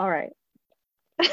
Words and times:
All 0.00 0.10
right. 0.10 0.32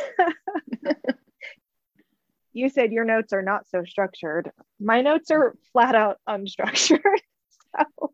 you 2.51 2.67
said 2.67 2.91
your 2.91 3.05
notes 3.05 3.31
are 3.31 3.41
not 3.41 3.65
so 3.69 3.85
structured. 3.85 4.51
My 4.77 5.01
notes 5.01 5.31
are 5.31 5.55
flat 5.71 5.95
out 5.95 6.17
unstructured. 6.27 6.99
so. 7.77 8.11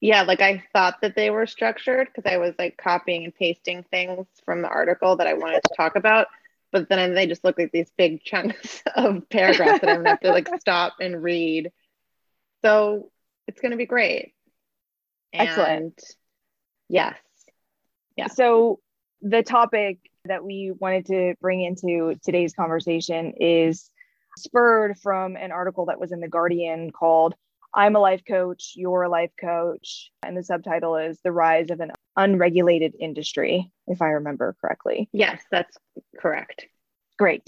Yeah, 0.00 0.22
like 0.22 0.40
I 0.40 0.64
thought 0.72 0.96
that 1.02 1.14
they 1.14 1.30
were 1.30 1.46
structured 1.46 2.08
because 2.12 2.28
I 2.28 2.38
was 2.38 2.54
like 2.58 2.76
copying 2.76 3.22
and 3.22 3.32
pasting 3.32 3.84
things 3.84 4.26
from 4.44 4.62
the 4.62 4.68
article 4.68 5.14
that 5.14 5.28
I 5.28 5.34
wanted 5.34 5.62
to 5.62 5.74
talk 5.76 5.94
about. 5.94 6.26
But 6.72 6.88
then 6.88 7.14
they 7.14 7.28
just 7.28 7.44
look 7.44 7.56
like 7.56 7.70
these 7.70 7.92
big 7.96 8.24
chunks 8.24 8.82
of 8.96 9.28
paragraphs 9.28 9.80
that 9.80 9.90
I'm 9.90 9.98
gonna 9.98 10.08
have 10.08 10.20
to 10.20 10.32
like 10.32 10.48
stop 10.58 10.94
and 11.00 11.22
read. 11.22 11.70
So 12.62 13.12
it's 13.46 13.60
gonna 13.60 13.76
be 13.76 13.86
great. 13.86 14.34
Excellent. 15.32 16.02
yes. 16.88 17.16
Yeah. 18.16 18.26
So 18.26 18.80
the 19.22 19.42
topic 19.42 19.98
that 20.24 20.44
we 20.44 20.72
wanted 20.78 21.06
to 21.06 21.34
bring 21.40 21.62
into 21.62 22.16
today's 22.24 22.52
conversation 22.52 23.32
is 23.40 23.90
spurred 24.36 24.98
from 24.98 25.36
an 25.36 25.52
article 25.52 25.86
that 25.86 26.00
was 26.00 26.12
in 26.12 26.20
The 26.20 26.28
Guardian 26.28 26.90
called 26.90 27.34
I'm 27.74 27.96
a 27.96 28.00
life 28.00 28.22
coach, 28.26 28.72
you're 28.76 29.02
a 29.02 29.08
life 29.08 29.32
coach. 29.38 30.10
And 30.22 30.36
the 30.36 30.42
subtitle 30.42 30.96
is 30.96 31.18
The 31.22 31.32
Rise 31.32 31.70
of 31.70 31.80
an 31.80 31.92
Unregulated 32.16 32.94
Industry, 32.98 33.70
if 33.86 34.00
I 34.00 34.08
remember 34.08 34.56
correctly. 34.60 35.08
Yes, 35.12 35.42
that's 35.50 35.76
correct. 36.18 36.66
Great. 37.18 37.42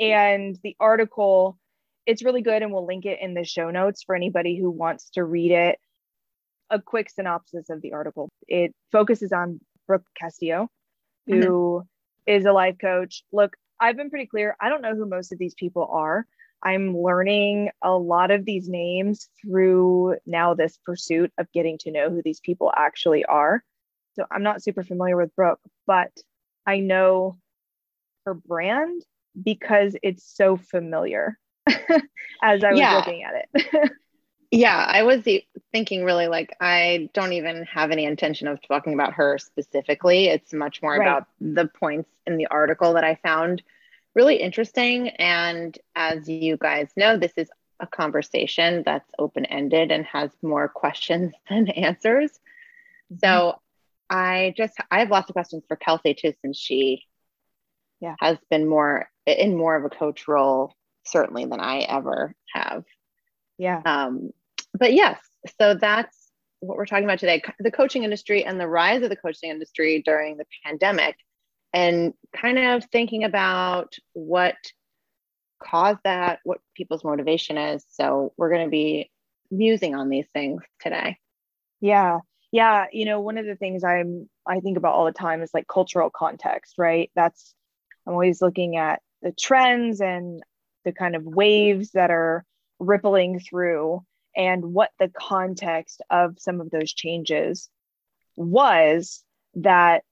And 0.00 0.58
the 0.62 0.76
article, 0.80 1.58
it's 2.06 2.24
really 2.24 2.42
good, 2.42 2.62
and 2.62 2.72
we'll 2.72 2.86
link 2.86 3.04
it 3.04 3.20
in 3.20 3.34
the 3.34 3.44
show 3.44 3.70
notes 3.70 4.02
for 4.02 4.14
anybody 4.14 4.58
who 4.58 4.70
wants 4.70 5.10
to 5.10 5.24
read 5.24 5.52
it. 5.52 5.78
A 6.70 6.80
quick 6.80 7.10
synopsis 7.10 7.70
of 7.70 7.80
the 7.80 7.92
article 7.92 8.28
it 8.48 8.74
focuses 8.90 9.30
on 9.30 9.60
Brooke 9.86 10.06
Castillo, 10.18 10.68
who 11.26 11.34
mm-hmm. 11.40 12.32
is 12.36 12.44
a 12.44 12.52
life 12.52 12.76
coach. 12.80 13.22
Look, 13.32 13.56
I've 13.80 13.96
been 13.96 14.10
pretty 14.10 14.26
clear. 14.26 14.56
I 14.60 14.68
don't 14.68 14.82
know 14.82 14.94
who 14.94 15.06
most 15.06 15.32
of 15.32 15.38
these 15.38 15.54
people 15.54 15.88
are. 15.90 16.26
I'm 16.62 16.96
learning 16.96 17.70
a 17.82 17.92
lot 17.92 18.30
of 18.30 18.44
these 18.44 18.68
names 18.68 19.28
through 19.40 20.16
now 20.26 20.54
this 20.54 20.78
pursuit 20.84 21.32
of 21.38 21.52
getting 21.52 21.78
to 21.78 21.90
know 21.90 22.10
who 22.10 22.22
these 22.22 22.40
people 22.40 22.72
actually 22.74 23.24
are. 23.24 23.62
So 24.14 24.24
I'm 24.30 24.42
not 24.42 24.62
super 24.62 24.82
familiar 24.82 25.16
with 25.16 25.34
Brooke, 25.36 25.60
but 25.86 26.10
I 26.66 26.78
know 26.78 27.36
her 28.24 28.34
brand 28.34 29.02
because 29.40 29.94
it's 30.02 30.24
so 30.34 30.56
familiar 30.56 31.38
as 32.42 32.64
I 32.64 32.70
was 32.70 32.80
yeah. 32.80 32.96
looking 32.96 33.22
at 33.22 33.46
it. 33.54 33.92
yeah, 34.50 34.84
I 34.88 35.02
was 35.02 35.22
thinking 35.76 36.04
really 36.04 36.26
like 36.26 36.56
I 36.58 37.10
don't 37.12 37.34
even 37.34 37.64
have 37.64 37.90
any 37.90 38.06
intention 38.06 38.48
of 38.48 38.66
talking 38.66 38.94
about 38.94 39.12
her 39.12 39.36
specifically. 39.36 40.28
It's 40.28 40.54
much 40.54 40.80
more 40.80 40.92
right. 40.92 41.02
about 41.02 41.28
the 41.38 41.66
points 41.66 42.08
in 42.26 42.38
the 42.38 42.46
article 42.46 42.94
that 42.94 43.04
I 43.04 43.16
found 43.16 43.62
really 44.14 44.36
interesting. 44.36 45.10
And 45.10 45.78
as 45.94 46.26
you 46.26 46.56
guys 46.56 46.88
know, 46.96 47.18
this 47.18 47.34
is 47.36 47.50
a 47.78 47.86
conversation 47.86 48.84
that's 48.86 49.10
open 49.18 49.44
ended 49.44 49.92
and 49.92 50.06
has 50.06 50.30
more 50.40 50.66
questions 50.66 51.34
than 51.50 51.68
answers. 51.68 52.30
Mm-hmm. 53.12 53.18
So 53.22 53.60
I 54.08 54.54
just, 54.56 54.78
I 54.90 55.00
have 55.00 55.10
lots 55.10 55.28
of 55.28 55.34
questions 55.34 55.64
for 55.68 55.76
Kelsey 55.76 56.14
too, 56.14 56.32
since 56.40 56.56
she 56.56 57.04
yeah. 58.00 58.14
has 58.18 58.38
been 58.48 58.66
more 58.66 59.10
in 59.26 59.58
more 59.58 59.76
of 59.76 59.84
a 59.84 59.90
coach 59.90 60.26
role, 60.26 60.72
certainly 61.04 61.44
than 61.44 61.60
I 61.60 61.80
ever 61.80 62.34
have. 62.54 62.84
Yeah. 63.58 63.82
Um, 63.84 64.30
but 64.78 64.94
yes, 64.94 65.20
so 65.60 65.74
that's 65.74 66.30
what 66.60 66.76
we're 66.76 66.86
talking 66.86 67.04
about 67.04 67.18
today 67.18 67.42
the 67.60 67.70
coaching 67.70 68.02
industry 68.02 68.44
and 68.44 68.58
the 68.58 68.66
rise 68.66 69.02
of 69.02 69.10
the 69.10 69.16
coaching 69.16 69.50
industry 69.50 70.02
during 70.04 70.36
the 70.36 70.46
pandemic 70.64 71.16
and 71.72 72.14
kind 72.34 72.58
of 72.58 72.84
thinking 72.90 73.24
about 73.24 73.94
what 74.14 74.56
caused 75.62 76.00
that, 76.04 76.40
what 76.44 76.58
people's 76.74 77.04
motivation 77.04 77.58
is. 77.58 77.84
So 77.90 78.32
we're 78.36 78.50
going 78.50 78.64
to 78.64 78.70
be 78.70 79.10
musing 79.50 79.94
on 79.94 80.08
these 80.08 80.26
things 80.32 80.62
today. 80.80 81.18
Yeah. 81.80 82.20
Yeah, 82.52 82.86
you 82.92 83.04
know, 83.04 83.20
one 83.20 83.38
of 83.38 83.44
the 83.44 83.56
things 83.56 83.84
I'm 83.84 84.30
I 84.46 84.60
think 84.60 84.78
about 84.78 84.94
all 84.94 85.04
the 85.04 85.12
time 85.12 85.42
is 85.42 85.50
like 85.52 85.66
cultural 85.66 86.10
context, 86.10 86.74
right? 86.78 87.10
That's 87.14 87.54
I'm 88.06 88.14
always 88.14 88.40
looking 88.40 88.76
at 88.76 89.02
the 89.20 89.32
trends 89.32 90.00
and 90.00 90.42
the 90.84 90.92
kind 90.92 91.16
of 91.16 91.24
waves 91.24 91.90
that 91.92 92.10
are 92.10 92.44
rippling 92.78 93.40
through 93.40 94.02
and 94.36 94.72
what 94.74 94.90
the 94.98 95.08
context 95.08 96.02
of 96.10 96.38
some 96.38 96.60
of 96.60 96.70
those 96.70 96.92
changes 96.92 97.70
was 98.36 99.24
that 99.54 100.04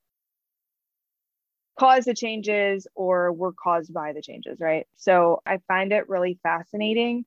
caused 1.79 2.07
the 2.07 2.15
changes 2.15 2.87
or 2.95 3.33
were 3.33 3.53
caused 3.53 3.93
by 3.93 4.13
the 4.13 4.23
changes, 4.23 4.59
right? 4.61 4.87
So 4.97 5.43
I 5.47 5.59
find 5.69 5.93
it 5.93 6.09
really 6.09 6.39
fascinating 6.43 7.25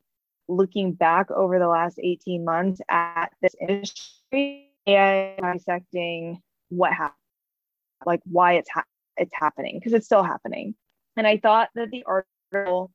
looking 0.47 0.94
back 0.94 1.30
over 1.31 1.59
the 1.59 1.68
last 1.68 2.00
18 2.02 2.46
months 2.46 2.80
at 2.90 3.30
this 3.41 3.56
industry 3.62 4.72
and 4.88 5.38
dissecting 5.41 6.41
what 6.69 6.94
happened, 6.94 7.16
like 8.06 8.22
why 8.25 8.53
it's 8.53 8.69
ha- 8.69 8.86
it's 9.18 9.34
happening 9.34 9.78
because 9.78 9.94
it's 9.94 10.06
still 10.06 10.24
happening. 10.24 10.75
And 11.18 11.28
I 11.28 11.38
thought 11.38 11.69
that 11.75 11.90
the 11.91 12.06
article 12.06 12.91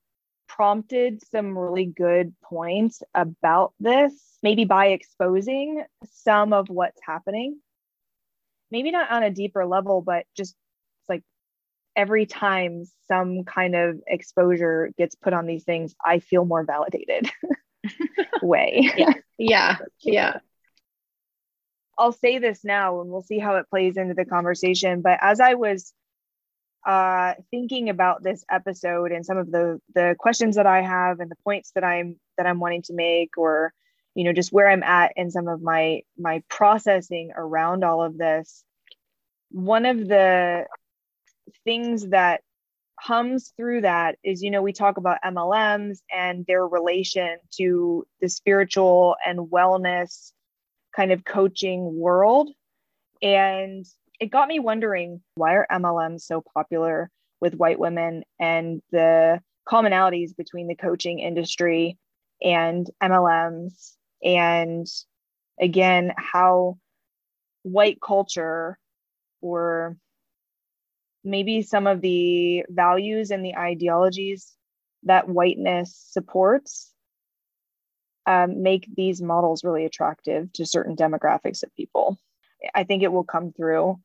prompted 0.56 1.22
some 1.30 1.56
really 1.56 1.86
good 1.86 2.34
points 2.42 3.02
about 3.14 3.72
this, 3.80 4.12
maybe 4.42 4.64
by 4.64 4.88
exposing 4.88 5.84
some 6.04 6.52
of 6.52 6.68
what's 6.68 7.00
happening. 7.04 7.58
Maybe 8.70 8.90
not 8.90 9.10
on 9.10 9.22
a 9.22 9.30
deeper 9.30 9.64
level, 9.66 10.02
but 10.02 10.24
just 10.36 10.54
like 11.08 11.22
every 11.96 12.26
time 12.26 12.84
some 13.08 13.44
kind 13.44 13.74
of 13.74 14.00
exposure 14.06 14.90
gets 14.96 15.14
put 15.14 15.32
on 15.32 15.46
these 15.46 15.64
things, 15.64 15.94
I 16.04 16.18
feel 16.18 16.44
more 16.44 16.64
validated 16.64 17.30
way. 18.42 18.90
Yeah. 18.96 19.14
Yeah. 19.38 19.76
Yeah. 20.00 20.38
I'll 21.98 22.12
say 22.12 22.38
this 22.38 22.64
now 22.64 23.00
and 23.00 23.10
we'll 23.10 23.22
see 23.22 23.38
how 23.38 23.56
it 23.56 23.68
plays 23.68 23.96
into 23.96 24.14
the 24.14 24.24
conversation. 24.24 25.02
But 25.02 25.18
as 25.20 25.40
I 25.40 25.54
was 25.54 25.92
uh, 26.86 27.34
thinking 27.50 27.88
about 27.88 28.22
this 28.22 28.44
episode 28.50 29.12
and 29.12 29.24
some 29.24 29.38
of 29.38 29.50
the 29.50 29.80
the 29.94 30.16
questions 30.18 30.56
that 30.56 30.66
I 30.66 30.82
have 30.82 31.20
and 31.20 31.30
the 31.30 31.36
points 31.44 31.72
that 31.74 31.84
I'm 31.84 32.16
that 32.36 32.46
I'm 32.46 32.60
wanting 32.60 32.82
to 32.82 32.94
make, 32.94 33.38
or 33.38 33.72
you 34.14 34.24
know, 34.24 34.32
just 34.32 34.52
where 34.52 34.68
I'm 34.68 34.82
at 34.82 35.12
in 35.16 35.30
some 35.30 35.48
of 35.48 35.62
my 35.62 36.02
my 36.18 36.42
processing 36.48 37.32
around 37.36 37.84
all 37.84 38.02
of 38.02 38.18
this, 38.18 38.64
one 39.50 39.86
of 39.86 40.08
the 40.08 40.66
things 41.64 42.08
that 42.08 42.40
hums 42.98 43.52
through 43.56 43.80
that 43.80 44.16
is 44.22 44.42
you 44.42 44.50
know 44.50 44.62
we 44.62 44.72
talk 44.72 44.96
about 44.96 45.18
MLMs 45.24 45.98
and 46.12 46.44
their 46.46 46.66
relation 46.66 47.38
to 47.56 48.06
the 48.20 48.28
spiritual 48.28 49.16
and 49.26 49.50
wellness 49.50 50.32
kind 50.94 51.12
of 51.12 51.24
coaching 51.24 51.96
world. 51.96 52.50
And 53.20 53.86
it 54.22 54.30
got 54.30 54.46
me 54.46 54.60
wondering 54.60 55.20
why 55.34 55.54
are 55.54 55.66
MLMs 55.68 56.20
so 56.20 56.44
popular 56.54 57.10
with 57.40 57.56
white 57.56 57.80
women 57.80 58.22
and 58.38 58.80
the 58.92 59.40
commonalities 59.68 60.36
between 60.36 60.68
the 60.68 60.76
coaching 60.76 61.18
industry 61.18 61.98
and 62.40 62.88
MLMs 63.02 63.96
and 64.22 64.86
again 65.60 66.12
how 66.16 66.78
white 67.64 67.98
culture 68.00 68.78
or 69.40 69.96
maybe 71.24 71.60
some 71.60 71.88
of 71.88 72.00
the 72.00 72.64
values 72.68 73.32
and 73.32 73.44
the 73.44 73.56
ideologies 73.56 74.52
that 75.02 75.28
whiteness 75.28 75.96
supports 76.10 76.92
um, 78.26 78.62
make 78.62 78.86
these 78.96 79.20
models 79.20 79.64
really 79.64 79.84
attractive 79.84 80.52
to 80.52 80.64
certain 80.64 80.94
demographics 80.94 81.64
of 81.64 81.74
people. 81.74 82.16
I 82.72 82.84
think 82.84 83.02
it 83.02 83.10
will 83.10 83.24
come 83.24 83.50
through 83.50 83.98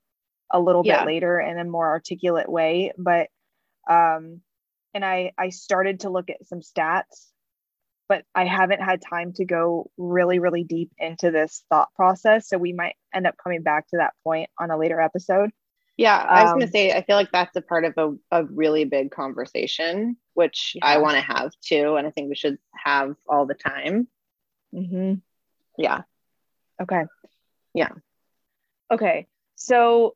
a 0.51 0.59
little 0.59 0.83
yeah. 0.85 0.99
bit 0.99 1.07
later 1.07 1.39
in 1.39 1.59
a 1.59 1.65
more 1.65 1.87
articulate 1.87 2.49
way, 2.49 2.93
but 2.97 3.27
um, 3.89 4.41
and 4.93 5.03
I 5.05 5.31
I 5.37 5.49
started 5.49 6.01
to 6.01 6.09
look 6.09 6.29
at 6.29 6.45
some 6.47 6.61
stats, 6.61 7.27
but 8.09 8.23
I 8.33 8.45
haven't 8.45 8.81
had 8.81 9.01
time 9.01 9.33
to 9.33 9.45
go 9.45 9.89
really 9.97 10.39
really 10.39 10.63
deep 10.63 10.91
into 10.97 11.31
this 11.31 11.63
thought 11.69 11.89
process. 11.95 12.49
So 12.49 12.57
we 12.57 12.73
might 12.73 12.95
end 13.13 13.27
up 13.27 13.35
coming 13.41 13.63
back 13.63 13.87
to 13.89 13.97
that 13.97 14.13
point 14.23 14.49
on 14.59 14.71
a 14.71 14.77
later 14.77 14.99
episode. 14.99 15.51
Yeah, 15.97 16.15
I 16.15 16.43
was 16.43 16.51
um, 16.51 16.59
going 16.59 16.67
to 16.67 16.71
say, 16.71 16.91
I 16.91 17.01
feel 17.01 17.15
like 17.15 17.31
that's 17.31 17.55
a 17.55 17.61
part 17.61 17.83
of 17.83 17.93
a, 17.97 18.13
a 18.31 18.45
really 18.45 18.85
big 18.85 19.09
conversation, 19.09 20.15
which 20.35 20.73
yeah. 20.75 20.85
I 20.85 20.99
want 20.99 21.15
to 21.15 21.21
have 21.21 21.51
too. 21.59 21.95
And 21.95 22.05
I 22.05 22.11
think 22.11 22.29
we 22.29 22.35
should 22.35 22.59
have 22.75 23.15
all 23.27 23.47
the 23.47 23.55
time. 23.55 24.07
Mm-hmm. 24.75 25.15
Yeah. 25.79 26.01
Okay. 26.79 27.05
Yeah. 27.73 27.89
Okay. 28.91 29.27
So 29.55 30.15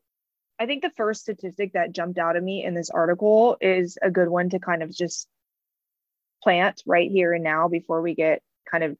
I 0.61 0.67
think 0.67 0.83
the 0.83 0.91
first 0.91 1.21
statistic 1.21 1.73
that 1.73 1.91
jumped 1.91 2.19
out 2.19 2.35
at 2.35 2.43
me 2.43 2.63
in 2.63 2.75
this 2.75 2.91
article 2.91 3.57
is 3.61 3.97
a 3.99 4.11
good 4.11 4.29
one 4.29 4.51
to 4.51 4.59
kind 4.59 4.83
of 4.83 4.95
just 4.95 5.27
plant 6.43 6.83
right 6.85 7.09
here 7.09 7.33
and 7.33 7.43
now 7.43 7.67
before 7.67 7.99
we 8.03 8.13
get 8.13 8.43
kind 8.69 8.83
of 8.83 8.95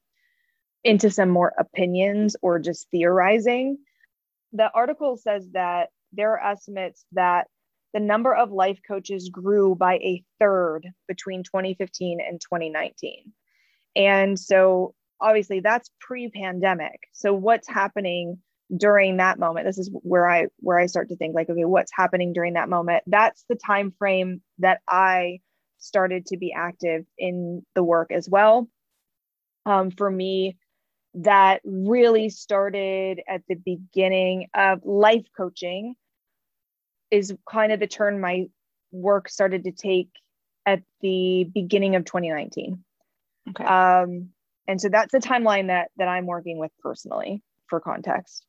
into 0.83 1.11
some 1.11 1.29
more 1.29 1.53
opinions 1.55 2.35
or 2.41 2.57
just 2.57 2.89
theorizing. 2.89 3.77
The 4.53 4.71
article 4.73 5.17
says 5.17 5.47
that 5.51 5.89
there 6.11 6.31
are 6.31 6.51
estimates 6.51 7.05
that 7.11 7.45
the 7.93 7.99
number 7.99 8.33
of 8.33 8.51
life 8.51 8.79
coaches 8.87 9.29
grew 9.29 9.75
by 9.75 9.97
a 9.97 10.23
third 10.39 10.87
between 11.07 11.43
2015 11.43 12.21
and 12.27 12.41
2019. 12.41 13.33
And 13.95 14.39
so 14.39 14.95
obviously 15.19 15.59
that's 15.59 15.91
pre-pandemic. 15.99 17.01
So 17.13 17.35
what's 17.35 17.67
happening 17.67 18.39
during 18.75 19.18
that 19.18 19.39
moment? 19.39 19.65
This 19.65 19.77
is 19.77 19.89
where 19.91 20.29
I 20.29 20.47
where 20.57 20.79
I 20.79 20.85
start 20.85 21.09
to 21.09 21.15
think 21.15 21.35
like 21.35 21.50
okay, 21.50 21.65
what's 21.65 21.91
happening 21.94 22.33
during 22.33 22.53
that 22.53 22.69
moment? 22.69 23.03
That's 23.07 23.44
the 23.50 23.56
time 23.56 23.94
frame 23.97 24.41
that 24.59 24.81
I 24.88 25.39
started 25.79 26.27
to 26.27 26.38
be 26.38 26.53
active 26.53 27.06
in 27.18 27.65
the 27.75 27.83
work 27.83 28.12
as 28.12 28.29
well. 28.29 28.69
Um, 29.65 29.91
for 29.91 30.09
me, 30.09 30.57
that 31.15 31.62
really 31.65 32.29
started 32.29 33.21
at 33.27 33.41
the 33.47 33.56
beginning 33.56 34.47
of 34.53 34.81
life 34.85 35.25
coaching 35.35 35.95
is 37.09 37.33
kind 37.50 37.74
of 37.74 37.79
the 37.79 37.88
turn 37.88 38.21
my 38.21 38.45
work 38.91 39.27
started 39.27 39.65
to 39.65 39.71
take 39.71 40.09
at 40.65 40.81
the 41.01 41.44
beginning 41.53 41.95
of 41.95 42.06
2019 42.06 42.83
okay 43.50 43.63
um, 43.63 44.29
and 44.67 44.79
so 44.79 44.88
that's 44.89 45.12
the 45.12 45.19
timeline 45.19 45.67
that 45.67 45.89
that 45.97 46.07
i'm 46.07 46.25
working 46.25 46.57
with 46.57 46.71
personally 46.81 47.41
for 47.67 47.79
context 47.79 48.45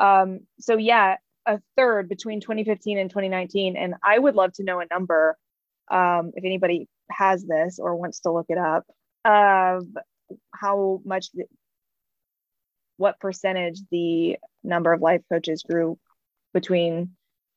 um, 0.00 0.40
so 0.58 0.76
yeah 0.76 1.16
a 1.46 1.60
third 1.76 2.08
between 2.08 2.40
2015 2.40 2.98
and 2.98 3.10
2019 3.10 3.76
and 3.76 3.94
i 4.02 4.18
would 4.18 4.34
love 4.34 4.52
to 4.52 4.64
know 4.64 4.80
a 4.80 4.86
number 4.90 5.36
um, 5.90 6.32
if 6.34 6.44
anybody 6.44 6.88
has 7.10 7.44
this 7.44 7.78
or 7.78 7.96
wants 7.96 8.20
to 8.20 8.32
look 8.32 8.46
it 8.48 8.58
up 8.58 8.86
of 9.24 9.84
how 10.54 11.00
much 11.04 11.28
what 12.96 13.20
percentage 13.20 13.80
the 13.90 14.38
number 14.62 14.92
of 14.92 15.02
life 15.02 15.22
coaches 15.30 15.62
grew 15.62 15.98
between 16.52 17.10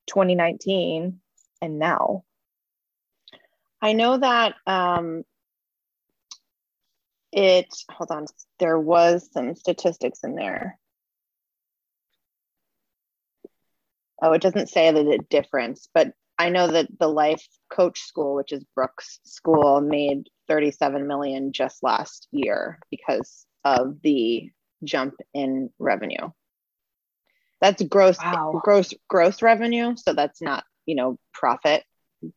2019 0.08 1.20
and 1.62 1.80
now? 1.80 2.24
I 3.82 3.94
know 3.94 4.18
that 4.18 4.56
um, 4.66 5.24
it, 7.32 7.68
hold 7.92 8.12
on, 8.12 8.26
there 8.60 8.80
was 8.80 9.30
some 9.32 9.56
statistics 9.56 10.24
in 10.24 10.36
there. 10.36 10.80
Oh, 14.22 14.34
it 14.34 14.42
doesn't 14.42 14.70
say 14.70 14.92
that 14.92 15.04
the 15.04 15.20
difference, 15.30 15.88
but 15.94 16.12
I 16.40 16.50
know 16.50 16.68
that 16.68 16.88
the 17.00 17.08
life 17.08 17.46
coach 17.72 18.00
school, 18.02 18.36
which 18.36 18.52
is 18.52 18.64
Brooke's 18.76 19.20
School, 19.24 19.82
made 19.82 20.28
37 20.48 21.08
million 21.08 21.52
just 21.52 21.84
last 21.84 22.28
year 22.32 22.80
because 22.92 23.46
of 23.64 24.02
the 24.04 24.50
jump 24.84 25.16
in 25.34 25.70
revenue. 25.80 26.30
That's 27.60 27.82
gross 27.84 28.20
wow. 28.20 28.62
gross 28.64 28.94
gross 29.08 29.42
revenue, 29.42 29.96
so 29.96 30.14
that's 30.14 30.42
not, 30.42 30.64
you 30.86 30.96
know, 30.96 31.18
profit, 31.34 31.84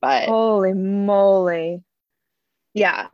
but 0.01 0.29
Holy 0.29 0.73
moly. 0.73 1.83
Yeah. 2.73 3.09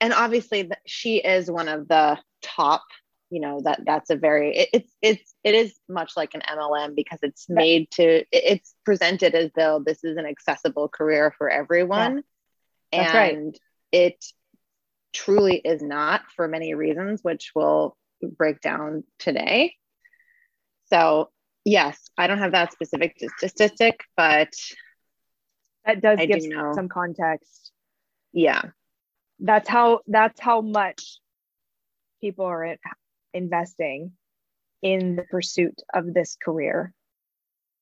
And 0.00 0.12
obviously 0.12 0.70
she 0.86 1.18
is 1.18 1.50
one 1.50 1.68
of 1.68 1.88
the 1.88 2.18
top, 2.42 2.82
you 3.30 3.40
know, 3.40 3.60
that 3.62 3.80
that's 3.84 4.10
a 4.10 4.16
very 4.16 4.56
it, 4.56 4.68
it's 4.72 4.92
it's 5.02 5.34
it 5.44 5.54
is 5.54 5.74
much 5.88 6.12
like 6.16 6.34
an 6.34 6.42
MLM 6.48 6.94
because 6.94 7.18
it's 7.22 7.48
made 7.48 7.90
to 7.92 8.24
it's 8.32 8.74
presented 8.84 9.34
as 9.34 9.50
though 9.54 9.82
this 9.84 10.02
is 10.04 10.16
an 10.16 10.26
accessible 10.26 10.88
career 10.88 11.32
for 11.36 11.48
everyone. 11.48 12.22
Yeah. 12.92 13.00
and 13.00 13.44
right. 13.44 13.60
it 13.92 14.24
truly 15.12 15.56
is 15.56 15.82
not 15.82 16.22
for 16.34 16.48
many 16.48 16.74
reasons, 16.74 17.22
which 17.22 17.52
we'll 17.54 17.96
break 18.22 18.60
down 18.60 19.04
today. 19.18 19.74
So, 20.86 21.30
yes, 21.64 21.98
I 22.16 22.26
don't 22.26 22.38
have 22.38 22.52
that 22.52 22.72
specific 22.72 23.20
statistic, 23.36 24.00
but 24.16 24.52
that 25.84 26.00
does 26.00 26.18
I 26.18 26.26
give 26.26 26.40
do 26.40 26.72
some 26.74 26.88
context. 26.88 27.72
Yeah. 28.32 28.62
That's 29.40 29.68
how 29.68 30.00
that's 30.06 30.40
how 30.40 30.60
much 30.60 31.18
people 32.20 32.46
are 32.46 32.76
investing 33.34 34.12
in 34.82 35.16
the 35.16 35.22
pursuit 35.22 35.80
of 35.92 36.12
this 36.12 36.36
career. 36.42 36.92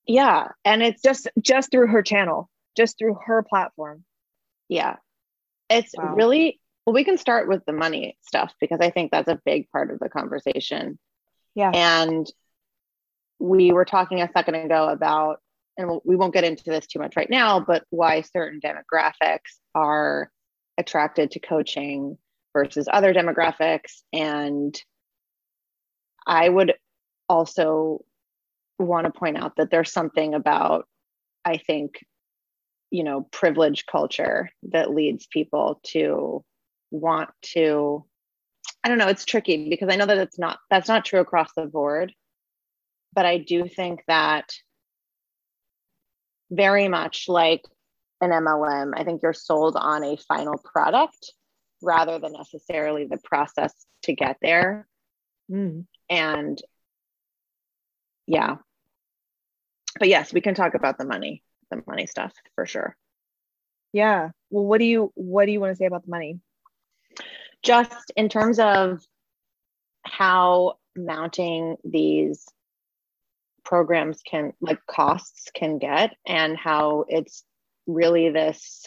Yeah, 0.07 0.49
and 0.65 0.83
it's 0.83 1.03
just 1.03 1.29
just 1.41 1.71
through 1.71 1.89
her 1.89 2.03
channel, 2.03 2.49
just 2.77 2.99
through 2.99 3.19
her 3.27 3.43
platform. 3.43 4.05
Yeah. 4.69 4.97
It's 5.69 5.93
wow. 5.97 6.15
really 6.15 6.61
well 6.85 6.95
we 6.95 7.05
can 7.05 7.19
start 7.19 7.49
with 7.49 7.65
the 7.67 7.73
money 7.73 8.17
stuff 8.23 8.55
because 8.61 8.79
I 8.81 8.91
think 8.91 9.11
that's 9.11 9.29
a 9.29 9.41
big 9.45 9.69
part 9.71 9.91
of 9.91 9.99
the 9.99 10.09
conversation. 10.09 10.99
Yeah. 11.55 11.71
And 11.75 12.27
we 13.39 13.73
were 13.73 13.85
talking 13.85 14.23
a 14.23 14.31
second 14.33 14.55
ago 14.55 14.89
about, 14.89 15.41
and 15.77 16.01
we 16.05 16.17
won't 16.17 16.35
get 16.35 16.45
into 16.45 16.65
this 16.65 16.87
too 16.87 16.99
much 16.99 17.17
right 17.17 17.29
now, 17.29 17.61
but 17.61 17.85
why 17.91 18.21
certain 18.23 18.61
demographics 18.61 19.59
are 19.75 20.31
attracted 20.79 21.33
to 21.33 21.41
coaching 21.41 22.17
versus 22.53 22.89
other 22.91 23.13
demographics. 23.13 24.03
And 24.13 24.79
I 26.27 26.49
would 26.49 26.75
also 27.29 28.05
want 28.79 29.07
to 29.07 29.19
point 29.19 29.37
out 29.37 29.57
that 29.57 29.71
there's 29.71 29.93
something 29.93 30.35
about, 30.35 30.87
I 31.45 31.57
think, 31.59 32.05
you 32.91 33.05
know, 33.05 33.23
privilege 33.33 33.87
culture 33.87 34.51
that 34.71 34.91
leads 34.91 35.27
people 35.27 35.81
to 35.89 36.45
want 36.91 37.31
to. 37.55 38.05
I 38.85 38.89
don't 38.89 38.99
know, 38.99 39.09
it's 39.09 39.25
tricky 39.25 39.69
because 39.69 39.89
I 39.91 39.97
know 39.97 40.07
that 40.07 40.19
it's 40.19 40.39
not 40.39 40.59
that's 40.71 40.89
not 40.89 41.05
true 41.05 41.21
across 41.21 41.51
the 41.57 41.67
board 41.67 42.13
but 43.17 43.25
I 43.25 43.39
do 43.39 43.67
think 43.67 44.05
that 44.07 44.53
very 46.51 46.87
much 46.87 47.25
like 47.29 47.63
an 48.21 48.31
MLM, 48.31 48.93
I 48.95 49.03
think 49.03 49.23
you're 49.23 49.33
sold 49.33 49.75
on 49.75 50.05
a 50.05 50.19
final 50.29 50.59
product 50.59 51.33
rather 51.83 52.19
than 52.19 52.35
necessarily 52.35 53.07
the 53.07 53.19
process 53.25 53.73
to 54.05 54.15
get 54.15 54.37
there. 54.43 54.87
Mm. 55.51 55.87
And 56.09 56.61
yeah. 58.27 58.57
But 59.99 60.09
yes, 60.09 60.33
we 60.33 60.41
can 60.41 60.55
talk 60.55 60.75
about 60.75 60.99
the 60.99 61.05
money, 61.07 61.43
the 61.71 61.83
money 61.87 62.07
stuff 62.07 62.33
for 62.55 62.67
sure. 62.67 62.97
Yeah. 63.93 64.31
Well, 64.51 64.65
what 64.65 64.79
do 64.79 64.85
you 64.85 65.13
what 65.15 65.47
do 65.47 65.53
you 65.53 65.61
want 65.61 65.73
to 65.73 65.77
say 65.77 65.87
about 65.87 66.05
the 66.05 66.11
money? 66.11 66.41
Just 67.63 68.13
in 68.17 68.29
terms 68.29 68.59
of 68.59 69.03
how 70.05 70.75
mounting 70.97 71.77
these 71.85 72.47
programs 73.65 74.23
can 74.23 74.53
like 74.61 74.85
costs 74.87 75.51
can 75.55 75.79
get 75.79 76.15
and 76.27 76.57
how 76.57 77.05
it's 77.09 77.43
really 77.87 78.31
this 78.31 78.87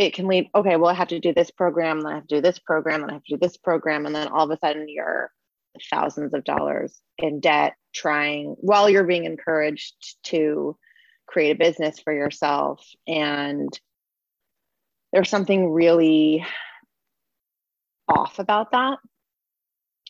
it 0.00 0.14
can 0.14 0.26
lead 0.26 0.48
okay 0.54 0.76
well 0.76 0.90
i 0.90 0.94
have 0.94 1.08
to 1.08 1.20
do 1.20 1.32
this 1.32 1.50
program 1.50 2.00
then 2.00 2.12
i 2.12 2.14
have 2.16 2.26
to 2.26 2.36
do 2.36 2.40
this 2.40 2.58
program 2.58 3.02
then 3.02 3.10
i 3.10 3.12
have 3.12 3.24
to 3.24 3.34
do 3.34 3.38
this 3.40 3.56
program 3.56 4.06
and 4.06 4.14
then 4.14 4.28
all 4.28 4.44
of 4.44 4.50
a 4.50 4.58
sudden 4.58 4.88
you're 4.88 5.30
thousands 5.90 6.34
of 6.34 6.44
dollars 6.44 7.00
in 7.18 7.40
debt 7.40 7.74
trying 7.94 8.56
while 8.60 8.88
you're 8.88 9.04
being 9.04 9.24
encouraged 9.24 10.16
to 10.24 10.76
create 11.26 11.52
a 11.52 11.58
business 11.58 11.98
for 12.00 12.12
yourself. 12.12 12.84
And 13.06 13.68
there's 15.12 15.30
something 15.30 15.70
really 15.70 16.44
off 18.08 18.38
about 18.38 18.72
that. 18.72 18.98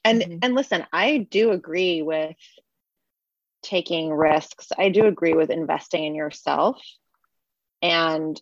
And 0.05 0.23
mm-hmm. 0.23 0.39
and 0.43 0.55
listen 0.55 0.87
i 0.95 1.29
do 1.31 1.51
agree 1.51 2.01
with 2.01 2.37
taking 3.63 4.11
risks. 4.11 4.69
I 4.79 4.89
do 4.89 5.05
agree 5.05 5.35
with 5.35 5.51
investing 5.51 6.05
in 6.05 6.15
yourself. 6.15 6.81
And 7.83 8.41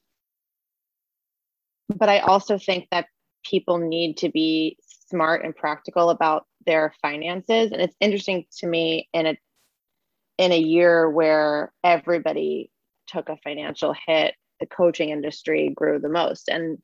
but 1.97 2.09
i 2.09 2.19
also 2.21 2.59
think 2.59 2.87
that 2.91 3.07
people 3.45 3.79
need 3.79 4.17
to 4.17 4.29
be 4.29 4.77
smart 5.09 5.45
and 5.45 5.57
practical 5.57 6.11
about 6.11 6.47
their 6.67 6.93
finances 7.01 7.73
and 7.73 7.81
it's 7.81 7.97
interesting 8.01 8.45
to 8.57 8.67
me 8.67 9.09
in 9.13 9.27
a 9.27 9.39
in 10.37 10.53
a 10.53 10.59
year 10.59 11.11
where 11.11 11.73
everybody 11.83 12.71
took 13.07 13.29
a 13.29 13.39
financial 13.43 13.95
hit 14.07 14.35
the 14.61 14.67
coaching 14.67 15.11
industry 15.11 15.73
grew 15.75 15.99
the 15.99 16.09
most 16.09 16.49
and 16.49 16.79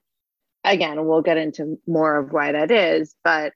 again 0.65 1.05
we'll 1.07 1.23
get 1.23 1.37
into 1.37 1.79
more 1.87 2.19
of 2.19 2.33
why 2.33 2.53
that 2.53 2.71
is 2.71 3.15
but 3.25 3.53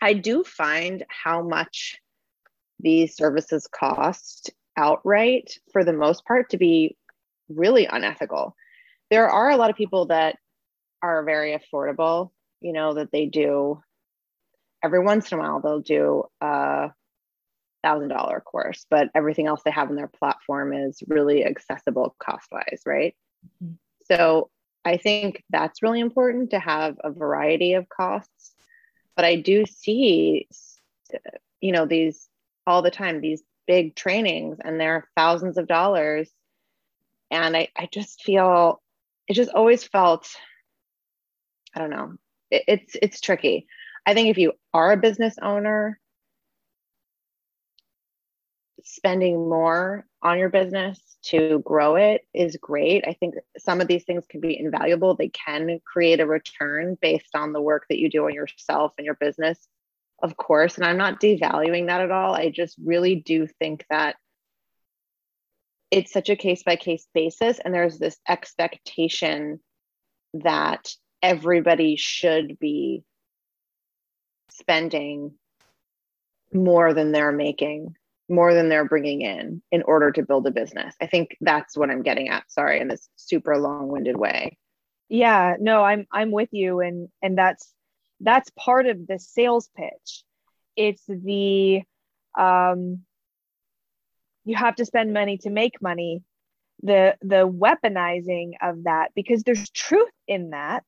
I 0.00 0.12
do 0.12 0.44
find 0.44 1.04
how 1.08 1.42
much 1.42 1.98
these 2.80 3.16
services 3.16 3.66
cost 3.66 4.50
outright 4.76 5.58
for 5.72 5.84
the 5.84 5.92
most 5.92 6.24
part 6.24 6.50
to 6.50 6.56
be 6.56 6.96
really 7.48 7.86
unethical. 7.86 8.54
There 9.10 9.28
are 9.28 9.50
a 9.50 9.56
lot 9.56 9.70
of 9.70 9.76
people 9.76 10.06
that 10.06 10.36
are 11.02 11.24
very 11.24 11.58
affordable, 11.58 12.30
you 12.60 12.72
know, 12.72 12.94
that 12.94 13.10
they 13.12 13.26
do 13.26 13.80
every 14.82 15.00
once 15.00 15.30
in 15.32 15.38
a 15.38 15.40
while 15.40 15.60
they'll 15.60 15.80
do 15.80 16.24
a 16.40 16.90
thousand 17.82 18.08
dollar 18.08 18.40
course, 18.40 18.86
but 18.90 19.08
everything 19.14 19.46
else 19.46 19.62
they 19.64 19.70
have 19.70 19.90
in 19.90 19.96
their 19.96 20.08
platform 20.08 20.72
is 20.72 21.02
really 21.06 21.44
accessible 21.44 22.14
cost 22.18 22.48
wise, 22.52 22.82
right? 22.86 23.14
Mm-hmm. 23.62 23.74
So 24.10 24.50
I 24.84 24.96
think 24.96 25.42
that's 25.50 25.82
really 25.82 26.00
important 26.00 26.50
to 26.50 26.58
have 26.58 26.96
a 27.02 27.10
variety 27.10 27.74
of 27.74 27.88
costs 27.88 28.54
but 29.18 29.24
I 29.24 29.34
do 29.34 29.66
see, 29.66 30.46
you 31.60 31.72
know, 31.72 31.86
these 31.86 32.28
all 32.68 32.82
the 32.82 32.90
time, 32.92 33.20
these 33.20 33.42
big 33.66 33.96
trainings 33.96 34.58
and 34.64 34.78
they're 34.78 35.08
thousands 35.16 35.58
of 35.58 35.66
dollars. 35.66 36.30
And 37.28 37.56
I, 37.56 37.66
I 37.76 37.88
just 37.92 38.22
feel 38.22 38.80
it 39.26 39.34
just 39.34 39.50
always 39.50 39.82
felt, 39.82 40.30
I 41.74 41.80
don't 41.80 41.90
know, 41.90 42.14
it, 42.50 42.64
it's 42.68 42.96
it's 43.00 43.20
tricky. 43.20 43.66
I 44.06 44.14
think 44.14 44.28
if 44.28 44.38
you 44.38 44.52
are 44.72 44.92
a 44.92 44.96
business 44.96 45.36
owner, 45.40 46.00
spending 48.84 49.48
more 49.48 50.06
on 50.22 50.38
your 50.38 50.48
business 50.48 50.98
to 51.22 51.60
grow 51.64 51.96
it 51.96 52.22
is 52.32 52.56
great. 52.60 53.04
I 53.06 53.12
think 53.12 53.34
some 53.58 53.80
of 53.80 53.88
these 53.88 54.04
things 54.04 54.24
can 54.28 54.40
be 54.40 54.58
invaluable. 54.58 55.14
They 55.14 55.28
can 55.28 55.80
create 55.84 56.20
a 56.20 56.26
return 56.26 56.96
based 57.00 57.34
on 57.34 57.52
the 57.52 57.60
work 57.60 57.84
that 57.88 57.98
you 57.98 58.08
do 58.08 58.24
on 58.24 58.34
yourself 58.34 58.92
and 58.96 59.04
your 59.04 59.16
business, 59.16 59.58
of 60.22 60.36
course. 60.36 60.76
And 60.76 60.84
I'm 60.84 60.96
not 60.96 61.20
devaluing 61.20 61.88
that 61.88 62.00
at 62.00 62.10
all. 62.10 62.34
I 62.34 62.50
just 62.50 62.76
really 62.82 63.16
do 63.16 63.46
think 63.46 63.84
that 63.90 64.16
it's 65.90 66.12
such 66.12 66.28
a 66.28 66.36
case 66.36 66.62
by 66.62 66.76
case 66.76 67.06
basis. 67.14 67.58
And 67.58 67.74
there's 67.74 67.98
this 67.98 68.18
expectation 68.28 69.60
that 70.34 70.90
everybody 71.22 71.96
should 71.96 72.58
be 72.58 73.02
spending 74.50 75.34
more 76.52 76.94
than 76.94 77.12
they're 77.12 77.32
making 77.32 77.94
more 78.28 78.52
than 78.52 78.68
they're 78.68 78.84
bringing 78.84 79.22
in 79.22 79.62
in 79.72 79.82
order 79.82 80.12
to 80.12 80.22
build 80.22 80.46
a 80.46 80.50
business. 80.50 80.94
I 81.00 81.06
think 81.06 81.36
that's 81.40 81.76
what 81.76 81.90
I'm 81.90 82.02
getting 82.02 82.28
at. 82.28 82.50
Sorry, 82.50 82.80
in 82.80 82.88
this 82.88 83.08
super 83.16 83.56
long-winded 83.56 84.16
way. 84.16 84.58
Yeah, 85.08 85.56
no, 85.58 85.82
I'm 85.82 86.06
I'm 86.12 86.30
with 86.30 86.50
you 86.52 86.80
and 86.80 87.08
and 87.22 87.38
that's 87.38 87.72
that's 88.20 88.50
part 88.58 88.86
of 88.86 89.06
the 89.06 89.18
sales 89.18 89.70
pitch. 89.74 90.24
It's 90.76 91.04
the 91.08 91.82
um 92.38 93.00
you 94.44 94.56
have 94.56 94.76
to 94.76 94.84
spend 94.84 95.12
money 95.12 95.38
to 95.38 95.50
make 95.50 95.80
money. 95.80 96.22
The 96.82 97.16
the 97.22 97.48
weaponizing 97.48 98.52
of 98.62 98.84
that 98.84 99.12
because 99.14 99.42
there's 99.42 99.70
truth 99.70 100.12
in 100.26 100.50
that, 100.50 100.84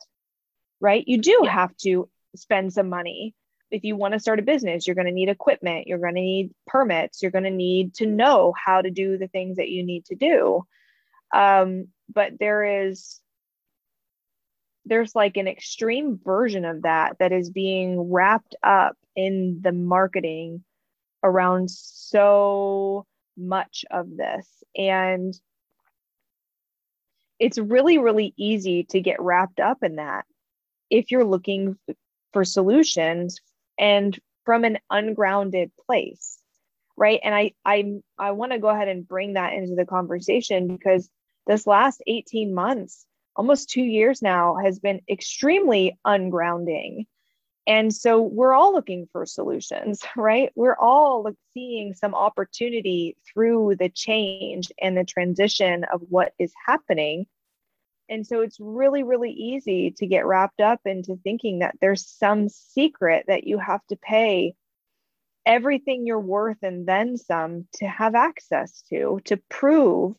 right? 0.80 1.04
You 1.06 1.18
do 1.18 1.40
yeah. 1.44 1.52
have 1.52 1.76
to 1.78 2.08
spend 2.36 2.72
some 2.72 2.88
money 2.88 3.34
if 3.70 3.84
you 3.84 3.96
want 3.96 4.14
to 4.14 4.20
start 4.20 4.38
a 4.38 4.42
business, 4.42 4.86
you're 4.86 4.96
going 4.96 5.06
to 5.06 5.12
need 5.12 5.28
equipment, 5.28 5.86
you're 5.86 5.98
going 5.98 6.14
to 6.14 6.20
need 6.20 6.50
permits, 6.66 7.22
you're 7.22 7.30
going 7.30 7.44
to 7.44 7.50
need 7.50 7.94
to 7.94 8.06
know 8.06 8.52
how 8.56 8.82
to 8.82 8.90
do 8.90 9.16
the 9.16 9.28
things 9.28 9.56
that 9.56 9.68
you 9.68 9.84
need 9.84 10.04
to 10.06 10.14
do. 10.14 10.64
Um, 11.32 11.88
but 12.12 12.32
there 12.38 12.84
is 12.84 13.20
there's 14.86 15.14
like 15.14 15.36
an 15.36 15.46
extreme 15.46 16.18
version 16.24 16.64
of 16.64 16.82
that 16.82 17.16
that 17.20 17.32
is 17.32 17.50
being 17.50 18.10
wrapped 18.10 18.56
up 18.62 18.96
in 19.14 19.60
the 19.62 19.72
marketing 19.72 20.64
around 21.22 21.70
so 21.70 23.06
much 23.36 23.84
of 23.90 24.16
this 24.16 24.46
and 24.74 25.34
it's 27.38 27.58
really 27.58 27.98
really 27.98 28.32
easy 28.36 28.84
to 28.84 29.00
get 29.00 29.20
wrapped 29.20 29.60
up 29.60 29.82
in 29.82 29.96
that 29.96 30.24
if 30.90 31.10
you're 31.10 31.24
looking 31.24 31.78
for 32.32 32.44
solutions 32.44 33.40
and 33.78 34.18
from 34.44 34.64
an 34.64 34.78
ungrounded 34.90 35.70
place 35.86 36.40
right? 37.00 37.20
And 37.24 37.34
i 37.34 37.52
i 37.64 37.94
i 38.18 38.30
want 38.30 38.52
to 38.52 38.58
go 38.58 38.68
ahead 38.68 38.88
and 38.88 39.08
bring 39.08 39.32
that 39.32 39.54
into 39.54 39.74
the 39.74 39.86
conversation 39.86 40.68
because 40.68 41.08
this 41.46 41.66
last 41.66 42.02
18 42.06 42.54
months 42.54 43.06
almost 43.34 43.70
2 43.70 43.82
years 43.82 44.22
now 44.22 44.56
has 44.62 44.78
been 44.78 45.00
extremely 45.10 45.98
ungrounding. 46.06 47.06
And 47.66 47.94
so 47.94 48.20
we're 48.20 48.52
all 48.52 48.72
looking 48.72 49.08
for 49.12 49.24
solutions 49.26 50.02
right? 50.16 50.52
We're 50.54 50.76
all 50.76 51.26
seeing 51.54 51.94
some 51.94 52.14
opportunity 52.14 53.16
through 53.32 53.76
the 53.78 53.88
change 53.88 54.70
and 54.80 54.96
the 54.96 55.04
transition 55.04 55.84
of 55.84 56.02
what 56.10 56.34
is 56.38 56.52
happening 56.66 57.26
and 58.10 58.26
so 58.26 58.40
it's 58.40 58.58
really, 58.58 59.04
really 59.04 59.30
easy 59.30 59.92
to 59.98 60.06
get 60.06 60.26
wrapped 60.26 60.60
up 60.60 60.80
into 60.84 61.16
thinking 61.22 61.60
that 61.60 61.76
there's 61.80 62.04
some 62.04 62.48
secret 62.48 63.26
that 63.28 63.44
you 63.44 63.58
have 63.58 63.86
to 63.86 63.96
pay 63.96 64.54
everything 65.46 66.04
you're 66.04 66.18
worth 66.18 66.58
and 66.62 66.86
then 66.86 67.16
some 67.16 67.66
to 67.74 67.86
have 67.86 68.16
access 68.16 68.82
to, 68.90 69.20
to 69.26 69.36
prove 69.48 70.16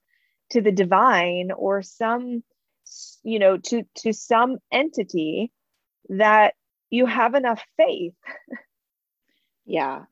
to 0.51 0.61
the 0.61 0.71
divine 0.71 1.51
or 1.51 1.81
some, 1.81 2.43
you 3.23 3.39
know, 3.39 3.57
to, 3.57 3.83
to 3.95 4.13
some 4.13 4.57
entity 4.71 5.51
that 6.07 6.53
you 6.89 7.05
have 7.05 7.35
enough 7.35 7.61
faith. 7.75 8.15
yeah. 9.65 10.03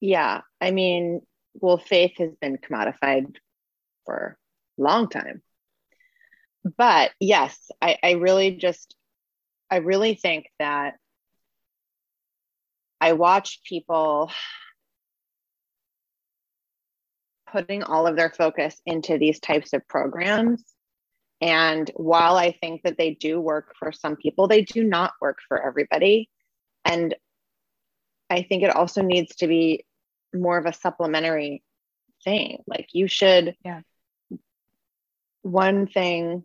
Yeah. 0.00 0.40
I 0.60 0.72
mean, 0.72 1.20
well, 1.54 1.78
faith 1.78 2.14
has 2.18 2.34
been 2.40 2.58
commodified 2.58 3.36
for 4.04 4.36
a 4.78 4.82
long 4.82 5.08
time 5.08 5.42
but 6.64 7.12
yes, 7.20 7.70
I, 7.80 7.98
I 8.02 8.10
really 8.12 8.52
just, 8.52 8.94
I 9.70 9.76
really 9.76 10.14
think 10.14 10.46
that 10.58 10.94
I 13.00 13.14
watch 13.14 13.60
people 13.64 14.30
putting 17.50 17.82
all 17.82 18.06
of 18.06 18.16
their 18.16 18.30
focus 18.30 18.80
into 18.86 19.18
these 19.18 19.40
types 19.40 19.72
of 19.72 19.86
programs. 19.88 20.62
And 21.40 21.90
while 21.94 22.36
I 22.36 22.52
think 22.52 22.82
that 22.82 22.98
they 22.98 23.14
do 23.14 23.40
work 23.40 23.74
for 23.78 23.92
some 23.92 24.16
people, 24.16 24.46
they 24.46 24.62
do 24.62 24.84
not 24.84 25.12
work 25.20 25.38
for 25.48 25.64
everybody. 25.64 26.28
And 26.84 27.14
I 28.28 28.42
think 28.42 28.62
it 28.62 28.76
also 28.76 29.02
needs 29.02 29.36
to 29.36 29.46
be 29.46 29.84
more 30.34 30.58
of 30.58 30.66
a 30.66 30.72
supplementary 30.72 31.62
thing. 32.22 32.62
Like 32.66 32.88
you 32.92 33.08
should, 33.08 33.56
yeah. 33.64 33.80
One 35.42 35.86
thing 35.86 36.44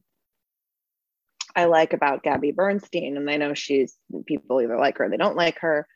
I 1.56 1.66
like 1.66 1.94
about 1.94 2.24
Gabby 2.24 2.52
Bernstein, 2.52 3.18
and 3.18 3.30
I 3.30 3.38
know 3.38 3.54
she's 3.54 3.96
people 4.26 4.62
either 4.62 4.78
like 4.78 4.98
her 4.98 5.06
or 5.06 5.10
they 5.10 5.18
don't 5.18 5.38
like 5.38 5.60
her. 5.60 5.88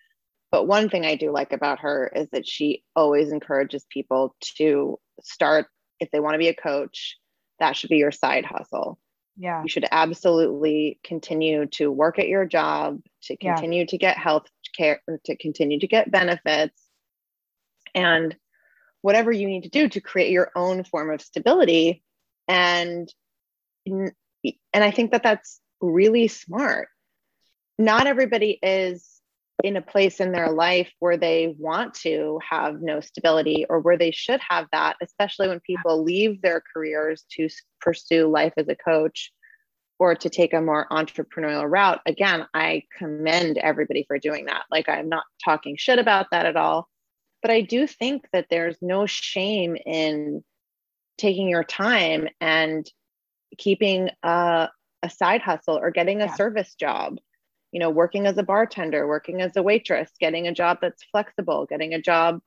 But 0.51 0.67
one 0.67 0.89
thing 0.89 1.05
I 1.05 1.15
do 1.15 1.31
like 1.31 1.53
about 1.53 1.79
her 1.81 2.11
is 2.15 2.27
that 2.31 2.47
she 2.47 2.83
always 2.95 3.31
encourages 3.31 3.85
people 3.89 4.35
to 4.57 4.99
start, 5.21 5.67
if 5.99 6.09
they 6.11 6.19
want 6.19 6.33
to 6.35 6.39
be 6.39 6.47
a 6.47 6.55
coach, 6.55 7.17
that 7.59 7.75
should 7.75 7.89
be 7.89 7.97
your 7.97 8.11
side 8.11 8.45
hustle. 8.45 8.97
Yeah. 9.37 9.61
You 9.61 9.69
should 9.69 9.85
absolutely 9.91 10.99
continue 11.03 11.65
to 11.67 11.91
work 11.91 12.19
at 12.19 12.27
your 12.27 12.45
job, 12.45 13.01
to 13.23 13.37
continue 13.37 13.81
yeah. 13.81 13.87
to 13.87 13.97
get 13.97 14.17
health 14.17 14.47
care, 14.75 15.01
to 15.25 15.37
continue 15.37 15.79
to 15.79 15.87
get 15.87 16.11
benefits, 16.11 16.81
and 17.93 18.35
whatever 19.01 19.31
you 19.31 19.47
need 19.47 19.63
to 19.63 19.69
do 19.69 19.87
to 19.87 20.01
create 20.01 20.31
your 20.31 20.51
own 20.55 20.83
form 20.83 21.11
of 21.11 21.21
stability. 21.21 22.03
And 22.47 23.13
and 24.43 24.83
I 24.83 24.91
think 24.91 25.11
that 25.11 25.23
that's 25.23 25.59
really 25.81 26.27
smart. 26.27 26.89
Not 27.77 28.07
everybody 28.07 28.59
is 28.61 29.19
in 29.63 29.75
a 29.75 29.81
place 29.81 30.19
in 30.19 30.31
their 30.31 30.51
life 30.51 30.91
where 30.99 31.17
they 31.17 31.55
want 31.57 31.93
to 31.93 32.39
have 32.49 32.81
no 32.81 33.01
stability 33.01 33.65
or 33.69 33.79
where 33.79 33.97
they 33.97 34.11
should 34.11 34.39
have 34.47 34.67
that, 34.71 34.95
especially 35.01 35.47
when 35.47 35.59
people 35.59 36.03
leave 36.03 36.41
their 36.41 36.61
careers 36.73 37.25
to 37.31 37.49
pursue 37.81 38.27
life 38.27 38.53
as 38.57 38.69
a 38.69 38.75
coach 38.75 39.31
or 39.99 40.15
to 40.15 40.29
take 40.29 40.53
a 40.53 40.61
more 40.61 40.87
entrepreneurial 40.89 41.69
route. 41.69 41.99
Again, 42.05 42.47
I 42.53 42.83
commend 42.97 43.57
everybody 43.57 44.05
for 44.07 44.17
doing 44.17 44.45
that. 44.45 44.63
Like, 44.71 44.87
I'm 44.87 45.09
not 45.09 45.25
talking 45.43 45.75
shit 45.77 45.99
about 45.99 46.27
that 46.31 46.45
at 46.45 46.55
all. 46.55 46.87
But 47.41 47.51
I 47.51 47.61
do 47.61 47.85
think 47.85 48.25
that 48.31 48.47
there's 48.49 48.77
no 48.81 49.05
shame 49.05 49.75
in 49.85 50.43
taking 51.17 51.49
your 51.49 51.65
time 51.65 52.29
and 52.39 52.89
keeping 53.57 54.09
a, 54.23 54.69
a 55.03 55.09
side 55.09 55.41
hustle 55.41 55.77
or 55.77 55.91
getting 55.91 56.21
a 56.21 56.25
yeah. 56.25 56.35
service 56.35 56.75
job 56.75 57.17
you 57.71 57.79
know 57.79 57.89
working 57.89 58.25
as 58.25 58.37
a 58.37 58.43
bartender 58.43 59.07
working 59.07 59.41
as 59.41 59.55
a 59.55 59.63
waitress 59.63 60.11
getting 60.19 60.47
a 60.47 60.53
job 60.53 60.79
that's 60.81 61.03
flexible 61.11 61.65
getting 61.65 61.93
a 61.93 62.01
job 62.01 62.39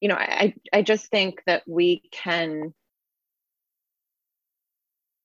you 0.00 0.08
know 0.08 0.14
i 0.14 0.54
i 0.72 0.82
just 0.82 1.06
think 1.10 1.42
that 1.46 1.62
we 1.66 2.02
can 2.12 2.72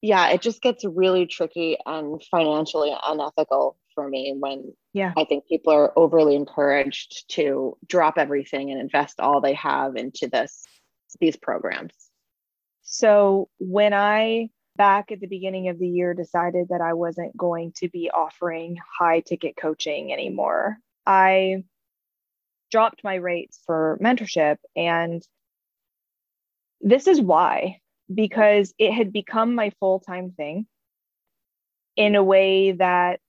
yeah 0.02 0.30
it 0.30 0.42
just 0.42 0.62
gets 0.62 0.84
really 0.86 1.26
tricky 1.26 1.78
and 1.86 2.22
financially 2.30 2.94
unethical 3.06 3.78
for 3.96 4.08
me 4.08 4.36
when 4.38 4.74
yeah 4.94 5.14
i 5.18 5.24
think 5.24 5.48
people 5.48 5.74
are 5.74 5.98
overly 5.98 6.36
encouraged 6.36 7.26
to 7.30 7.78
drop 7.88 8.18
everything 8.18 8.72
and 8.72 8.80
invest 8.80 9.20
all 9.20 9.42
they 9.42 9.54
have 9.54 9.96
into 9.96 10.28
this 10.28 10.64
these 11.20 11.38
programs 11.38 11.94
so 12.84 13.50
when 13.60 13.94
i 13.94 14.50
back 14.78 15.12
at 15.12 15.20
the 15.20 15.28
beginning 15.28 15.70
of 15.70 15.80
the 15.80 15.88
year 15.88 16.14
decided 16.14 16.70
that 16.70 16.82
I 16.82 16.94
wasn't 16.94 17.36
going 17.36 17.74
to 17.78 17.90
be 17.90 18.10
offering 18.10 18.78
high 19.00 19.22
ticket 19.22 19.56
coaching 19.58 20.14
anymore. 20.14 20.78
I 21.06 21.64
dropped 22.72 23.04
my 23.04 23.16
rates 23.16 23.60
for 23.66 23.98
mentorship 24.02 24.58
and 24.76 25.24
this 26.82 27.08
is 27.08 27.20
why 27.20 27.80
because 28.14 28.74
it 28.78 28.94
had 28.94 29.12
become 29.12 29.56
my 29.56 29.72
full-time 29.80 30.32
thing 30.32 30.68
in 31.96 32.16
a 32.16 32.24
way 32.24 32.74
that 32.74 33.20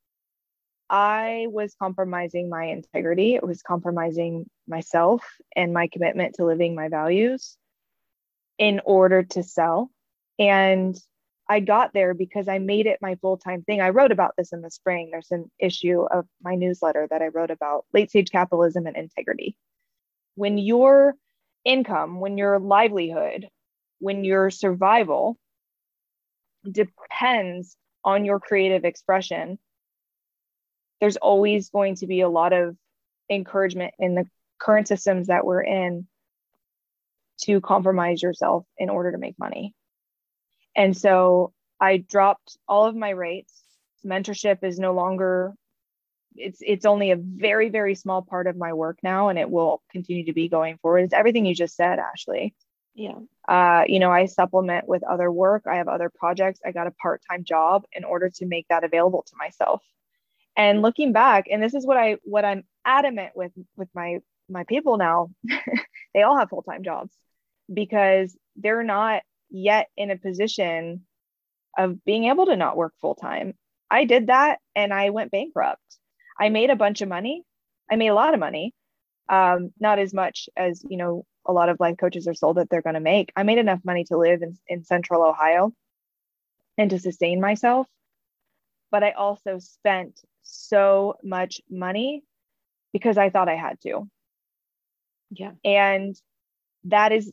I 0.91 1.47
was 1.51 1.75
compromising 1.81 2.49
my 2.49 2.65
integrity. 2.65 3.35
It 3.35 3.47
was 3.47 3.63
compromising 3.63 4.49
myself 4.67 5.23
and 5.55 5.73
my 5.73 5.89
commitment 5.89 6.35
to 6.35 6.45
living 6.45 6.75
my 6.75 6.89
values 6.89 7.57
in 8.59 8.81
order 8.85 9.23
to 9.23 9.43
sell. 9.43 9.91
And 10.39 10.99
I 11.49 11.61
got 11.61 11.93
there 11.95 12.13
because 12.13 12.47
I 12.47 12.59
made 12.59 12.87
it 12.87 12.99
my 13.01 13.15
full 13.17 13.39
time 13.39 13.63
thing. 13.63 13.81
I 13.81 13.91
wrote 13.91 14.13
about 14.13 14.35
this 14.37 14.53
in 14.53 14.61
the 14.61 14.71
spring. 14.71 15.09
There's 15.11 15.31
an 15.31 15.51
issue 15.59 16.03
of 16.03 16.27
my 16.43 16.55
newsletter 16.55 17.07
that 17.11 17.23
I 17.23 17.29
wrote 17.29 17.51
about 17.51 17.87
late 17.95 18.11
stage 18.11 18.31
capitalism 18.31 18.87
and 18.87 18.97
integrity. 18.97 19.57
When 20.35 20.59
your 20.59 21.15
income, 21.65 22.21
when 22.21 22.37
your 22.37 22.59
livelihood, 22.59 23.49
when 23.99 24.25
your 24.25 24.51
survival 24.51 25.39
depends 26.71 27.77
on 28.05 28.25
your 28.25 28.41
creative 28.41 28.85
expression, 28.85 29.59
there's 31.01 31.17
always 31.17 31.71
going 31.71 31.97
to 31.97 32.07
be 32.07 32.21
a 32.21 32.29
lot 32.29 32.53
of 32.53 32.77
encouragement 33.31 33.95
in 33.99 34.15
the 34.15 34.27
current 34.59 34.89
systems 34.89 35.29
that 35.29 35.45
we're 35.45 35.63
in 35.63 36.07
to 37.43 37.61
compromise 37.61 38.23
yourself 38.23 38.65
in 38.77 38.91
order 38.91 39.13
to 39.13 39.19
make 39.19 39.39
money. 39.39 39.75
And 40.79 40.97
so 40.97 41.53
I 41.81 41.99
dropped 41.99 42.57
all 42.69 42.87
of 42.87 42.95
my 42.95 43.11
rates. 43.11 43.53
Mentorship 44.07 44.63
is 44.63 44.79
no 44.79 44.95
longer 44.95 45.53
it's 46.41 46.61
it's 46.65 46.87
only 46.87 47.11
a 47.11 47.17
very 47.17 47.69
very 47.69 47.97
small 47.97 48.23
part 48.23 48.47
of 48.47 48.57
my 48.57 48.73
work 48.73 48.99
now 49.03 49.29
and 49.29 49.41
it 49.41 49.51
will 49.51 49.83
continue 49.91 50.25
to 50.27 50.33
be 50.33 50.49
going 50.49 50.79
forward. 50.79 51.01
It's 51.01 51.13
everything 51.13 51.45
you 51.45 51.55
just 51.55 51.75
said, 51.75 51.99
Ashley. 51.99 52.55
Yeah. 52.95 53.19
Uh, 53.49 53.85
you 53.89 53.99
know, 53.99 54.11
I 54.11 54.27
supplement 54.27 54.87
with 54.87 55.03
other 55.03 55.31
work. 55.33 55.65
I 55.67 55.77
have 55.77 55.89
other 55.89 56.11
projects. 56.11 56.61
I 56.65 56.71
got 56.71 56.87
a 56.87 56.93
part-time 56.93 57.43
job 57.43 57.85
in 57.93 58.05
order 58.05 58.31
to 58.31 58.47
make 58.47 58.67
that 58.69 58.85
available 58.85 59.25
to 59.29 59.37
myself. 59.37 59.83
And 60.57 60.83
looking 60.83 61.13
back, 61.13 61.47
and 61.51 61.63
this 61.63 61.75
is 61.75 61.87
what 61.87 61.97
I 61.97 62.19
what 62.23 62.45
I'm 62.45 62.63
adamant 62.85 63.33
with 63.35 63.53
with 63.77 63.89
my 63.95 64.19
my 64.49 64.63
people 64.65 64.97
now, 64.97 65.31
they 66.15 66.23
all 66.23 66.39
have 66.39 66.51
full-time 66.51 66.85
jobs 66.85 67.13
because 67.73 68.37
they're 68.57 68.85
not 68.85 69.23
yet 69.51 69.89
in 69.97 70.11
a 70.11 70.17
position 70.17 71.05
of 71.77 72.05
being 72.05 72.25
able 72.25 72.47
to 72.47 72.57
not 72.57 72.77
work 72.77 72.93
full 73.01 73.15
time. 73.15 73.55
I 73.91 74.05
did 74.05 74.27
that 74.27 74.59
and 74.75 74.93
I 74.93 75.11
went 75.11 75.31
bankrupt. 75.31 75.83
I 76.39 76.49
made 76.49 76.71
a 76.71 76.77
bunch 76.77 77.01
of 77.01 77.09
money. 77.09 77.43
I 77.91 77.97
made 77.97 78.09
a 78.09 78.15
lot 78.15 78.35
of 78.35 78.41
money. 78.41 78.75
Um, 79.29 79.73
not 79.79 79.99
as 79.99 80.15
much 80.15 80.49
as, 80.57 80.83
you 80.89 80.97
know, 80.97 81.25
a 81.47 81.53
lot 81.53 81.69
of 81.69 81.81
life 81.81 81.97
coaches 81.99 82.27
are 82.29 82.35
sold 82.35 82.57
that 82.57 82.69
they're 82.71 82.83
going 82.83 82.95
to 82.95 83.01
make. 83.01 83.33
I 83.37 83.43
made 83.43 83.59
enough 83.59 83.81
money 83.85 84.05
to 84.05 84.19
live 84.19 84.43
in, 84.43 84.59
in 84.67 84.85
central 84.85 85.23
Ohio 85.23 85.73
and 86.77 86.91
to 86.91 86.99
sustain 86.99 87.41
myself. 87.41 87.87
But 88.91 89.03
I 89.03 89.11
also 89.13 89.59
spent 89.59 90.21
so 90.43 91.17
much 91.23 91.61
money 91.71 92.23
because 92.93 93.19
I 93.19 93.31
thought 93.31 93.49
I 93.49 93.57
had 93.57 93.81
to. 93.83 94.09
Yeah. 95.31 95.53
And 95.65 96.17
that 96.85 97.13
is 97.13 97.33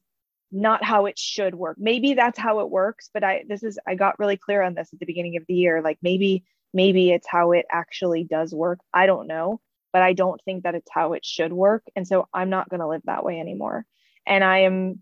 not 0.56 0.84
how 0.86 1.06
it 1.06 1.20
should 1.20 1.54
work. 1.54 1.76
Maybe 1.78 2.14
that's 2.14 2.40
how 2.40 2.62
it 2.62 2.70
works, 2.70 3.10
but 3.14 3.26
I 3.26 3.44
this 3.48 3.62
is 3.62 3.78
I 3.86 3.96
got 3.96 4.18
really 4.20 4.38
clear 4.38 4.62
on 4.62 4.74
this 4.74 4.90
at 4.94 5.00
the 5.00 5.06
beginning 5.06 5.36
of 5.36 5.44
the 5.48 5.54
year. 5.54 5.82
Like 5.82 5.98
maybe 6.02 6.46
maybe 6.74 7.12
it's 7.12 7.28
how 7.28 7.52
it 7.52 7.66
actually 7.70 8.24
does 8.24 8.54
work. 8.54 8.80
I 8.94 9.06
don't 9.06 9.28
know, 9.28 9.60
but 9.92 10.02
I 10.02 10.14
don't 10.14 10.42
think 10.46 10.64
that 10.64 10.74
it's 10.74 10.90
how 10.90 11.12
it 11.14 11.26
should 11.26 11.52
work. 11.52 11.84
And 11.96 12.08
so 12.08 12.30
I'm 12.34 12.50
not 12.50 12.70
going 12.70 12.80
to 12.80 12.88
live 12.88 13.02
that 13.06 13.26
way 13.26 13.40
anymore. 13.40 13.86
And 14.26 14.44
I 14.46 14.60
am, 14.60 15.00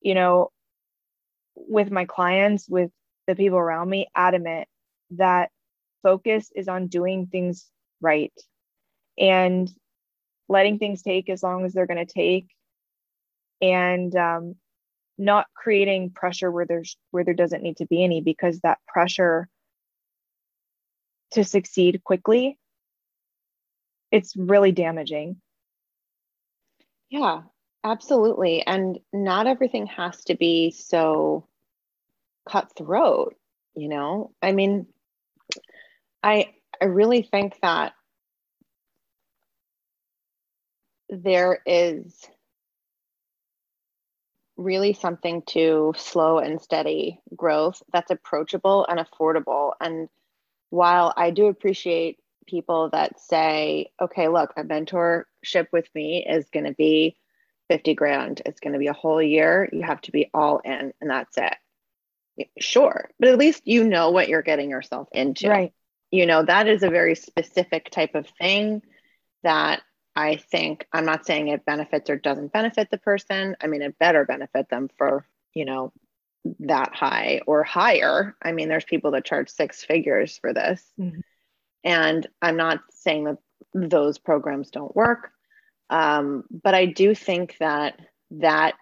you 0.00 0.14
know, 0.14 0.50
with 1.56 1.90
my 1.90 2.04
clients, 2.04 2.68
with 2.68 2.90
the 3.26 3.34
people 3.34 3.58
around 3.58 3.90
me, 3.90 4.06
adamant 4.14 4.68
that 5.12 5.50
focus 6.04 6.50
is 6.54 6.68
on 6.68 6.86
doing 6.86 7.26
things 7.26 7.68
right 8.00 8.32
and 9.18 9.68
letting 10.48 10.78
things 10.78 11.02
take 11.02 11.28
as 11.28 11.42
long 11.42 11.64
as 11.64 11.72
they're 11.72 11.86
going 11.86 12.04
to 12.04 12.12
take 12.12 12.46
and 13.60 14.14
um, 14.16 14.56
not 15.18 15.46
creating 15.54 16.10
pressure 16.10 16.50
where 16.50 16.66
there's 16.66 16.96
where 17.10 17.24
there 17.24 17.34
doesn't 17.34 17.62
need 17.62 17.76
to 17.76 17.86
be 17.86 18.02
any 18.02 18.20
because 18.20 18.60
that 18.60 18.78
pressure 18.86 19.48
to 21.32 21.44
succeed 21.44 22.02
quickly 22.04 22.58
it's 24.10 24.36
really 24.36 24.72
damaging. 24.72 25.40
Yeah 27.10 27.42
absolutely. 27.84 28.64
And 28.64 29.00
not 29.12 29.48
everything 29.48 29.86
has 29.86 30.22
to 30.24 30.36
be 30.36 30.70
so 30.70 31.48
cutthroat 32.48 33.34
you 33.74 33.88
know? 33.88 34.32
I 34.42 34.52
mean 34.52 34.86
i 36.22 36.52
i 36.80 36.84
really 36.84 37.22
think 37.22 37.58
that 37.62 37.92
there 41.08 41.60
is 41.66 42.24
really 44.56 44.92
something 44.92 45.42
to 45.48 45.94
slow 45.96 46.38
and 46.38 46.60
steady 46.60 47.20
growth 47.34 47.82
that's 47.92 48.10
approachable 48.10 48.86
and 48.88 49.00
affordable. 49.00 49.72
And 49.80 50.08
while 50.70 51.12
I 51.16 51.30
do 51.30 51.46
appreciate 51.46 52.18
people 52.46 52.90
that 52.90 53.20
say, 53.20 53.90
okay, 54.00 54.28
look, 54.28 54.52
a 54.56 54.64
mentorship 54.64 55.66
with 55.72 55.88
me 55.94 56.26
is 56.28 56.50
going 56.50 56.66
to 56.66 56.74
be 56.74 57.16
50 57.68 57.94
grand, 57.94 58.42
it's 58.44 58.60
going 58.60 58.72
to 58.74 58.78
be 58.78 58.88
a 58.88 58.92
whole 58.92 59.22
year, 59.22 59.68
you 59.72 59.82
have 59.82 60.00
to 60.02 60.12
be 60.12 60.30
all 60.34 60.58
in, 60.58 60.92
and 61.00 61.10
that's 61.10 61.36
it. 61.38 62.48
Sure. 62.58 63.08
But 63.18 63.28
at 63.28 63.38
least 63.38 63.62
you 63.66 63.84
know 63.84 64.10
what 64.10 64.28
you're 64.28 64.42
getting 64.42 64.70
yourself 64.70 65.08
into. 65.12 65.48
Right. 65.48 65.72
You 66.10 66.26
know, 66.26 66.42
that 66.42 66.68
is 66.68 66.82
a 66.82 66.90
very 66.90 67.14
specific 67.14 67.90
type 67.90 68.14
of 68.14 68.26
thing 68.38 68.82
that 69.42 69.82
I 70.14 70.36
think 70.36 70.86
I'm 70.92 71.04
not 71.04 71.26
saying 71.26 71.48
it 71.48 71.64
benefits 71.64 72.10
or 72.10 72.16
doesn't 72.16 72.52
benefit 72.52 72.90
the 72.90 72.98
person. 72.98 73.56
I 73.60 73.66
mean, 73.66 73.82
it 73.82 73.98
better 73.98 74.24
benefit 74.24 74.68
them 74.68 74.88
for, 74.98 75.26
you 75.54 75.64
know, 75.64 75.92
that 76.60 76.94
high 76.94 77.40
or 77.46 77.62
higher. 77.62 78.36
I 78.42 78.52
mean, 78.52 78.68
there's 78.68 78.84
people 78.84 79.12
that 79.12 79.24
charge 79.24 79.48
six 79.48 79.84
figures 79.84 80.36
for 80.38 80.52
this. 80.52 80.84
Mm-hmm. 81.00 81.20
And 81.84 82.26
I'm 82.40 82.56
not 82.56 82.80
saying 82.90 83.24
that 83.24 83.38
those 83.74 84.18
programs 84.18 84.70
don't 84.70 84.94
work. 84.94 85.30
Um, 85.90 86.44
but 86.50 86.74
I 86.74 86.86
do 86.86 87.14
think 87.14 87.56
that 87.58 87.98
that 88.32 88.74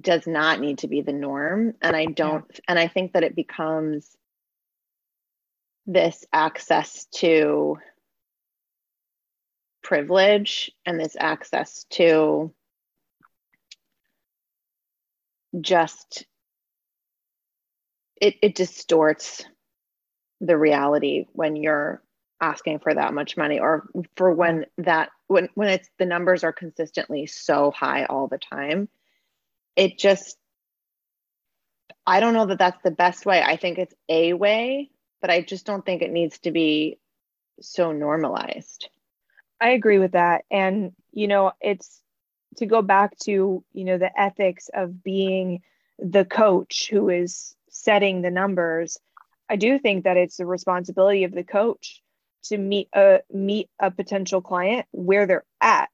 does 0.00 0.26
not 0.26 0.60
need 0.60 0.78
to 0.78 0.88
be 0.88 1.00
the 1.00 1.12
norm. 1.12 1.74
And 1.80 1.96
I 1.96 2.06
don't, 2.06 2.44
yeah. 2.52 2.60
and 2.68 2.78
I 2.78 2.88
think 2.88 3.12
that 3.12 3.24
it 3.24 3.34
becomes 3.34 4.16
this 5.86 6.24
access 6.32 7.06
to 7.16 7.78
privilege 9.88 10.70
and 10.84 11.00
this 11.00 11.16
access 11.18 11.84
to 11.88 12.52
just 15.58 16.26
it, 18.20 18.34
it 18.42 18.54
distorts 18.54 19.46
the 20.42 20.58
reality 20.58 21.24
when 21.32 21.56
you're 21.56 22.02
asking 22.38 22.80
for 22.80 22.92
that 22.92 23.14
much 23.14 23.38
money 23.38 23.60
or 23.60 23.88
for 24.14 24.30
when 24.30 24.66
that 24.76 25.08
when 25.26 25.48
when 25.54 25.70
it's 25.70 25.88
the 25.98 26.04
numbers 26.04 26.44
are 26.44 26.52
consistently 26.52 27.24
so 27.24 27.70
high 27.70 28.04
all 28.04 28.28
the 28.28 28.36
time. 28.36 28.90
It 29.74 29.98
just 29.98 30.36
i 32.06 32.20
don't 32.20 32.34
know 32.34 32.44
that 32.44 32.58
that's 32.58 32.82
the 32.84 32.90
best 32.90 33.24
way. 33.24 33.42
I 33.42 33.56
think 33.56 33.78
it's 33.78 33.94
a 34.10 34.34
way 34.34 34.90
but 35.22 35.30
i 35.30 35.40
just 35.40 35.64
don't 35.64 35.84
think 35.84 36.02
it 36.02 36.12
needs 36.12 36.38
to 36.40 36.52
be 36.52 36.98
so 37.60 37.90
normalized 37.92 38.88
I 39.60 39.70
agree 39.70 39.98
with 39.98 40.12
that. 40.12 40.44
And, 40.50 40.92
you 41.12 41.26
know, 41.28 41.52
it's 41.60 42.02
to 42.56 42.66
go 42.66 42.82
back 42.82 43.16
to, 43.20 43.64
you 43.72 43.84
know, 43.84 43.98
the 43.98 44.18
ethics 44.18 44.70
of 44.74 45.02
being 45.02 45.62
the 45.98 46.24
coach 46.24 46.88
who 46.90 47.08
is 47.08 47.54
setting 47.70 48.22
the 48.22 48.30
numbers. 48.30 48.98
I 49.48 49.56
do 49.56 49.78
think 49.78 50.04
that 50.04 50.16
it's 50.16 50.36
the 50.36 50.46
responsibility 50.46 51.24
of 51.24 51.32
the 51.32 51.44
coach 51.44 52.02
to 52.44 52.56
meet 52.56 52.88
a 52.94 53.20
meet 53.32 53.68
a 53.80 53.90
potential 53.90 54.40
client 54.40 54.86
where 54.92 55.26
they're 55.26 55.44
at. 55.60 55.88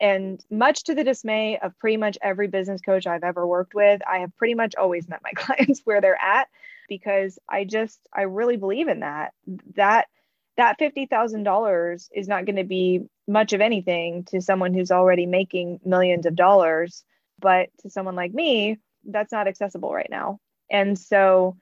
And 0.00 0.44
much 0.50 0.84
to 0.84 0.94
the 0.94 1.04
dismay 1.04 1.58
of 1.58 1.78
pretty 1.78 1.96
much 1.96 2.18
every 2.20 2.48
business 2.48 2.80
coach 2.80 3.06
I've 3.06 3.22
ever 3.24 3.46
worked 3.46 3.74
with, 3.74 4.02
I 4.06 4.18
have 4.18 4.36
pretty 4.36 4.54
much 4.54 4.74
always 4.74 5.08
met 5.08 5.22
my 5.22 5.30
clients 5.36 5.82
where 5.84 6.00
they're 6.00 6.20
at 6.20 6.48
because 6.88 7.38
I 7.48 7.64
just 7.64 8.00
I 8.12 8.22
really 8.22 8.56
believe 8.56 8.88
in 8.88 9.00
that. 9.00 9.32
That 9.76 10.08
that 10.56 10.78
$50,000 10.78 12.08
is 12.14 12.28
not 12.28 12.44
going 12.44 12.56
to 12.56 12.64
be 12.64 13.02
much 13.26 13.52
of 13.52 13.60
anything 13.60 14.24
to 14.24 14.40
someone 14.40 14.72
who's 14.74 14.90
already 14.90 15.26
making 15.26 15.80
millions 15.84 16.26
of 16.26 16.36
dollars. 16.36 17.04
But 17.40 17.70
to 17.80 17.90
someone 17.90 18.14
like 18.14 18.32
me, 18.32 18.78
that's 19.04 19.32
not 19.32 19.48
accessible 19.48 19.92
right 19.92 20.10
now. 20.10 20.38
And 20.70 20.98
so, 20.98 21.56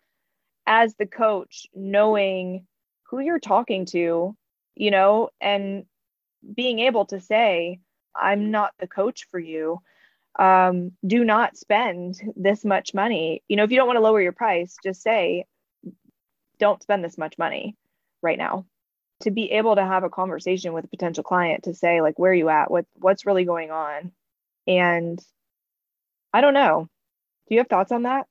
as 0.66 0.94
the 0.94 1.06
coach, 1.06 1.66
knowing 1.74 2.66
who 3.04 3.20
you're 3.20 3.40
talking 3.40 3.86
to, 3.86 4.36
you 4.74 4.90
know, 4.90 5.30
and 5.40 5.84
being 6.54 6.80
able 6.80 7.06
to 7.06 7.20
say, 7.20 7.80
I'm 8.14 8.50
not 8.50 8.72
the 8.78 8.86
coach 8.86 9.26
for 9.30 9.40
you. 9.40 9.80
Um, 10.38 10.92
do 11.06 11.24
not 11.24 11.56
spend 11.56 12.20
this 12.36 12.64
much 12.64 12.94
money. 12.94 13.42
You 13.48 13.56
know, 13.56 13.64
if 13.64 13.70
you 13.70 13.76
don't 13.76 13.86
want 13.86 13.96
to 13.96 14.02
lower 14.02 14.20
your 14.20 14.32
price, 14.32 14.76
just 14.82 15.02
say, 15.02 15.46
don't 16.58 16.82
spend 16.82 17.02
this 17.02 17.18
much 17.18 17.38
money 17.38 17.76
right 18.22 18.38
now 18.38 18.66
to 19.22 19.30
be 19.30 19.52
able 19.52 19.76
to 19.76 19.84
have 19.84 20.04
a 20.04 20.10
conversation 20.10 20.72
with 20.72 20.84
a 20.84 20.88
potential 20.88 21.24
client 21.24 21.64
to 21.64 21.74
say 21.74 22.00
like 22.00 22.18
where 22.18 22.32
are 22.32 22.34
you 22.34 22.48
at? 22.48 22.70
What 22.70 22.86
what's 22.94 23.26
really 23.26 23.44
going 23.44 23.70
on? 23.70 24.12
And 24.66 25.22
i 26.32 26.40
don't 26.40 26.54
know. 26.54 26.88
Do 27.48 27.54
you 27.54 27.60
have 27.60 27.68
thoughts 27.68 27.92
on 27.92 28.04
that? 28.04 28.26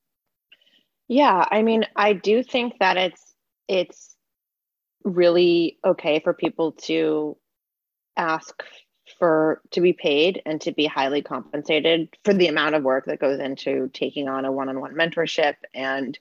Yeah 1.08 1.44
i 1.50 1.62
mean 1.62 1.84
i 1.94 2.12
do 2.14 2.42
think 2.42 2.78
that 2.80 2.96
it's 2.96 3.34
it's 3.68 4.16
really 5.04 5.78
okay 5.84 6.20
for 6.20 6.32
people 6.32 6.72
to 6.72 7.36
ask 8.16 8.62
for 9.18 9.60
to 9.72 9.80
be 9.80 9.92
paid 9.92 10.40
and 10.46 10.60
to 10.60 10.72
be 10.72 10.86
highly 10.86 11.22
compensated 11.22 12.08
for 12.24 12.32
the 12.32 12.46
amount 12.46 12.74
of 12.74 12.82
work 12.82 13.06
that 13.06 13.20
goes 13.20 13.40
into 13.40 13.90
taking 13.92 14.28
on 14.28 14.44
a 14.44 14.52
one-on-one 14.52 14.94
mentorship 14.94 15.54
and 15.74 16.18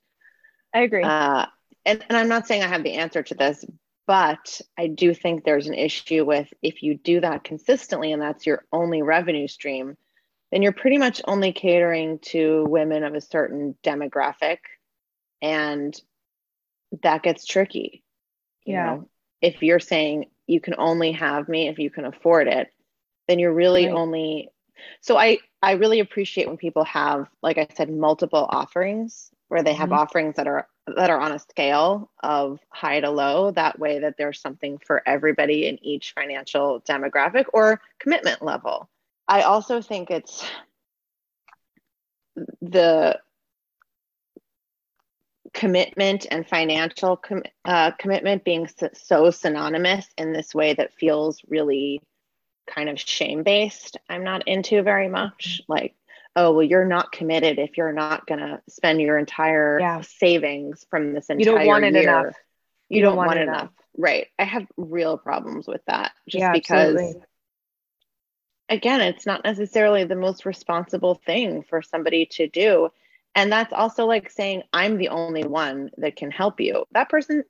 i 0.74 0.82
agree. 0.82 1.04
uh, 1.04 1.46
and, 1.86 2.04
and 2.10 2.18
i'm 2.18 2.28
not 2.28 2.48
saying 2.48 2.64
i 2.64 2.68
have 2.68 2.84
the 2.84 2.96
answer 2.96 3.22
to 3.22 3.36
this 3.36 3.64
but 4.12 4.60
i 4.78 4.88
do 4.88 5.14
think 5.14 5.46
there's 5.46 5.68
an 5.68 5.74
issue 5.74 6.26
with 6.26 6.54
if 6.62 6.84
you 6.84 6.96
do 6.96 7.22
that 7.22 7.46
consistently 7.46 8.12
and 8.12 8.22
that's 8.22 8.46
your 8.46 8.66
only 8.74 9.02
revenue 9.02 9.48
stream 9.48 9.96
then 10.52 10.62
you're 10.62 10.74
pretty 10.74 10.98
much 10.98 11.22
only 11.24 11.54
catering 11.54 12.20
to 12.20 12.66
women 12.68 13.06
of 13.06 13.16
a 13.16 13.22
certain 13.22 13.74
demographic 13.86 14.58
and 15.42 15.98
that 17.04 17.24
gets 17.24 17.46
tricky 17.46 18.04
yeah 18.66 18.96
know? 18.96 19.10
if 19.42 19.64
you're 19.64 19.80
saying 19.80 20.26
you 20.46 20.60
can 20.60 20.76
only 20.78 21.14
have 21.14 21.48
me 21.48 21.70
if 21.70 21.80
you 21.80 21.90
can 21.90 22.04
afford 22.04 22.50
it 22.50 22.68
then 23.30 23.40
you're 23.40 23.54
really 23.54 23.86
right. 23.86 23.96
only 23.96 24.50
so 25.00 25.16
i 25.16 25.38
i 25.62 25.72
really 25.72 26.02
appreciate 26.02 26.50
when 26.50 26.58
people 26.58 26.84
have 26.84 27.30
like 27.42 27.58
i 27.58 27.66
said 27.78 27.90
multiple 27.90 28.46
offerings 28.50 29.30
where 29.48 29.64
they 29.64 29.74
have 29.74 29.88
mm-hmm. 29.88 30.00
offerings 30.00 30.36
that 30.36 30.48
are 30.48 30.68
that 30.88 31.10
are 31.10 31.20
on 31.20 31.32
a 31.32 31.40
scale 31.40 32.10
of 32.24 32.60
high 32.70 33.00
to 33.00 33.10
low 33.10 33.52
that 33.52 33.80
way 33.80 34.00
that 34.00 34.16
there's 34.18 34.42
something 34.42 34.80
for 34.80 35.02
everybody 35.08 35.68
in 35.68 35.84
each 35.84 36.14
financial 36.14 36.82
demographic 36.82 37.46
or 37.54 37.82
commitment 38.00 38.42
level. 38.42 38.90
I 39.28 39.44
also 39.44 39.82
think 39.82 40.10
it's 40.10 40.44
the 42.62 43.20
commitment 45.54 46.26
and 46.32 46.48
financial 46.48 47.18
com- 47.18 47.44
uh, 47.66 47.92
commitment 47.92 48.44
being 48.44 48.68
so 48.94 49.30
synonymous 49.32 50.08
in 50.18 50.34
this 50.34 50.56
way 50.56 50.74
that 50.74 50.94
feels 50.94 51.42
really 51.48 52.02
kind 52.68 52.90
of 52.90 53.00
shame 53.00 53.44
based 53.44 53.98
i'm 54.08 54.24
not 54.24 54.48
into 54.48 54.82
very 54.82 55.10
much 55.10 55.62
like 55.68 55.94
oh 56.36 56.54
well 56.54 56.64
you're 56.64 56.86
not 56.86 57.12
committed 57.12 57.60
if 57.60 57.78
you're 57.78 57.94
not 57.94 58.26
going 58.26 58.40
to 58.40 58.62
spend 58.70 59.02
your 59.02 59.18
entire 59.18 59.80
yeah. 59.80 60.02
savings 60.02 60.86
from 60.90 61.14
this 61.14 61.30
entire 61.30 61.40
you 61.40 61.46
don't 61.46 61.68
want 61.68 61.84
it 61.84 61.94
year. 61.94 62.04
enough 62.04 62.36
you, 62.90 62.98
you 62.98 63.02
don't, 63.02 63.12
don't, 63.12 63.18
want, 63.18 63.28
want 63.28 63.40
it 63.40 63.44
enough. 63.44 63.62
enough 63.62 63.72
right 63.98 64.28
i 64.40 64.44
have 64.44 64.66
real 64.78 65.18
problems 65.18 65.68
with 65.68 65.82
that 65.88 66.12
just 66.28 66.42
yeah, 66.42 66.52
because 66.52 66.96
absolutely. 66.96 67.22
again 68.70 69.02
it's 69.02 69.26
not 69.26 69.44
necessarily 69.44 70.04
the 70.06 70.16
most 70.16 70.46
responsible 70.46 71.16
thing 71.26 71.64
for 71.70 71.82
somebody 71.82 72.26
to 72.26 72.48
do 72.48 72.90
and 73.36 73.52
that's 73.52 73.74
also 73.74 74.06
like 74.06 74.30
saying, 74.30 74.64
I'm 74.74 74.98
the 74.98 75.10
only 75.10 75.44
one 75.44 75.92
that 75.98 76.16
can 76.16 76.32
help 76.32 76.60
you. 76.60 76.86
That 76.92 77.10
person 77.10 77.44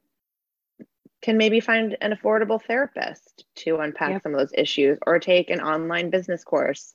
can 1.22 1.38
maybe 1.38 1.60
find 1.60 1.98
an 2.02 2.14
affordable 2.14 2.62
therapist 2.62 3.46
to 3.56 3.78
unpack 3.78 4.12
yep. 4.12 4.24
some 4.24 4.34
of 4.34 4.40
those 4.40 4.54
issues 4.56 4.98
or 5.06 5.20
take 5.20 5.50
an 5.50 5.62
online 5.62 6.10
business 6.10 6.44
course. 6.44 6.94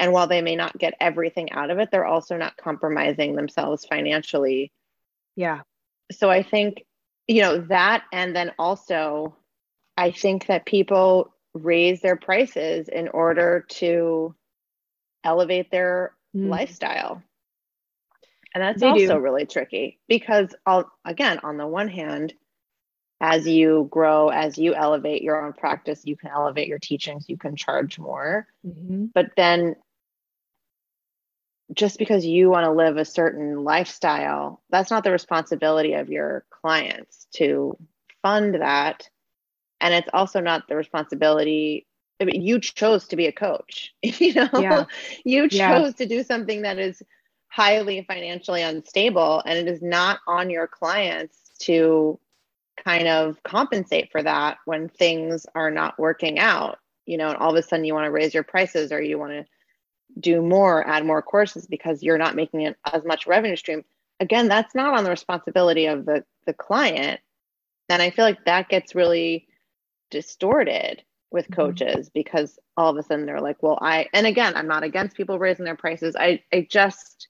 And 0.00 0.12
while 0.12 0.26
they 0.26 0.40
may 0.40 0.56
not 0.56 0.76
get 0.78 0.94
everything 0.98 1.52
out 1.52 1.70
of 1.70 1.78
it, 1.78 1.90
they're 1.92 2.06
also 2.06 2.38
not 2.38 2.56
compromising 2.56 3.36
themselves 3.36 3.84
financially. 3.84 4.72
Yeah. 5.36 5.60
So 6.10 6.30
I 6.30 6.42
think, 6.42 6.86
you 7.28 7.42
know, 7.42 7.58
that, 7.68 8.04
and 8.10 8.34
then 8.34 8.52
also, 8.58 9.36
I 9.98 10.10
think 10.10 10.46
that 10.46 10.64
people 10.64 11.34
raise 11.52 12.00
their 12.00 12.16
prices 12.16 12.88
in 12.88 13.08
order 13.08 13.66
to 13.68 14.34
elevate 15.22 15.70
their 15.70 16.14
mm. 16.34 16.48
lifestyle. 16.48 17.22
And 18.54 18.62
that's 18.62 18.80
they 18.80 18.88
also 18.88 19.16
do. 19.16 19.18
really 19.18 19.44
tricky 19.44 20.00
because, 20.08 20.54
I'll, 20.64 20.90
again, 21.04 21.40
on 21.42 21.58
the 21.58 21.66
one 21.66 21.88
hand, 21.88 22.32
as 23.20 23.46
you 23.46 23.86
grow, 23.90 24.30
as 24.30 24.56
you 24.56 24.74
elevate 24.74 25.20
your 25.22 25.44
own 25.44 25.52
practice, 25.52 26.00
you 26.04 26.16
can 26.16 26.30
elevate 26.30 26.68
your 26.68 26.78
teachings, 26.78 27.28
you 27.28 27.36
can 27.36 27.54
charge 27.54 27.98
more. 27.98 28.46
Mm-hmm. 28.66 29.06
But 29.14 29.32
then, 29.36 29.76
just 31.72 31.98
because 31.98 32.24
you 32.24 32.50
want 32.50 32.64
to 32.64 32.72
live 32.72 32.96
a 32.96 33.04
certain 33.04 33.64
lifestyle, 33.64 34.60
that's 34.70 34.90
not 34.90 35.04
the 35.04 35.10
responsibility 35.10 35.94
of 35.94 36.08
your 36.08 36.44
clients 36.50 37.26
to 37.34 37.76
fund 38.22 38.56
that. 38.56 39.08
And 39.80 39.94
it's 39.94 40.08
also 40.12 40.40
not 40.40 40.68
the 40.68 40.76
responsibility. 40.76 41.86
I 42.20 42.24
mean, 42.24 42.42
you 42.42 42.60
chose 42.60 43.08
to 43.08 43.16
be 43.16 43.26
a 43.26 43.32
coach, 43.32 43.94
you 44.02 44.34
know, 44.34 44.48
yeah. 44.54 44.84
you 45.24 45.48
chose 45.48 45.58
yeah. 45.58 45.90
to 45.90 46.06
do 46.06 46.22
something 46.22 46.62
that 46.62 46.78
is 46.78 47.02
highly 47.50 48.04
financially 48.06 48.62
unstable 48.62 49.42
and 49.44 49.58
it 49.58 49.66
is 49.72 49.82
not 49.82 50.20
on 50.26 50.50
your 50.50 50.68
clients 50.68 51.36
to 51.58 52.18
kind 52.84 53.08
of 53.08 53.42
compensate 53.42 54.10
for 54.12 54.22
that 54.22 54.58
when 54.64 54.88
things 54.88 55.46
are 55.54 55.70
not 55.70 55.98
working 55.98 56.38
out 56.38 56.78
you 57.06 57.16
know 57.16 57.28
and 57.28 57.36
all 57.38 57.50
of 57.50 57.56
a 57.56 57.62
sudden 57.62 57.84
you 57.84 57.92
want 57.92 58.04
to 58.04 58.10
raise 58.10 58.32
your 58.32 58.44
prices 58.44 58.92
or 58.92 59.02
you 59.02 59.18
want 59.18 59.32
to 59.32 59.44
do 60.20 60.42
more 60.42 60.86
add 60.86 61.04
more 61.04 61.22
courses 61.22 61.66
because 61.66 62.02
you're 62.02 62.18
not 62.18 62.36
making 62.36 62.62
it 62.62 62.76
as 62.92 63.04
much 63.04 63.26
revenue 63.26 63.56
stream 63.56 63.84
again 64.18 64.48
that's 64.48 64.74
not 64.74 64.96
on 64.96 65.04
the 65.04 65.10
responsibility 65.10 65.86
of 65.86 66.04
the 66.04 66.24
the 66.46 66.52
client 66.52 67.20
and 67.88 68.02
i 68.02 68.10
feel 68.10 68.24
like 68.24 68.44
that 68.44 68.68
gets 68.68 68.94
really 68.94 69.46
distorted 70.10 71.02
with 71.30 71.44
mm-hmm. 71.44 71.54
coaches 71.54 72.10
because 72.12 72.58
all 72.76 72.90
of 72.90 72.96
a 72.96 73.02
sudden 73.02 73.26
they're 73.26 73.40
like 73.40 73.62
well 73.62 73.78
i 73.80 74.06
and 74.12 74.26
again 74.26 74.54
i'm 74.56 74.68
not 74.68 74.82
against 74.82 75.16
people 75.16 75.38
raising 75.38 75.64
their 75.64 75.76
prices 75.76 76.16
i 76.16 76.42
i 76.52 76.66
just 76.68 77.28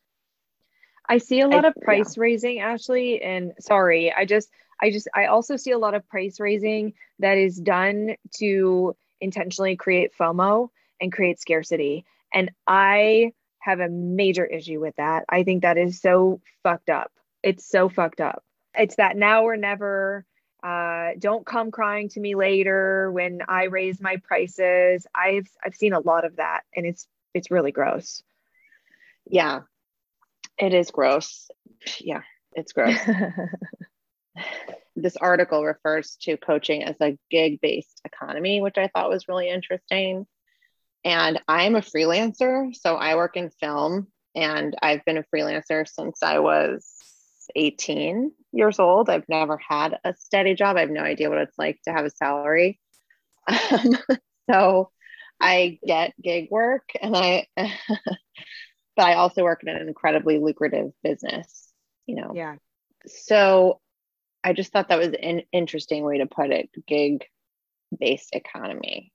I 1.10 1.18
see 1.18 1.40
a 1.40 1.48
lot 1.48 1.64
I, 1.64 1.68
of 1.68 1.74
price 1.82 2.16
yeah. 2.16 2.22
raising, 2.22 2.60
Ashley, 2.60 3.20
and 3.20 3.52
sorry, 3.58 4.12
I 4.12 4.24
just, 4.24 4.48
I 4.80 4.92
just, 4.92 5.08
I 5.12 5.26
also 5.26 5.56
see 5.56 5.72
a 5.72 5.78
lot 5.78 5.94
of 5.94 6.08
price 6.08 6.38
raising 6.38 6.92
that 7.18 7.36
is 7.36 7.56
done 7.56 8.14
to 8.36 8.94
intentionally 9.20 9.74
create 9.74 10.12
FOMO 10.18 10.68
and 11.00 11.12
create 11.12 11.40
scarcity. 11.40 12.04
And 12.32 12.50
I 12.66 13.32
have 13.58 13.80
a 13.80 13.88
major 13.88 14.44
issue 14.44 14.80
with 14.80 14.94
that. 14.96 15.24
I 15.28 15.42
think 15.44 15.62
that 15.62 15.78
is 15.78 16.00
so 16.00 16.40
fucked 16.62 16.90
up. 16.90 17.12
It's 17.42 17.68
so 17.68 17.88
fucked 17.88 18.20
up. 18.20 18.42
It's 18.74 18.96
that 18.96 19.16
now 19.16 19.44
or 19.44 19.56
never. 19.56 20.24
Uh, 20.62 21.10
don't 21.18 21.46
come 21.46 21.70
crying 21.70 22.08
to 22.10 22.20
me 22.20 22.34
later 22.34 23.10
when 23.10 23.40
I 23.48 23.64
raise 23.64 24.00
my 24.00 24.16
prices. 24.22 25.06
I've 25.14 25.48
I've 25.64 25.74
seen 25.74 25.92
a 25.92 26.00
lot 26.00 26.24
of 26.24 26.36
that, 26.36 26.62
and 26.74 26.86
it's 26.86 27.06
it's 27.34 27.50
really 27.50 27.72
gross. 27.72 28.22
Yeah, 29.26 29.60
it 30.58 30.74
is 30.74 30.90
gross. 30.90 31.50
Yeah, 31.98 32.22
it's 32.54 32.72
gross. 32.72 32.98
this 34.96 35.16
article 35.16 35.64
refers 35.64 36.16
to 36.22 36.36
coaching 36.36 36.84
as 36.84 36.96
a 37.00 37.18
gig 37.30 37.60
based 37.60 38.00
economy, 38.04 38.60
which 38.60 38.78
I 38.78 38.88
thought 38.88 39.10
was 39.10 39.28
really 39.28 39.48
interesting. 39.48 40.26
And 41.04 41.40
I'm 41.48 41.76
a 41.76 41.80
freelancer, 41.80 42.74
so 42.74 42.96
I 42.96 43.16
work 43.16 43.36
in 43.36 43.50
film 43.50 44.08
and 44.34 44.76
I've 44.82 45.04
been 45.04 45.16
a 45.16 45.24
freelancer 45.34 45.88
since 45.88 46.22
I 46.22 46.38
was 46.38 46.86
18 47.56 48.32
years 48.52 48.78
old. 48.78 49.08
I've 49.08 49.28
never 49.28 49.58
had 49.58 49.98
a 50.04 50.14
steady 50.14 50.54
job. 50.54 50.76
I 50.76 50.80
have 50.80 50.90
no 50.90 51.02
idea 51.02 51.30
what 51.30 51.38
it's 51.38 51.58
like 51.58 51.80
to 51.84 51.92
have 51.92 52.04
a 52.04 52.10
salary. 52.10 52.80
Um, 53.48 53.96
so 54.50 54.90
I 55.40 55.78
get 55.84 56.12
gig 56.22 56.48
work 56.50 56.90
and 57.00 57.16
I 57.16 57.46
but 57.56 59.06
I 59.06 59.14
also 59.14 59.42
work 59.42 59.62
in 59.62 59.68
an 59.68 59.88
incredibly 59.88 60.38
lucrative 60.38 60.92
business, 61.02 61.72
you 62.06 62.16
know. 62.16 62.32
Yeah. 62.34 62.56
So 63.06 63.80
I 64.44 64.52
just 64.52 64.72
thought 64.72 64.88
that 64.88 64.98
was 64.98 65.14
an 65.20 65.42
interesting 65.52 66.04
way 66.04 66.18
to 66.18 66.26
put 66.26 66.50
it, 66.50 66.68
gig 66.86 67.24
based 67.98 68.34
economy. 68.34 69.12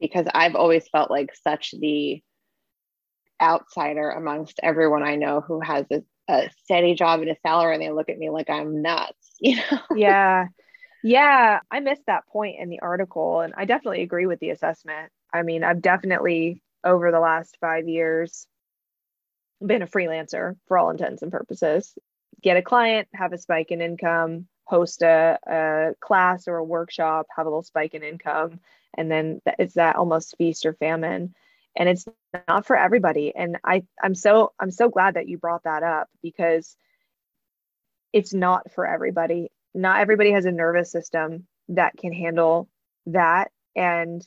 Because 0.00 0.26
I've 0.34 0.54
always 0.54 0.88
felt 0.88 1.10
like 1.10 1.30
such 1.42 1.72
the 1.78 2.22
outsider 3.40 4.10
amongst 4.10 4.60
everyone 4.62 5.02
I 5.02 5.16
know 5.16 5.40
who 5.40 5.60
has 5.60 5.86
a, 5.90 6.02
a 6.28 6.50
steady 6.62 6.94
job 6.94 7.20
and 7.20 7.30
a 7.30 7.36
salary 7.42 7.74
and 7.74 7.82
they 7.82 7.90
look 7.90 8.08
at 8.08 8.18
me 8.18 8.30
like 8.30 8.50
I'm 8.50 8.82
nuts, 8.82 9.14
you 9.40 9.56
know? 9.56 9.80
Yeah. 9.94 10.46
Yeah. 11.02 11.60
I 11.70 11.80
missed 11.80 12.06
that 12.06 12.26
point 12.28 12.56
in 12.58 12.70
the 12.70 12.80
article 12.80 13.40
and 13.40 13.52
I 13.56 13.64
definitely 13.64 14.02
agree 14.02 14.26
with 14.26 14.40
the 14.40 14.50
assessment. 14.50 15.10
I 15.32 15.42
mean, 15.42 15.64
I've 15.64 15.82
definitely 15.82 16.62
over 16.84 17.10
the 17.10 17.20
last 17.20 17.56
five 17.60 17.88
years 17.88 18.46
been 19.64 19.82
a 19.82 19.86
freelancer 19.86 20.56
for 20.68 20.78
all 20.78 20.90
intents 20.90 21.22
and 21.22 21.32
purposes. 21.32 21.96
Get 22.42 22.56
a 22.56 22.62
client, 22.62 23.08
have 23.14 23.32
a 23.32 23.38
spike 23.38 23.70
in 23.70 23.80
income, 23.80 24.46
host 24.64 25.02
a, 25.02 25.38
a 25.46 25.94
class 26.00 26.48
or 26.48 26.56
a 26.56 26.64
workshop, 26.64 27.26
have 27.36 27.46
a 27.46 27.48
little 27.48 27.62
spike 27.62 27.94
in 27.94 28.02
income, 28.02 28.60
and 28.96 29.10
then 29.10 29.40
it's 29.58 29.74
that 29.74 29.96
almost 29.96 30.36
feast 30.38 30.66
or 30.66 30.74
famine. 30.74 31.34
And 31.76 31.88
it's 31.88 32.06
not 32.48 32.66
for 32.66 32.76
everybody. 32.76 33.34
And 33.34 33.58
I, 33.64 33.84
I'm 34.02 34.14
so 34.14 34.52
I'm 34.60 34.70
so 34.70 34.88
glad 34.88 35.14
that 35.14 35.28
you 35.28 35.38
brought 35.38 35.64
that 35.64 35.82
up 35.82 36.08
because 36.22 36.76
it's 38.12 38.32
not 38.32 38.70
for 38.72 38.86
everybody. 38.86 39.50
Not 39.74 40.00
everybody 40.00 40.30
has 40.32 40.44
a 40.44 40.52
nervous 40.52 40.92
system 40.92 41.46
that 41.68 41.96
can 41.96 42.12
handle 42.12 42.68
that 43.06 43.50
and 43.74 44.26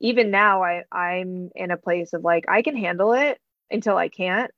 even 0.00 0.30
now 0.30 0.62
I 0.62 0.82
I'm 0.92 1.50
in 1.54 1.70
a 1.70 1.76
place 1.76 2.12
of 2.12 2.22
like 2.24 2.44
I 2.48 2.62
can 2.62 2.76
handle 2.76 3.12
it 3.12 3.38
until 3.70 3.96
I 3.96 4.08
can't 4.08 4.50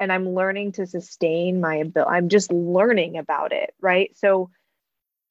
and 0.00 0.12
I'm 0.12 0.34
learning 0.34 0.72
to 0.72 0.86
sustain 0.86 1.60
my 1.60 1.76
ability 1.76 2.10
I'm 2.10 2.28
just 2.28 2.52
learning 2.52 3.16
about 3.16 3.52
it 3.52 3.74
right? 3.80 4.16
So 4.16 4.50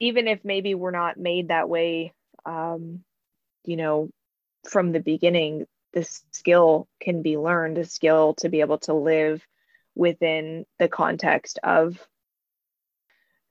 even 0.00 0.28
if 0.28 0.44
maybe 0.44 0.74
we're 0.74 0.90
not 0.90 1.18
made 1.18 1.48
that 1.48 1.68
way 1.68 2.12
um 2.46 3.00
you 3.64 3.76
know 3.76 4.10
from 4.68 4.92
the 4.92 5.00
beginning 5.00 5.66
this 5.92 6.22
skill 6.32 6.88
can 7.00 7.22
be 7.22 7.36
learned 7.36 7.78
a 7.78 7.84
skill 7.84 8.34
to 8.34 8.48
be 8.48 8.60
able 8.60 8.78
to 8.78 8.92
live 8.92 9.46
within 9.94 10.66
the 10.78 10.88
context 10.88 11.58
of 11.62 11.98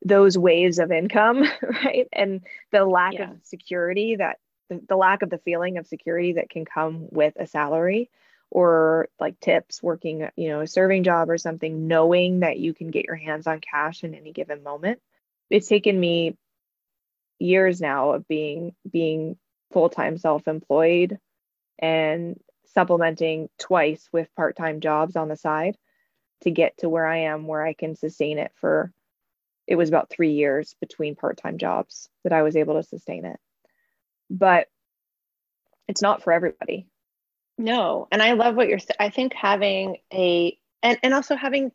those 0.05 0.37
waves 0.37 0.79
of 0.79 0.91
income 0.91 1.45
right? 1.61 2.07
And 2.11 2.41
the 2.71 2.85
lack 2.85 3.13
yeah. 3.13 3.31
of 3.31 3.37
security 3.43 4.17
that 4.17 4.37
the, 4.69 4.81
the 4.87 4.97
lack 4.97 5.21
of 5.21 5.29
the 5.29 5.37
feeling 5.39 5.77
of 5.77 5.87
security 5.87 6.33
that 6.33 6.49
can 6.49 6.65
come 6.65 7.07
with 7.09 7.33
a 7.37 7.47
salary 7.47 8.09
or 8.53 9.07
like 9.19 9.39
tips 9.39 9.81
working 9.81 10.29
you 10.35 10.49
know 10.49 10.61
a 10.61 10.67
serving 10.67 11.03
job 11.03 11.29
or 11.31 11.39
something 11.39 11.87
knowing 11.87 12.41
that 12.41 12.59
you 12.59 12.71
can 12.71 12.91
get 12.91 13.05
your 13.05 13.15
hands 13.15 13.47
on 13.47 13.59
cash 13.59 14.03
in 14.03 14.13
any 14.13 14.31
given 14.31 14.61
moment 14.61 14.99
it's 15.49 15.67
taken 15.67 15.99
me 15.99 16.37
years 17.39 17.81
now 17.81 18.11
of 18.11 18.27
being 18.27 18.75
being 18.89 19.35
full-time 19.71 20.19
self-employed 20.19 21.17
and 21.79 22.39
supplementing 22.67 23.49
twice 23.57 24.07
with 24.13 24.33
part-time 24.35 24.81
jobs 24.81 25.15
on 25.15 25.29
the 25.29 25.35
side 25.35 25.75
to 26.41 26.51
get 26.51 26.77
to 26.77 26.87
where 26.87 27.07
I 27.07 27.21
am 27.21 27.47
where 27.47 27.65
I 27.65 27.73
can 27.73 27.95
sustain 27.95 28.37
it 28.37 28.51
for 28.55 28.93
it 29.65 29.75
was 29.75 29.89
about 29.89 30.11
3 30.11 30.33
years 30.33 30.75
between 30.79 31.15
part-time 31.15 31.57
jobs 31.57 32.07
that 32.23 32.33
I 32.33 32.43
was 32.43 32.55
able 32.55 32.75
to 32.75 32.83
sustain 32.83 33.25
it. 33.25 33.39
But 34.29 34.67
it's 35.87 36.01
not 36.01 36.21
for 36.21 36.33
everybody. 36.33 36.85
No, 37.57 38.07
and 38.11 38.21
I 38.21 38.33
love 38.33 38.55
what 38.55 38.67
you're. 38.67 38.79
I 38.99 39.09
think 39.09 39.33
having 39.33 39.97
a 40.11 40.57
and 40.81 40.97
and 41.03 41.13
also 41.13 41.35
having 41.35 41.71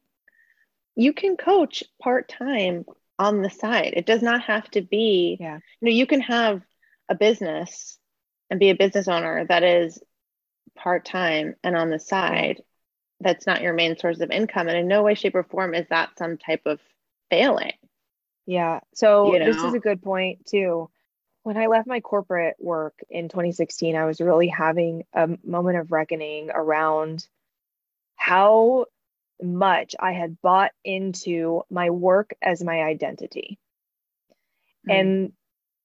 you 0.97 1.13
can 1.13 1.37
coach 1.37 1.85
part-time 2.03 2.85
on 3.19 3.43
the 3.43 3.51
side. 3.51 3.95
It 3.97 4.07
does 4.07 4.23
not 4.23 4.43
have 4.43 4.69
to 4.73 4.83
be 4.83 5.37
yeah. 5.41 5.59
you 5.81 5.87
know 5.87 5.93
you 5.93 6.07
can 6.07 6.21
have 6.23 6.63
a 7.09 7.15
business 7.15 7.99
and 8.51 8.61
be 8.61 8.71
a 8.71 8.75
business 8.75 9.09
owner 9.09 9.45
that 9.47 9.63
is 9.63 10.01
part-time 10.77 11.57
and 11.65 11.77
on 11.77 11.91
the 11.91 11.99
side 11.99 12.63
that's 13.21 13.47
not 13.47 13.63
your 13.63 13.73
main 13.73 13.97
source 13.97 14.21
of 14.21 14.31
income 14.31 14.69
and 14.69 14.77
in 14.77 14.87
no 14.87 15.03
way 15.03 15.15
shape 15.15 15.35
or 15.35 15.43
form 15.43 15.75
is 15.75 15.87
that 15.91 16.11
some 16.17 16.39
type 16.39 16.63
of 16.67 16.79
failing 17.31 17.73
yeah 18.47 18.81
so 18.95 19.33
you 19.33 19.41
know? 19.41 19.47
this 19.47 19.63
is 19.63 19.75
a 19.75 19.81
good 19.81 20.01
point 20.03 20.47
too 20.47 20.89
when 21.43 21.57
i 21.57 21.67
left 21.67 21.87
my 21.87 22.01
corporate 22.01 22.57
work 22.59 22.95
in 23.11 23.29
2016 23.29 23.97
i 23.97 24.05
was 24.05 24.21
really 24.21 24.49
having 24.49 25.05
a 25.15 25.29
moment 25.45 25.79
of 25.79 25.93
reckoning 25.93 26.51
around 26.53 27.27
how 28.17 28.87
much 29.43 29.95
i 29.99 30.13
had 30.13 30.41
bought 30.41 30.73
into 30.85 31.63
my 31.71 31.91
work 31.91 32.35
as 32.43 32.63
my 32.63 32.83
identity 32.83 33.59
mm. 34.89 34.99
and 34.99 35.33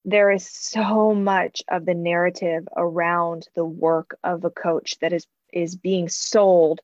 there 0.05 0.31
is 0.31 0.49
so 0.49 1.13
much 1.15 1.61
of 1.69 1.85
the 1.85 1.93
narrative 1.93 2.67
around 2.75 3.47
the 3.55 3.65
work 3.65 4.17
of 4.23 4.43
a 4.43 4.49
coach 4.49 4.97
that 4.99 5.13
is 5.13 5.25
is 5.51 5.75
being 5.75 6.09
sold 6.09 6.81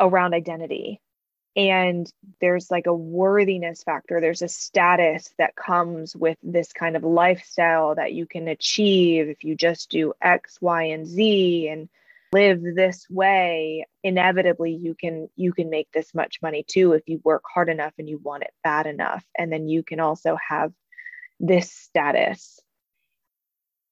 around 0.00 0.34
identity 0.34 1.00
and 1.58 2.10
there's 2.40 2.70
like 2.70 2.86
a 2.86 2.94
worthiness 2.94 3.82
factor 3.82 4.20
there's 4.20 4.42
a 4.42 4.48
status 4.48 5.28
that 5.38 5.56
comes 5.56 6.16
with 6.16 6.38
this 6.42 6.72
kind 6.72 6.96
of 6.96 7.02
lifestyle 7.02 7.94
that 7.94 8.14
you 8.14 8.26
can 8.26 8.48
achieve 8.48 9.28
if 9.28 9.44
you 9.44 9.54
just 9.54 9.90
do 9.90 10.14
x 10.22 10.58
y 10.60 10.84
and 10.84 11.06
z 11.06 11.68
and 11.68 11.88
live 12.32 12.62
this 12.62 13.06
way 13.10 13.86
inevitably 14.02 14.72
you 14.72 14.94
can 14.94 15.28
you 15.34 15.52
can 15.52 15.68
make 15.68 15.88
this 15.92 16.14
much 16.14 16.40
money 16.42 16.64
too 16.66 16.92
if 16.92 17.02
you 17.06 17.20
work 17.24 17.42
hard 17.52 17.68
enough 17.68 17.92
and 17.98 18.08
you 18.08 18.18
want 18.18 18.42
it 18.42 18.52
bad 18.62 18.86
enough 18.86 19.24
and 19.36 19.52
then 19.52 19.68
you 19.68 19.82
can 19.82 19.98
also 20.00 20.36
have 20.48 20.72
this 21.40 21.72
status. 21.72 22.60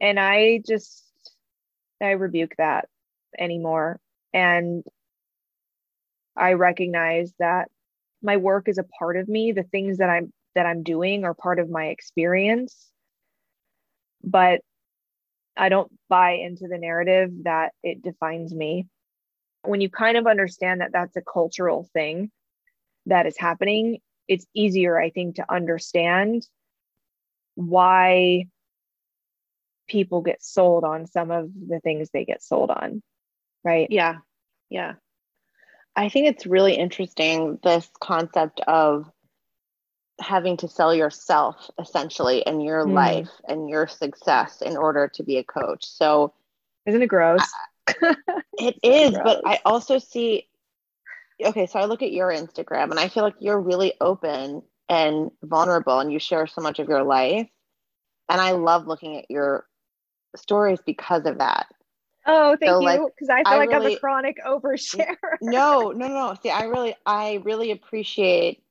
And 0.01 0.19
I 0.21 0.63
just, 0.67 1.05
I 2.01 2.11
rebuke 2.11 2.55
that 2.59 2.89
anymore. 3.39 4.01
And 4.33 4.85
I 6.37 6.55
recognize 6.55 7.33
that 7.39 7.69
my 8.23 8.37
work 8.37 8.69
is 8.69 8.79
a 8.79 8.85
part 8.99 9.17
of 9.17 9.29
me. 9.29 9.53
The 9.53 9.63
things 9.63 9.99
that 9.99 10.11
I'm, 10.11 10.33
that 10.55 10.67
I'm 10.67 10.83
doing 10.83 11.25
are 11.25 11.35
part 11.35 11.59
of 11.59 11.71
my 11.71 11.87
experience. 11.87 12.91
But 14.23 14.61
I 15.57 15.69
don't 15.69 15.91
buy 16.09 16.33
into 16.33 16.69
the 16.69 16.79
narrative 16.79 17.31
that 17.45 17.73
it 17.83 18.03
defines 18.03 18.55
me. 18.55 18.87
When 19.63 19.81
you 19.81 19.89
kind 19.89 20.17
of 20.17 20.27
understand 20.27 20.81
that 20.81 20.93
that's 20.93 21.17
a 21.17 21.23
cultural 21.23 21.89
thing 21.93 22.31
that 23.07 23.27
is 23.27 23.39
happening, 23.39 23.99
it's 24.29 24.47
easier, 24.55 24.99
I 24.99 25.11
think, 25.11 25.37
to 25.37 25.53
understand 25.53 26.47
why 27.55 28.47
people 29.89 30.21
get 30.21 30.43
sold 30.43 30.85
on 30.85 31.07
some 31.07 31.31
of 31.31 31.51
the 31.55 31.81
things 31.81 32.11
they 32.11 32.25
get 32.25 32.43
sold 32.43 32.71
on. 32.71 33.03
Right. 33.65 33.89
Yeah. 33.91 34.17
Yeah. 34.69 34.95
I 35.97 36.09
think 36.09 36.29
it's 36.29 36.47
really 36.47 36.75
interesting 36.75 37.59
this 37.63 37.89
concept 38.01 38.61
of 38.67 39.11
having 40.21 40.57
to 40.59 40.69
sell 40.69 40.95
yourself 40.95 41.71
essentially 41.79 42.47
and 42.47 42.63
your 42.63 42.85
mm. 42.85 42.93
life 42.93 43.31
and 43.49 43.69
your 43.69 43.87
success 43.87 44.63
in 44.63 44.77
order 44.77 45.09
to 45.15 45.23
be 45.23 45.39
a 45.39 45.45
coach. 45.45 45.85
So, 45.85 46.33
isn't 46.87 47.03
it 47.03 47.07
gross? 47.07 47.43
it 48.59 48.79
is, 48.83 49.11
gross. 49.11 49.23
but 49.25 49.43
I 49.47 49.61
also 49.65 49.99
see 49.99 50.49
okay, 51.45 51.67
so 51.67 51.79
I 51.79 51.85
look 51.85 52.03
at 52.03 52.13
your 52.13 52.29
Instagram 52.29 52.91
and 52.91 52.99
I 52.99 53.09
feel 53.09 53.23
like 53.23 53.35
you're 53.41 53.61
really 53.61 53.93
open 54.01 54.63
and 54.89 55.31
vulnerable 55.43 56.01
and 56.01 56.13
you 56.13 56.19
share 56.19 56.47
so 56.47 56.61
much 56.61 56.79
of 56.79 56.89
your 56.89 57.03
life 57.03 57.49
and 58.29 58.41
i 58.41 58.53
love 58.53 58.87
looking 58.87 59.17
at 59.17 59.31
your 59.31 59.67
stories 60.35 60.81
because 60.85 61.27
of 61.27 61.39
that 61.39 61.67
oh 62.27 62.57
thank 62.61 62.71
so, 62.71 62.81
you 62.81 63.11
because 63.15 63.29
like, 63.29 63.47
i 63.47 63.51
feel 63.51 63.55
I 63.55 63.59
like 63.59 63.71
really, 63.71 63.87
i'm 63.87 63.93
a 63.93 63.99
chronic 63.99 64.37
overshare 64.47 65.17
no 65.41 65.93
no 65.93 66.09
no 66.09 66.35
see 66.43 66.51
i 66.51 66.65
really 66.65 66.95
i 67.05 67.41
really 67.45 67.71
appreciate 67.71 68.63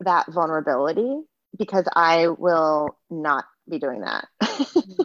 that 0.00 0.26
vulnerability 0.32 1.20
because 1.58 1.86
i 1.94 2.28
will 2.28 2.96
not 3.10 3.44
be 3.68 3.78
doing 3.78 4.00
that 4.00 4.26
mm-hmm. 4.42 5.02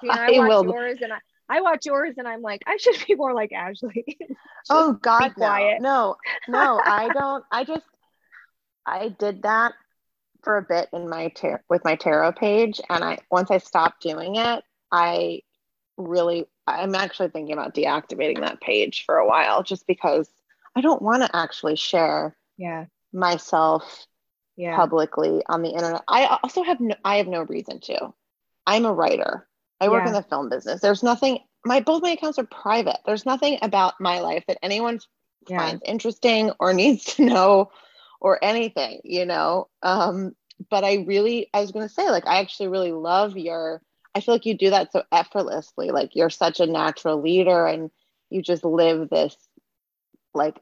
See, 0.00 0.08
I, 0.10 0.34
I 0.34 0.38
watch 0.38 0.48
will. 0.48 0.64
yours 0.64 0.98
and 1.02 1.12
I, 1.12 1.18
I 1.48 1.60
watch 1.60 1.86
yours 1.86 2.14
and 2.16 2.26
I'm 2.26 2.42
like, 2.42 2.62
I 2.66 2.76
should 2.76 2.96
be 3.06 3.14
more 3.14 3.34
like 3.34 3.52
Ashley. 3.52 4.18
oh 4.70 4.92
God, 4.94 5.34
quiet. 5.34 5.80
No, 5.80 6.16
no, 6.48 6.58
no 6.58 6.80
I 6.84 7.08
don't. 7.08 7.44
I 7.50 7.64
just 7.64 7.86
I 8.86 9.08
did 9.08 9.42
that 9.42 9.72
for 10.42 10.58
a 10.58 10.62
bit 10.62 10.88
in 10.92 11.08
my 11.08 11.28
tar- 11.28 11.64
with 11.68 11.84
my 11.84 11.96
tarot 11.96 12.32
page, 12.32 12.80
and 12.88 13.04
I 13.04 13.18
once 13.30 13.50
I 13.50 13.58
stopped 13.58 14.02
doing 14.02 14.36
it, 14.36 14.64
I 14.90 15.40
really 15.96 16.46
I'm 16.66 16.94
actually 16.94 17.28
thinking 17.28 17.52
about 17.52 17.74
deactivating 17.74 18.40
that 18.40 18.60
page 18.60 19.04
for 19.04 19.16
a 19.16 19.26
while, 19.26 19.62
just 19.62 19.86
because 19.86 20.28
I 20.76 20.80
don't 20.80 21.02
want 21.02 21.22
to 21.22 21.36
actually 21.36 21.76
share 21.76 22.36
yeah 22.56 22.86
myself 23.12 24.06
yeah. 24.56 24.76
publicly 24.76 25.42
on 25.46 25.62
the 25.62 25.70
internet. 25.70 26.02
I 26.08 26.38
also 26.42 26.62
have 26.62 26.80
no, 26.80 26.94
I 27.04 27.16
have 27.16 27.28
no 27.28 27.42
reason 27.42 27.80
to. 27.80 28.12
I'm 28.66 28.86
a 28.86 28.92
writer. 28.92 29.46
I 29.80 29.88
work 29.88 30.02
yeah. 30.04 30.08
in 30.08 30.14
the 30.14 30.22
film 30.22 30.48
business. 30.48 30.80
There's 30.80 31.02
nothing 31.02 31.40
my 31.64 31.80
both 31.80 32.02
my 32.02 32.10
accounts 32.10 32.38
are 32.38 32.46
private. 32.46 32.98
There's 33.06 33.26
nothing 33.26 33.58
about 33.62 33.94
my 34.00 34.20
life 34.20 34.44
that 34.48 34.58
anyone 34.62 35.00
yeah. 35.48 35.58
finds 35.58 35.82
interesting 35.84 36.52
or 36.58 36.72
needs 36.74 37.04
to 37.16 37.24
know 37.24 37.70
or 38.20 38.42
anything, 38.42 39.00
you 39.04 39.26
know. 39.26 39.68
Um, 39.82 40.34
but 40.70 40.84
I 40.84 41.04
really, 41.06 41.48
I 41.52 41.60
was 41.60 41.72
going 41.72 41.86
to 41.86 41.92
say, 41.92 42.08
like, 42.10 42.26
I 42.26 42.40
actually 42.40 42.68
really 42.68 42.92
love 42.92 43.36
your, 43.36 43.82
I 44.14 44.20
feel 44.20 44.34
like 44.34 44.46
you 44.46 44.56
do 44.56 44.70
that 44.70 44.92
so 44.92 45.02
effortlessly. 45.10 45.90
Like, 45.90 46.14
you're 46.14 46.30
such 46.30 46.60
a 46.60 46.66
natural 46.66 47.20
leader 47.20 47.66
and 47.66 47.90
you 48.30 48.42
just 48.42 48.64
live 48.64 49.10
this 49.10 49.36
like 50.34 50.56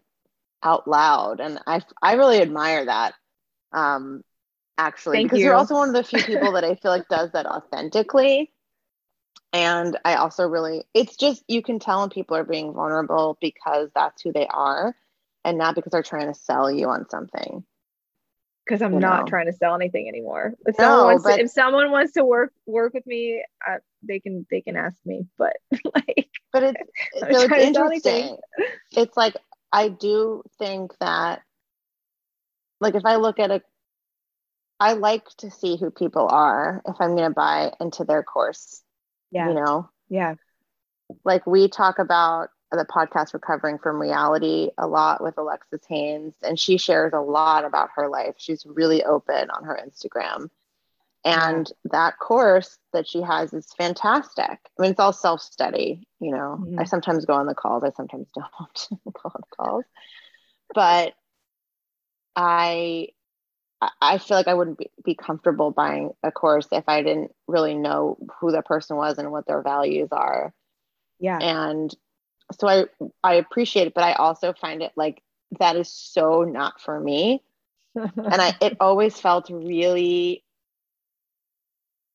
out 0.63 0.89
loud. 0.89 1.41
And 1.41 1.59
I, 1.67 1.83
I 2.01 2.15
really 2.15 2.41
admire 2.41 2.87
that. 2.87 3.15
Um, 3.73 4.23
actually, 4.79 5.19
Thank 5.19 5.31
because 5.31 5.41
you. 5.41 5.47
you're 5.47 5.55
also 5.55 5.75
one 5.75 5.89
of 5.89 5.95
the 5.95 6.05
few 6.05 6.23
people 6.25 6.53
that 6.53 6.65
I 6.65 6.75
feel 6.77 6.91
like 6.91 7.09
does 7.09 7.33
that 7.33 7.47
authentically. 7.47 8.53
And 9.53 9.99
I 10.05 10.15
also 10.15 10.49
really, 10.49 10.85
it's 10.95 11.17
just, 11.17 11.43
you 11.47 11.63
can 11.63 11.79
tell 11.79 12.01
when 12.01 12.09
people 12.09 12.37
are 12.37 12.45
being 12.45 12.73
vulnerable 12.73 13.37
because 13.41 13.91
that's 13.95 14.23
who 14.23 14.33
they 14.33 14.47
are 14.47 14.97
and 15.45 15.59
not 15.59 15.75
because 15.75 15.91
they're 15.93 16.03
trying 16.03 16.33
to 16.33 16.39
sell 16.39 16.71
you 16.71 16.89
on 16.89 17.09
something 17.11 17.65
because 18.65 18.83
I'm 18.83 18.99
not 18.99 19.21
know. 19.21 19.27
trying 19.27 19.47
to 19.47 19.53
sell 19.53 19.75
anything 19.75 20.09
anymore. 20.09 20.55
If 20.67 20.79
no, 20.79 20.85
someone 20.85 21.07
wants 21.07 21.25
but, 21.25 21.37
to, 21.37 21.43
if 21.43 21.51
someone 21.51 21.91
wants 21.91 22.13
to 22.13 22.25
work 22.25 22.53
work 22.67 22.95
with 22.95 23.07
me, 23.07 23.45
uh, 23.67 23.77
they 24.03 24.21
can 24.21 24.47
they 24.51 24.61
can 24.61 24.77
ask 24.77 24.97
me. 25.05 25.27
But 25.39 25.57
like, 25.95 26.29
but 26.53 26.63
it's 26.63 26.81
so 27.19 27.27
it's 27.29 27.53
interesting. 27.53 28.37
It's 28.93 29.17
like 29.17 29.37
I 29.73 29.89
do 29.89 30.43
think 30.59 30.93
that, 31.01 31.41
like, 32.81 32.95
if 32.95 33.05
I 33.05 33.17
look 33.17 33.39
at 33.39 33.51
a, 33.51 33.63
I 34.79 34.93
like 34.93 35.25
to 35.39 35.51
see 35.51 35.77
who 35.77 35.91
people 35.91 36.29
are 36.29 36.83
if 36.87 36.97
I'm 37.01 37.17
going 37.17 37.29
to 37.29 37.35
buy 37.35 37.73
into 37.81 38.05
their 38.05 38.23
course. 38.23 38.83
Yeah. 39.31 39.49
You 39.49 39.55
know? 39.55 39.91
Yeah. 40.11 40.35
Like 41.25 41.47
we 41.47 41.69
talk 41.69 41.99
about 41.99 42.49
the 42.79 42.85
podcast 42.85 43.35
Recovering 43.35 43.79
from 43.79 44.01
Reality 44.01 44.71
a 44.79 44.87
lot 44.87 45.23
with 45.23 45.39
Alexis 45.39 45.83
Haines, 45.89 46.35
and 46.43 46.59
she 46.59 46.79
shares 46.79 47.13
a 47.13 47.21
lot 47.21 47.65
about 47.65 47.91
her 47.97 48.09
life. 48.09 48.35
She's 48.39 48.67
really 48.67 49.05
open 49.05 49.51
on 49.51 49.65
her 49.65 49.79
Instagram. 49.85 50.49
And 51.25 51.71
that 51.85 52.19
course 52.19 52.79
that 52.93 53.07
she 53.07 53.23
has 53.23 53.53
is 53.53 53.73
fantastic. 53.75 54.45
I 54.49 54.83
mean, 54.83 54.91
it's 54.91 55.01
all 55.01 55.13
self 55.13 55.41
study, 55.41 56.07
you 56.19 56.33
know. 56.33 56.59
Mm-hmm. 56.61 56.81
I 56.81 56.85
sometimes 56.85 57.25
go 57.25 57.35
on 57.35 57.47
the 57.47 57.55
calls, 57.55 57.85
I 57.85 57.91
sometimes 57.91 58.29
don't 58.35 58.89
go 59.05 59.21
on 59.25 59.33
the 59.37 59.57
calls. 59.57 59.85
But 60.75 61.15
I 62.35 63.09
I 64.01 64.19
feel 64.19 64.37
like 64.37 64.49
I 64.49 64.55
wouldn't 64.55 64.79
be, 64.79 64.91
be 65.05 65.15
comfortable 65.15 65.71
buying 65.71 66.13
a 66.23 66.31
course 66.31 66.69
if 66.71 66.85
I 66.87 67.03
didn't 67.03 67.35
really 67.49 67.75
know 67.75 68.17
who 68.41 68.53
the 68.53 68.63
person 68.63 68.97
was 68.97 69.19
and 69.19 69.33
what 69.33 69.47
their 69.47 69.63
values 69.63 70.09
are. 70.13 70.53
Yeah. 71.19 71.39
And 71.39 71.95
so 72.59 72.69
I 72.69 72.85
I 73.23 73.35
appreciate 73.35 73.87
it, 73.87 73.95
but 73.95 74.05
I 74.05 74.13
also 74.15 74.53
find 74.53 74.83
it 74.83 74.93
like 74.97 75.23
that 75.59 75.77
is 75.77 75.89
so 75.89 76.45
not 76.45 76.81
for 76.81 76.99
me. 76.99 77.43
and 77.95 78.13
I 78.17 78.55
it 78.61 78.77
always 78.81 79.19
felt 79.19 79.51
really 79.51 80.45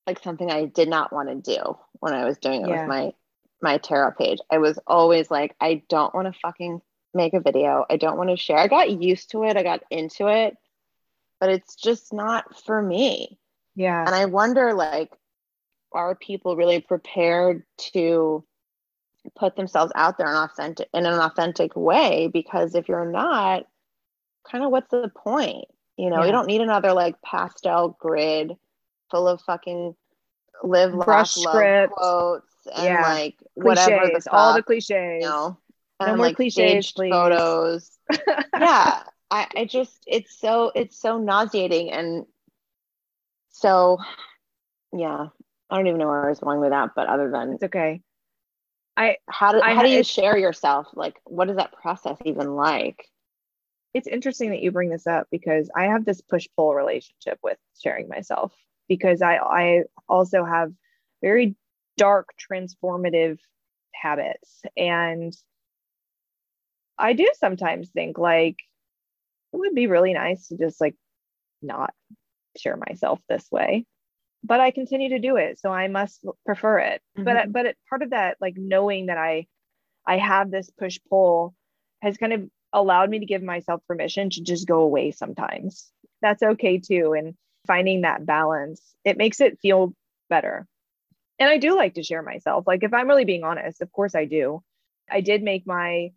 like 0.06 0.23
something 0.23 0.50
I 0.50 0.65
did 0.65 0.89
not 0.89 1.12
want 1.12 1.30
to 1.30 1.56
do 1.56 1.78
when 2.00 2.13
I 2.13 2.26
was 2.26 2.38
doing 2.38 2.63
it 2.63 2.69
yeah. 2.69 2.82
with 2.82 2.89
my 2.89 3.13
my 3.62 3.78
tarot 3.78 4.12
page. 4.12 4.39
I 4.52 4.60
was 4.60 4.80
always 4.88 5.32
like, 5.32 5.56
I 5.60 5.84
don't 5.89 6.13
want 6.13 6.32
to 6.32 6.39
fucking 6.39 6.82
make 7.13 7.34
a 7.34 7.39
video. 7.39 7.86
I 7.89 7.97
don't 7.97 8.17
want 8.17 8.30
to 8.30 8.38
share. 8.38 8.58
I 8.58 8.67
got 8.67 9.02
used 9.02 9.32
to 9.32 9.43
it. 9.43 9.58
I 9.58 9.63
got 9.63 9.84
into 9.89 10.28
it 10.28 10.56
but 11.39 11.50
it's 11.50 11.76
just 11.76 12.13
not 12.13 12.60
for 12.65 12.82
me. 12.82 13.39
Yeah. 13.76 14.04
And 14.06 14.15
I 14.15 14.26
wonder 14.26 14.73
like, 14.73 15.12
are 15.93 16.15
people 16.15 16.56
really 16.56 16.82
prepared 16.82 17.63
to 17.93 18.43
put 19.35 19.55
themselves 19.55 19.91
out 19.95 20.17
there 20.17 20.27
in 20.27 20.35
authentic 20.35 20.87
in 20.93 21.05
an 21.05 21.19
authentic 21.19 21.75
way? 21.75 22.29
Because 22.31 22.75
if 22.75 22.87
you're 22.87 23.09
not, 23.09 23.63
kind 24.49 24.63
of 24.63 24.71
what's 24.71 24.89
the 24.89 25.11
point? 25.15 25.65
You 25.97 26.09
know, 26.09 26.19
yeah. 26.19 26.25
you 26.25 26.31
don't 26.31 26.47
need 26.47 26.61
another 26.61 26.93
like 26.93 27.21
pastel 27.21 27.97
grid 27.99 28.55
full 29.09 29.27
of 29.27 29.41
fucking 29.41 29.95
live 30.63 30.93
brush 30.93 31.37
laugh, 31.37 31.53
script 31.53 31.93
quotes 31.93 32.53
and 32.75 32.85
yeah. 32.85 33.01
like 33.01 33.35
cliches, 33.59 33.85
whatever 33.85 34.09
the 34.13 34.21
fuck, 34.21 34.33
all 34.33 34.53
the 34.53 34.63
cliches. 34.63 34.89
You 34.89 35.19
know, 35.21 35.57
and 35.99 36.09
no 36.09 36.15
more 36.17 36.27
like 36.27 36.35
cliches, 36.35 36.91
photos. 36.91 37.97
yeah, 38.53 39.01
I, 39.29 39.47
I 39.55 39.65
just 39.65 40.03
it's 40.07 40.39
so 40.39 40.71
it's 40.73 40.99
so 40.99 41.17
nauseating 41.17 41.91
and 41.91 42.25
so 43.49 43.97
yeah 44.93 45.27
i 45.69 45.75
don't 45.75 45.87
even 45.87 45.99
know 45.99 46.07
where 46.07 46.25
i 46.25 46.29
was 46.29 46.39
going 46.39 46.59
with 46.59 46.69
that 46.69 46.91
but 46.95 47.07
other 47.07 47.29
than 47.29 47.53
it's 47.53 47.63
okay 47.63 48.01
i 48.97 49.17
how 49.29 49.51
do, 49.53 49.62
I, 49.62 49.73
how 49.73 49.83
do 49.83 49.89
you 49.89 50.03
share 50.03 50.38
yourself? 50.38 50.88
Like 50.93 51.15
what 51.25 51.49
is 51.49 51.55
that 51.57 51.71
process 51.71 52.17
even 52.25 52.55
like? 52.55 53.07
It's 53.93 54.07
interesting 54.07 54.49
that 54.49 54.62
you 54.62 54.71
bring 54.71 54.89
this 54.89 55.07
up 55.07 55.27
because 55.31 55.69
i 55.75 55.86
have 55.86 56.03
this 56.03 56.21
push 56.21 56.47
pull 56.57 56.73
relationship 56.73 57.39
with 57.41 57.57
sharing 57.81 58.10
myself 58.10 58.53
because 58.89 59.21
i 59.21 59.38
i 59.38 59.83
also 60.10 60.43
have 60.43 60.71
very 61.21 61.55
dark 61.95 62.29
transformative 62.51 63.39
habits. 63.93 64.62
And 64.75 65.36
i 66.97 67.13
do 67.13 67.29
sometimes 67.39 67.89
think 67.89 68.17
like 68.17 68.57
it 69.53 69.57
would 69.57 69.75
be 69.75 69.88
really 69.88 70.13
nice 70.13 70.47
to 70.47 70.57
just 70.57 70.81
like 70.81 70.95
not 71.62 71.93
share 72.57 72.77
myself 72.77 73.19
this 73.29 73.47
way 73.51 73.86
but 74.47 74.60
i 74.60 74.71
continue 74.71 75.10
to 75.10 75.19
do 75.19 75.36
it 75.36 75.60
so 75.60 75.71
i 75.71 75.88
must 75.88 76.25
prefer 76.45 76.79
it 76.79 77.01
mm-hmm. 77.17 77.25
but 77.25 77.51
but 77.51 77.65
it, 77.67 77.77
part 77.89 78.01
of 78.01 78.12
that 78.12 78.38
like 78.39 78.55
knowing 78.57 79.07
that 79.07 79.17
i 79.17 79.45
i 80.05 80.17
have 80.17 80.49
this 80.49 80.69
push 80.79 80.97
pull 81.10 81.53
has 82.01 82.17
kind 82.17 82.33
of 82.33 82.49
allowed 82.73 83.10
me 83.10 83.19
to 83.19 83.25
give 83.25 83.43
myself 83.43 83.81
permission 83.88 84.29
to 84.29 84.41
just 84.41 84.67
go 84.67 84.81
away 84.81 85.12
sometimes 85.12 85.91
that's 86.21 86.43
okay 86.43 86.79
too 86.79 87.13
and 87.17 87.36
finding 87.65 88.01
that 88.01 88.25
balance 88.25 88.81
it 89.03 89.17
makes 89.17 89.41
it 89.41 89.60
feel 89.62 89.93
better 90.29 90.65
and 91.39 91.49
i 91.49 91.57
do 91.57 91.75
like 91.75 91.95
to 91.95 92.03
share 92.03 92.23
myself 92.23 92.65
like 92.65 92.83
if 92.83 92.93
i'm 92.93 93.07
really 93.07 93.25
being 93.25 93.43
honest 93.43 93.81
of 93.81 93.91
course 93.91 94.15
i 94.15 94.25
do 94.25 94.62
i 95.10 95.21
did 95.21 95.43
make 95.43 95.65
my 95.67 96.12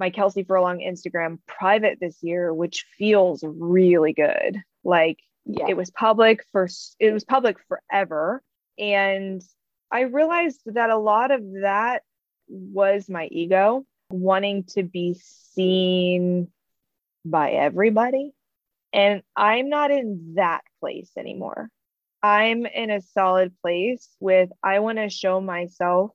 my 0.00 0.10
Kelsey 0.10 0.44
Furlong 0.44 0.78
Instagram 0.78 1.38
private 1.46 1.98
this 2.00 2.16
year, 2.22 2.52
which 2.52 2.86
feels 2.96 3.44
really 3.46 4.14
good. 4.14 4.56
Like 4.82 5.18
yeah. 5.44 5.66
it 5.68 5.76
was 5.76 5.90
public 5.90 6.44
for 6.52 6.68
it 6.98 7.12
was 7.12 7.24
public 7.24 7.56
forever. 7.68 8.42
And 8.78 9.42
I 9.90 10.02
realized 10.02 10.60
that 10.66 10.90
a 10.90 10.98
lot 10.98 11.30
of 11.30 11.42
that 11.62 12.02
was 12.48 13.08
my 13.08 13.26
ego 13.30 13.84
wanting 14.10 14.64
to 14.64 14.82
be 14.82 15.14
seen 15.54 16.48
by 17.24 17.52
everybody. 17.52 18.32
And 18.92 19.22
I'm 19.36 19.68
not 19.68 19.90
in 19.90 20.34
that 20.36 20.62
place 20.80 21.10
anymore. 21.16 21.68
I'm 22.22 22.66
in 22.66 22.90
a 22.90 23.00
solid 23.00 23.52
place 23.62 24.08
with 24.20 24.50
I 24.62 24.80
want 24.80 24.98
to 24.98 25.08
show 25.08 25.40
myself 25.40 26.10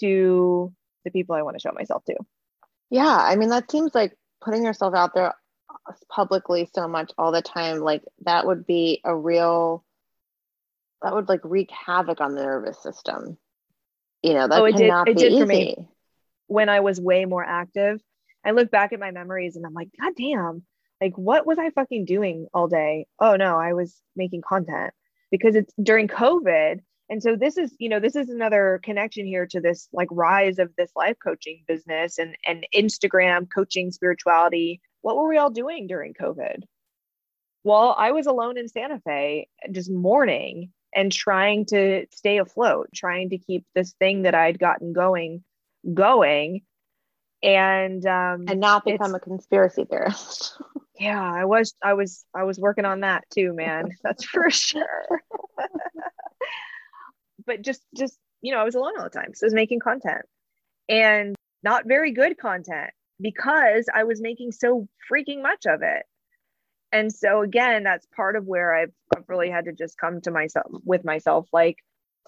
to 0.00 0.72
the 1.04 1.10
people 1.10 1.34
I 1.34 1.42
want 1.42 1.56
to 1.56 1.60
show 1.60 1.72
myself 1.72 2.04
to. 2.06 2.16
Yeah, 2.90 3.16
I 3.16 3.36
mean 3.36 3.48
that 3.50 3.70
seems 3.70 3.94
like 3.94 4.16
putting 4.42 4.64
yourself 4.64 4.94
out 4.94 5.14
there 5.14 5.34
publicly 6.08 6.68
so 6.72 6.88
much 6.88 7.12
all 7.18 7.32
the 7.32 7.42
time 7.42 7.80
like 7.80 8.02
that 8.24 8.46
would 8.46 8.66
be 8.66 9.00
a 9.04 9.14
real 9.14 9.84
that 11.02 11.14
would 11.14 11.28
like 11.28 11.40
wreak 11.44 11.70
havoc 11.70 12.20
on 12.20 12.34
the 12.34 12.42
nervous 12.42 12.82
system. 12.82 13.36
You 14.22 14.32
know, 14.32 14.48
that 14.48 14.60
oh, 14.60 14.64
it 14.64 14.76
did, 14.76 14.90
it 15.06 15.18
did 15.18 15.32
easy. 15.32 15.40
for 15.40 15.46
me 15.46 15.88
when 16.46 16.68
I 16.70 16.80
was 16.80 17.00
way 17.00 17.26
more 17.26 17.44
active. 17.44 18.00
I 18.44 18.52
look 18.52 18.70
back 18.70 18.92
at 18.92 19.00
my 19.00 19.10
memories 19.10 19.56
and 19.56 19.66
I'm 19.66 19.74
like, 19.74 19.88
God 20.00 20.12
damn, 20.16 20.62
like 21.00 21.16
what 21.16 21.46
was 21.46 21.58
I 21.58 21.70
fucking 21.70 22.06
doing 22.06 22.46
all 22.54 22.68
day? 22.68 23.06
Oh 23.20 23.36
no, 23.36 23.58
I 23.58 23.74
was 23.74 24.00
making 24.16 24.42
content 24.42 24.94
because 25.30 25.56
it's 25.56 25.72
during 25.82 26.08
COVID 26.08 26.80
and 27.10 27.22
so 27.22 27.36
this 27.36 27.56
is 27.56 27.74
you 27.78 27.88
know 27.88 28.00
this 28.00 28.16
is 28.16 28.28
another 28.28 28.80
connection 28.82 29.26
here 29.26 29.46
to 29.46 29.60
this 29.60 29.88
like 29.92 30.08
rise 30.10 30.58
of 30.58 30.70
this 30.76 30.90
life 30.96 31.16
coaching 31.22 31.62
business 31.66 32.18
and 32.18 32.36
and 32.46 32.66
instagram 32.74 33.46
coaching 33.54 33.90
spirituality 33.90 34.80
what 35.04 35.16
were 35.16 35.28
we 35.28 35.36
all 35.36 35.50
doing 35.50 35.86
during 35.86 36.14
covid? 36.14 36.62
Well 37.62 37.94
i 37.98 38.12
was 38.12 38.26
alone 38.26 38.56
in 38.58 38.68
santa 38.68 39.00
fe 39.04 39.48
just 39.70 39.90
mourning 39.90 40.72
and 40.94 41.12
trying 41.12 41.66
to 41.66 42.06
stay 42.12 42.38
afloat 42.38 42.88
trying 42.94 43.30
to 43.30 43.38
keep 43.38 43.66
this 43.74 43.92
thing 43.98 44.22
that 44.22 44.34
i'd 44.34 44.58
gotten 44.58 44.92
going 44.92 45.44
going. 45.92 46.62
And 47.42 48.04
um 48.06 48.46
and 48.48 48.58
not 48.60 48.86
become 48.86 49.14
a 49.14 49.20
conspiracy 49.20 49.84
theorist. 49.84 50.56
Yeah 50.98 51.20
i 51.20 51.44
was 51.44 51.74
i 51.82 51.92
was 51.92 52.24
i 52.34 52.44
was 52.44 52.58
working 52.58 52.84
on 52.84 53.00
that 53.00 53.24
too 53.34 53.52
man 53.52 53.90
that's 54.02 54.24
for 54.24 54.48
sure. 54.50 55.20
But 57.46 57.60
just 57.60 57.82
just 57.94 58.16
you 58.40 58.52
know 58.52 58.60
i 58.60 58.64
was 58.64 58.76
alone 58.76 58.94
all 58.96 59.04
the 59.04 59.10
time 59.10 59.34
so 59.34 59.44
i 59.44 59.48
was 59.48 59.54
making 59.54 59.80
content 59.80 60.22
and 60.88 61.34
not 61.62 61.84
very 61.86 62.12
good 62.12 62.38
content 62.38 62.90
because 63.24 63.86
i 63.92 64.04
was 64.04 64.20
making 64.20 64.52
so 64.52 64.86
freaking 65.10 65.42
much 65.42 65.66
of 65.66 65.82
it. 65.82 66.04
And 66.92 67.12
so 67.12 67.40
again 67.40 67.82
that's 67.82 68.06
part 68.14 68.36
of 68.36 68.44
where 68.44 68.72
I've, 68.72 68.92
I've 69.16 69.28
really 69.28 69.50
had 69.50 69.64
to 69.64 69.72
just 69.72 69.98
come 69.98 70.20
to 70.20 70.30
myself 70.30 70.66
with 70.84 71.04
myself. 71.04 71.48
Like 71.52 71.78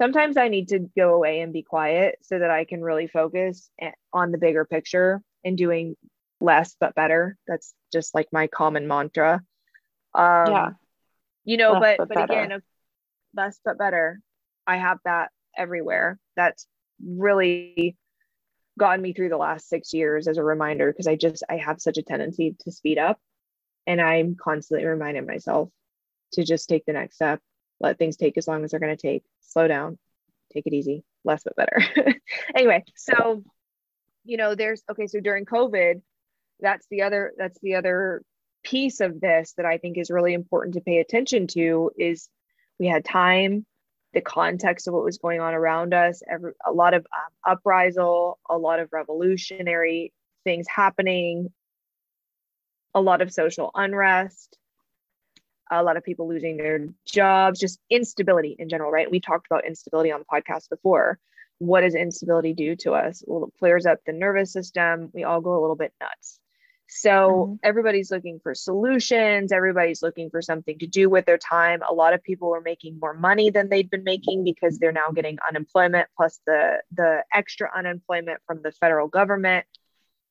sometimes 0.01 0.37
i 0.37 0.49
need 0.49 0.69
to 0.69 0.81
go 0.97 1.15
away 1.15 1.41
and 1.41 1.53
be 1.53 1.63
quiet 1.63 2.17
so 2.23 2.39
that 2.39 2.51
i 2.51 2.65
can 2.65 2.83
really 2.83 3.07
focus 3.07 3.71
on 4.13 4.33
the 4.33 4.39
bigger 4.39 4.65
picture 4.65 5.23
and 5.45 5.57
doing 5.57 5.95
less 6.41 6.77
but 6.79 6.95
better. 6.95 7.39
That's 7.47 7.73
just 7.93 8.15
like 8.15 8.29
my 8.33 8.47
common 8.47 8.89
mantra. 8.89 9.43
Um 10.15 10.51
yeah. 10.51 10.71
you 11.45 11.57
know 11.57 11.73
less 11.73 11.97
but 11.99 12.09
but, 12.09 12.15
but 12.15 12.31
again 12.31 12.63
less 13.35 13.61
but 13.65 13.79
better. 13.79 14.21
I 14.67 14.79
have 14.79 14.99
that 15.05 15.31
everywhere. 15.57 16.19
That's 16.37 16.67
really 17.05 17.97
gotten 18.79 19.03
me 19.03 19.13
through 19.13 19.31
the 19.31 19.37
last 19.37 19.69
six 19.69 19.93
years 19.95 20.29
as 20.29 20.39
a 20.39 20.45
reminder 20.45 20.91
because 20.93 21.07
I 21.07 21.17
just 21.17 21.43
I 21.49 21.57
have 21.57 21.81
such 21.81 21.99
a 21.99 22.03
tendency 22.03 22.57
to 22.61 22.71
speed 22.71 22.99
up 22.99 23.19
and 23.87 24.01
I'm 24.01 24.35
constantly 24.35 24.87
reminding 24.87 25.27
myself 25.27 25.71
to 26.33 26.45
just 26.45 26.69
take 26.69 26.85
the 26.85 26.93
next 26.93 27.17
step, 27.17 27.41
let 27.81 27.99
things 27.99 28.17
take 28.17 28.37
as 28.37 28.49
long 28.49 28.65
as 28.65 28.71
they're 28.71 28.81
going 28.81 28.97
to 28.97 29.01
take, 29.01 29.25
slow 29.41 29.69
down, 29.69 29.99
take 30.53 30.67
it 30.67 30.75
easy, 30.75 31.05
less 31.25 31.45
but 31.45 31.57
better. 31.57 31.79
anyway, 32.55 32.85
so 32.95 33.43
you 34.25 34.37
know, 34.37 34.55
there's 34.55 34.83
okay, 34.91 35.07
so 35.07 35.21
during 35.21 35.45
COVID, 35.45 36.03
that's 36.61 36.87
the 36.91 37.03
other 37.03 37.33
that's 37.39 37.59
the 37.61 37.77
other 37.77 38.23
piece 38.65 39.01
of 39.01 39.21
this 39.21 39.55
that 39.57 39.67
I 39.67 39.79
think 39.79 39.97
is 39.97 40.11
really 40.11 40.35
important 40.35 40.75
to 40.75 40.81
pay 40.81 40.99
attention 40.99 41.47
to 41.49 41.93
is 41.97 42.29
we 42.79 42.89
had 42.89 43.05
time 43.05 43.65
the 44.17 44.23
context 44.23 44.89
of 44.89 44.95
what 44.95 45.05
was 45.05 45.19
going 45.19 45.41
on 45.41 45.53
around 45.53 45.93
us, 45.93 46.23
every, 46.27 46.53
a 46.67 46.73
lot 46.73 46.95
of 46.95 47.07
um, 47.15 47.53
uprisal, 47.53 48.39
a 48.49 48.57
lot 48.57 48.81
of 48.81 48.89
revolutionary 48.91 50.11
things 50.43 50.67
happening, 50.67 51.53
a 52.95 53.01
lot 53.01 53.21
of 53.21 53.31
social 53.31 53.71
unrest. 53.75 54.57
a 55.71 55.83
lot 55.83 55.97
of 55.97 56.05
people 56.05 56.29
losing 56.29 56.57
their 56.57 56.89
jobs, 57.05 57.61
just 57.61 57.79
instability 57.91 58.57
in 58.59 58.69
general, 58.69 58.91
right? 58.91 59.11
We 59.11 59.21
talked 59.21 59.47
about 59.51 59.67
instability 59.67 60.13
on 60.13 60.21
the 60.21 60.27
podcast 60.27 60.69
before. 60.71 61.19
What 61.59 61.81
does 61.81 61.95
instability 61.95 62.55
do 62.55 62.77
to 62.77 62.93
us? 62.93 63.23
Well, 63.27 63.45
it 63.45 63.59
flares 63.59 63.87
up 63.87 63.99
the 64.07 64.13
nervous 64.13 64.53
system. 64.53 65.11
We 65.13 65.25
all 65.25 65.41
go 65.41 65.59
a 65.59 65.61
little 65.61 65.77
bit 65.77 65.93
nuts. 66.01 66.39
So 66.89 67.11
mm-hmm. 67.11 67.55
everybody's 67.63 68.11
looking 68.11 68.41
for 68.43 68.55
solutions. 68.55 69.53
Everybody's 69.53 70.03
looking 70.03 70.31
for 70.31 70.41
something 70.41 70.79
to 70.79 70.87
do 70.87 71.11
with 71.11 71.27
their 71.27 71.39
time. 71.39 71.81
A 71.89 71.93
lot 71.93 72.15
of 72.15 72.23
people 72.23 72.55
are 72.55 72.61
making 72.61 72.99
more 73.01 73.15
money 73.15 73.51
than 73.51 73.69
they'd 73.69 73.91
been 73.91 74.05
making 74.05 74.45
because 74.45 74.79
they're 74.79 74.93
now 74.93 75.11
getting 75.15 75.39
unemployment 75.49 76.09
plus 76.17 76.41
the 76.47 76.83
the 76.93 77.25
extra 77.33 77.71
unemployment 77.77 78.41
from 78.47 78.63
the 78.63 78.73
federal 78.73 79.09
government. 79.09 79.67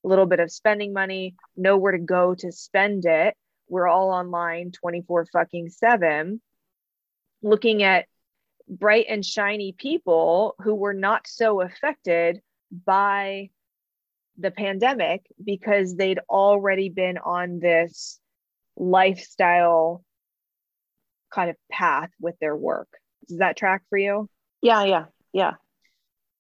A 0.03 0.07
little 0.07 0.27
bit 0.27 0.39
of 0.39 0.51
spending 0.51 0.93
money, 0.93 1.35
nowhere 1.57 1.93
to 1.93 1.97
go 1.97 2.35
to 2.35 2.51
spend 2.51 3.05
it. 3.05 3.35
We're 3.67 3.87
all 3.87 4.11
online 4.11 4.71
24 4.71 5.25
fucking 5.33 5.69
7 5.69 6.39
looking 7.41 7.83
at 7.83 8.05
bright 8.67 9.05
and 9.09 9.23
shiny 9.23 9.71
people 9.71 10.55
who 10.59 10.75
were 10.75 10.93
not 10.93 11.27
so 11.27 11.61
affected 11.61 12.41
by 12.71 13.49
the 14.37 14.51
pandemic 14.51 15.25
because 15.43 15.95
they'd 15.95 16.19
already 16.29 16.89
been 16.89 17.17
on 17.17 17.59
this 17.59 18.19
lifestyle 18.75 20.03
kind 21.33 21.49
of 21.49 21.55
path 21.71 22.09
with 22.19 22.35
their 22.39 22.55
work. 22.55 22.89
Does 23.27 23.39
that 23.39 23.57
track 23.57 23.83
for 23.89 23.97
you? 23.97 24.29
Yeah, 24.61 24.83
yeah, 24.83 25.05
yeah. 25.33 25.53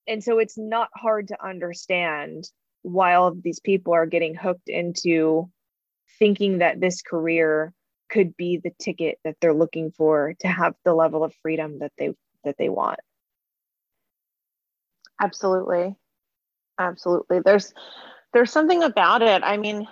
And 0.07 0.23
so 0.23 0.39
it's 0.39 0.57
not 0.57 0.89
hard 0.95 1.29
to 1.29 1.45
understand 1.45 2.49
why 2.81 3.15
all 3.15 3.27
of 3.27 3.41
these 3.41 3.59
people 3.59 3.93
are 3.93 4.05
getting 4.05 4.35
hooked 4.35 4.69
into 4.69 5.49
thinking 6.19 6.59
that 6.59 6.79
this 6.79 7.01
career 7.01 7.73
could 8.09 8.37
be 8.37 8.57
the 8.63 8.71
ticket 8.79 9.17
that 9.23 9.35
they're 9.41 9.53
looking 9.53 9.91
for 9.91 10.35
to 10.39 10.47
have 10.47 10.75
the 10.83 10.93
level 10.93 11.23
of 11.23 11.33
freedom 11.41 11.79
that 11.79 11.91
they 11.97 12.11
that 12.43 12.55
they 12.59 12.69
want. 12.69 12.99
Absolutely 15.19 15.95
absolutely. 16.79 17.39
There's 17.39 17.73
there's 18.33 18.51
something 18.51 18.83
about 18.83 19.21
it. 19.21 19.43
I 19.43 19.57
mean 19.57 19.87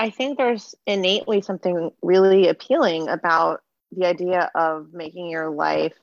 i 0.00 0.08
think 0.08 0.38
there's 0.38 0.74
innately 0.86 1.42
something 1.42 1.90
really 2.02 2.48
appealing 2.48 3.08
about 3.08 3.60
the 3.92 4.06
idea 4.06 4.50
of 4.54 4.92
making 4.92 5.28
your 5.28 5.50
life 5.50 5.94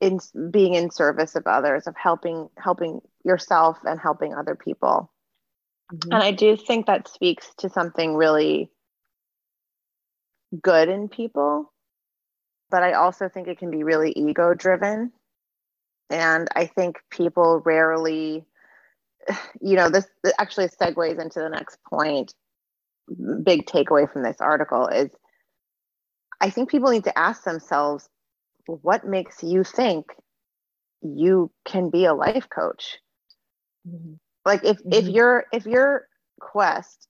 in 0.00 0.18
being 0.50 0.74
in 0.74 0.90
service 0.90 1.36
of 1.36 1.46
others 1.46 1.86
of 1.86 1.94
helping 1.96 2.48
helping 2.58 3.00
yourself 3.24 3.78
and 3.84 4.00
helping 4.00 4.34
other 4.34 4.54
people. 4.56 5.10
Mm-hmm. 5.92 6.12
and 6.12 6.22
i 6.22 6.32
do 6.32 6.56
think 6.56 6.86
that 6.86 7.08
speaks 7.08 7.46
to 7.58 7.68
something 7.68 8.16
really 8.16 8.70
good 10.62 10.88
in 10.88 11.08
people 11.08 11.72
but 12.70 12.82
i 12.82 12.94
also 12.94 13.28
think 13.28 13.48
it 13.48 13.58
can 13.58 13.70
be 13.70 13.84
really 13.84 14.12
ego 14.16 14.54
driven 14.54 15.12
and 16.10 16.48
i 16.56 16.66
think 16.66 16.96
people 17.10 17.60
rarely 17.64 18.46
you 19.60 19.76
know, 19.76 19.88
this 19.88 20.06
actually 20.38 20.68
segues 20.68 21.20
into 21.20 21.40
the 21.40 21.48
next 21.48 21.78
point. 21.88 22.34
Big 23.42 23.66
takeaway 23.66 24.10
from 24.10 24.22
this 24.22 24.40
article 24.40 24.88
is 24.88 25.10
I 26.40 26.50
think 26.50 26.70
people 26.70 26.90
need 26.90 27.04
to 27.04 27.18
ask 27.18 27.44
themselves 27.44 28.08
what 28.66 29.06
makes 29.06 29.42
you 29.42 29.62
think 29.64 30.06
you 31.02 31.50
can 31.64 31.90
be 31.90 32.06
a 32.06 32.14
life 32.14 32.48
coach? 32.48 32.98
Mm-hmm. 33.86 34.14
Like 34.44 34.64
if 34.64 34.78
mm-hmm. 34.78 34.92
if 34.92 35.08
your 35.08 35.44
if 35.52 35.66
your 35.66 36.06
quest 36.40 37.08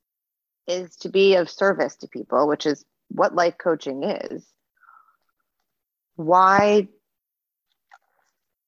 is 0.66 0.96
to 0.96 1.08
be 1.08 1.36
of 1.36 1.50
service 1.50 1.96
to 1.96 2.08
people, 2.08 2.48
which 2.48 2.66
is 2.66 2.84
what 3.08 3.34
life 3.34 3.54
coaching 3.58 4.02
is, 4.04 4.46
why 6.16 6.88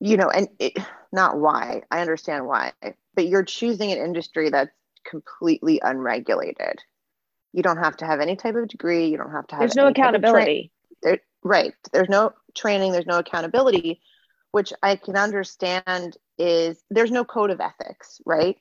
you 0.01 0.17
know, 0.17 0.29
and 0.29 0.49
it, 0.59 0.77
not 1.13 1.39
why, 1.39 1.83
I 1.91 2.01
understand 2.01 2.47
why, 2.47 2.73
but 3.17 3.27
you're 3.27 3.45
choosing 3.45 3.91
an 3.91 3.99
industry 3.99 4.51
that's 4.51 4.71
completely 5.09 5.81
unregulated. 5.83 6.79
You 7.53 7.63
don't 7.63 7.79
have 7.79 7.97
to 7.99 8.07
have 8.07 8.21
any 8.21 8.37
type 8.37 8.55
of 8.55 8.69
degree. 8.69 9.09
You 9.09 9.17
don't 9.17 9.33
have 9.33 9.47
to 9.49 9.55
have. 9.55 9.61
There's 9.63 9.77
no 9.77 9.89
accountability. 9.89 10.71
Tra- 11.03 11.11
there, 11.11 11.21
right. 11.43 11.75
There's 11.93 12.09
no 12.09 12.33
training. 12.55 12.93
There's 12.93 13.07
no 13.07 13.19
accountability, 13.19 14.01
which 14.53 14.73
I 14.83 14.97
can 14.97 15.17
understand 15.17 16.17
is 16.39 16.83
there's 16.91 17.11
no 17.11 17.25
code 17.25 17.51
of 17.51 17.61
ethics, 17.61 18.21
right? 18.27 18.59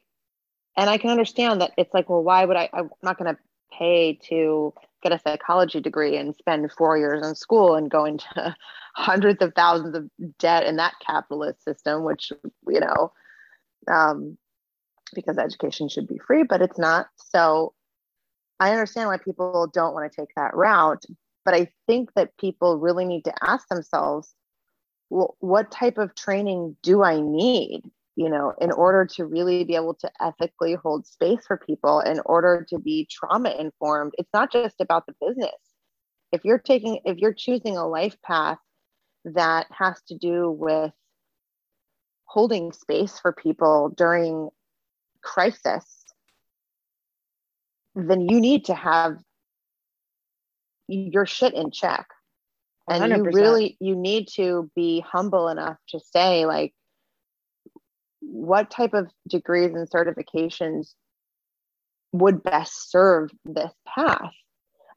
And 0.78 0.90
I 0.90 0.98
can 0.98 1.10
understand 1.10 1.62
that 1.62 1.72
it's 1.78 1.94
like, 1.94 2.10
well, 2.10 2.24
why 2.24 2.46
would 2.46 2.58
I? 2.58 2.70
I'm 2.74 2.90
not 3.04 3.18
going 3.18 3.34
to 3.34 3.42
pay 3.78 4.20
to 4.30 4.74
get 5.04 5.12
a 5.12 5.20
psychology 5.20 5.82
degree 5.82 6.18
and 6.18 6.36
spend 6.36 6.72
four 6.72 6.98
years 6.98 7.26
in 7.26 7.36
school 7.36 7.76
and 7.76 7.92
go 7.92 8.06
into 8.06 8.56
hundreds 8.96 9.42
of 9.42 9.54
thousands 9.56 9.96
of 9.96 10.10
debt 10.40 10.66
in 10.66 10.78
that 10.78 10.94
capitalist 11.06 11.64
system, 11.64 12.04
which 12.04 12.32
you 12.68 12.80
know, 12.80 13.12
um, 13.92 14.38
because 15.16 15.38
education 15.38 15.90
should 15.90 16.08
be 16.08 16.20
free, 16.20 16.44
but 16.44 16.62
it's 16.62 16.78
not. 16.78 17.08
So 17.16 17.74
I 18.60 18.72
understand 18.72 19.10
why 19.10 19.18
people 19.18 19.70
don't 19.74 19.94
want 19.94 20.12
to 20.12 20.22
take 20.22 20.30
that 20.36 20.56
route, 20.56 21.04
but 21.44 21.54
I 21.54 21.72
think 21.88 22.14
that 22.16 22.38
people 22.38 22.78
really 22.80 23.06
need 23.06 23.26
to 23.26 23.34
ask 23.42 23.68
themselves, 23.68 24.34
well, 25.10 25.36
what 25.40 25.72
type 25.72 25.98
of 25.98 26.16
training 26.16 26.76
do 26.84 27.04
I 27.04 27.20
need? 27.20 27.84
You 28.16 28.30
know, 28.30 28.54
in 28.62 28.72
order 28.72 29.06
to 29.16 29.26
really 29.26 29.66
be 29.66 29.76
able 29.76 29.96
to 29.96 30.12
ethically 30.22 30.76
hold 30.76 31.06
space 31.06 31.46
for 31.46 31.58
people, 31.58 32.00
in 32.00 32.22
order 32.26 32.66
to 32.70 32.80
be 32.80 33.08
trauma 33.12 33.50
informed, 33.50 34.14
it's 34.18 34.30
not 34.34 34.52
just 34.52 34.76
about 34.80 35.06
the 35.06 35.14
business. 35.20 35.52
If 36.32 36.46
you're 36.46 36.60
taking, 36.60 37.00
if 37.06 37.18
you're 37.18 37.34
choosing 37.34 37.78
a 37.78 37.88
life 37.88 38.16
path 38.24 38.58
that 39.26 39.68
has 39.70 40.02
to 40.08 40.18
do 40.18 40.50
with 40.50 40.94
holding 42.24 42.72
space 42.72 43.20
for 43.20 43.34
people 43.34 43.90
during 43.96 44.50
crisis, 45.26 45.86
then 47.96 48.30
you 48.30 48.40
need 48.40 48.66
to 48.66 48.76
have 48.76 49.18
your 50.88 51.26
shit 51.26 51.54
in 51.54 51.72
check. 51.72 52.08
And 52.88 53.04
100%. 53.04 53.18
you 53.18 53.24
really 53.24 53.78
you 53.80 53.96
need 53.96 54.28
to 54.36 54.70
be 54.76 55.00
humble 55.00 55.50
enough 55.50 55.78
to 55.90 56.00
say 56.00 56.46
like 56.46 56.72
what 58.22 58.70
type 58.70 58.94
of 58.94 59.10
degrees 59.28 59.74
and 59.74 59.90
certifications 59.90 60.94
would 62.12 62.44
best 62.44 62.92
serve 62.92 63.32
this 63.44 63.72
path. 63.88 64.32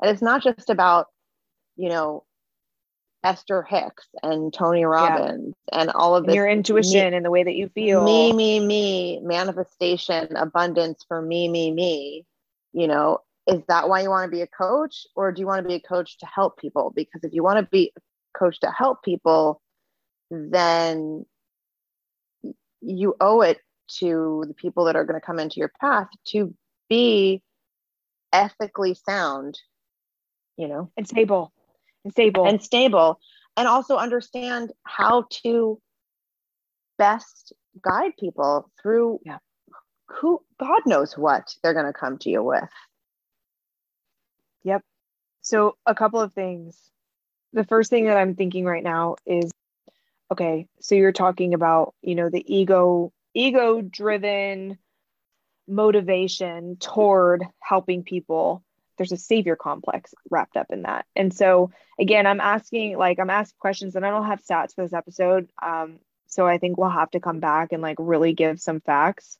And 0.00 0.10
it's 0.10 0.22
not 0.22 0.42
just 0.42 0.68
about, 0.68 1.06
you 1.76 1.88
know, 1.88 2.24
Esther 3.24 3.62
Hicks 3.62 4.06
and 4.22 4.52
Tony 4.52 4.84
Robbins 4.84 5.54
yeah. 5.72 5.80
and 5.80 5.90
all 5.90 6.14
of 6.14 6.24
this. 6.24 6.30
And 6.30 6.36
your 6.36 6.48
intuition 6.48 7.10
me, 7.10 7.16
and 7.16 7.24
the 7.24 7.30
way 7.30 7.42
that 7.42 7.54
you 7.54 7.68
feel. 7.68 8.04
Me, 8.04 8.32
me, 8.32 8.60
me, 8.60 9.20
manifestation, 9.22 10.36
abundance 10.36 11.04
for 11.08 11.20
me, 11.20 11.48
me, 11.48 11.72
me. 11.72 12.24
You 12.72 12.86
know, 12.86 13.18
is 13.46 13.62
that 13.68 13.88
why 13.88 14.02
you 14.02 14.10
want 14.10 14.30
to 14.30 14.36
be 14.36 14.42
a 14.42 14.46
coach? 14.46 15.06
Or 15.16 15.32
do 15.32 15.40
you 15.40 15.46
want 15.46 15.64
to 15.64 15.68
be 15.68 15.74
a 15.74 15.80
coach 15.80 16.18
to 16.18 16.26
help 16.26 16.58
people? 16.58 16.92
Because 16.94 17.24
if 17.24 17.32
you 17.32 17.42
want 17.42 17.58
to 17.58 17.68
be 17.70 17.92
a 17.96 18.38
coach 18.38 18.60
to 18.60 18.70
help 18.70 19.02
people, 19.02 19.60
then 20.30 21.26
you 22.80 23.16
owe 23.20 23.40
it 23.40 23.58
to 23.98 24.44
the 24.46 24.54
people 24.54 24.84
that 24.84 24.94
are 24.94 25.04
going 25.04 25.18
to 25.18 25.26
come 25.26 25.38
into 25.38 25.56
your 25.56 25.72
path 25.80 26.08
to 26.26 26.54
be 26.88 27.42
ethically 28.32 28.94
sound, 28.94 29.58
you 30.56 30.68
know, 30.68 30.90
and 30.96 31.08
stable 31.08 31.52
and 32.04 32.12
stable. 32.12 32.46
And 32.46 32.62
stable. 32.62 33.20
And 33.56 33.66
also 33.66 33.96
understand 33.96 34.72
how 34.84 35.26
to 35.42 35.80
best 36.96 37.52
guide 37.82 38.12
people 38.18 38.70
through 38.80 39.20
yeah. 39.24 39.38
who 40.06 40.42
god 40.58 40.82
knows 40.86 41.16
what 41.16 41.54
they're 41.62 41.74
going 41.74 41.86
to 41.86 41.92
come 41.92 42.18
to 42.18 42.30
you 42.30 42.42
with. 42.42 42.68
Yep. 44.64 44.82
So 45.42 45.76
a 45.86 45.94
couple 45.94 46.20
of 46.20 46.32
things. 46.32 46.76
The 47.52 47.64
first 47.64 47.88
thing 47.88 48.04
that 48.06 48.16
i'm 48.16 48.34
thinking 48.34 48.66
right 48.66 48.84
now 48.84 49.16
is 49.24 49.50
okay 50.30 50.66
so 50.80 50.94
you're 50.94 51.12
talking 51.12 51.54
about 51.54 51.94
you 52.02 52.14
know 52.14 52.28
the 52.28 52.44
ego 52.46 53.10
ego 53.34 53.80
driven 53.80 54.76
motivation 55.66 56.76
toward 56.76 57.44
helping 57.60 58.02
people 58.02 58.62
there's 58.98 59.12
a 59.12 59.16
savior 59.16 59.56
complex 59.56 60.12
wrapped 60.30 60.56
up 60.56 60.66
in 60.70 60.82
that. 60.82 61.06
And 61.16 61.32
so 61.32 61.70
again, 61.98 62.26
I'm 62.26 62.40
asking 62.40 62.98
like 62.98 63.18
I'm 63.18 63.30
asking 63.30 63.56
questions 63.58 63.96
and 63.96 64.04
I 64.04 64.10
don't 64.10 64.26
have 64.26 64.44
stats 64.44 64.74
for 64.74 64.82
this 64.82 64.92
episode. 64.92 65.48
Um, 65.62 66.00
so 66.26 66.46
I 66.46 66.58
think 66.58 66.76
we'll 66.76 66.90
have 66.90 67.10
to 67.12 67.20
come 67.20 67.40
back 67.40 67.72
and 67.72 67.80
like 67.82 67.96
really 67.98 68.34
give 68.34 68.60
some 68.60 68.80
facts. 68.80 69.38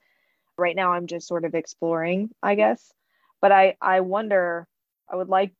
Right 0.56 0.74
now 0.74 0.92
I'm 0.92 1.06
just 1.06 1.28
sort 1.28 1.44
of 1.44 1.54
exploring, 1.54 2.30
I 2.42 2.54
guess. 2.54 2.92
But 3.40 3.52
I 3.52 3.76
I 3.80 4.00
wonder, 4.00 4.66
I 5.11 5.16
would 5.16 5.28
like 5.28 5.52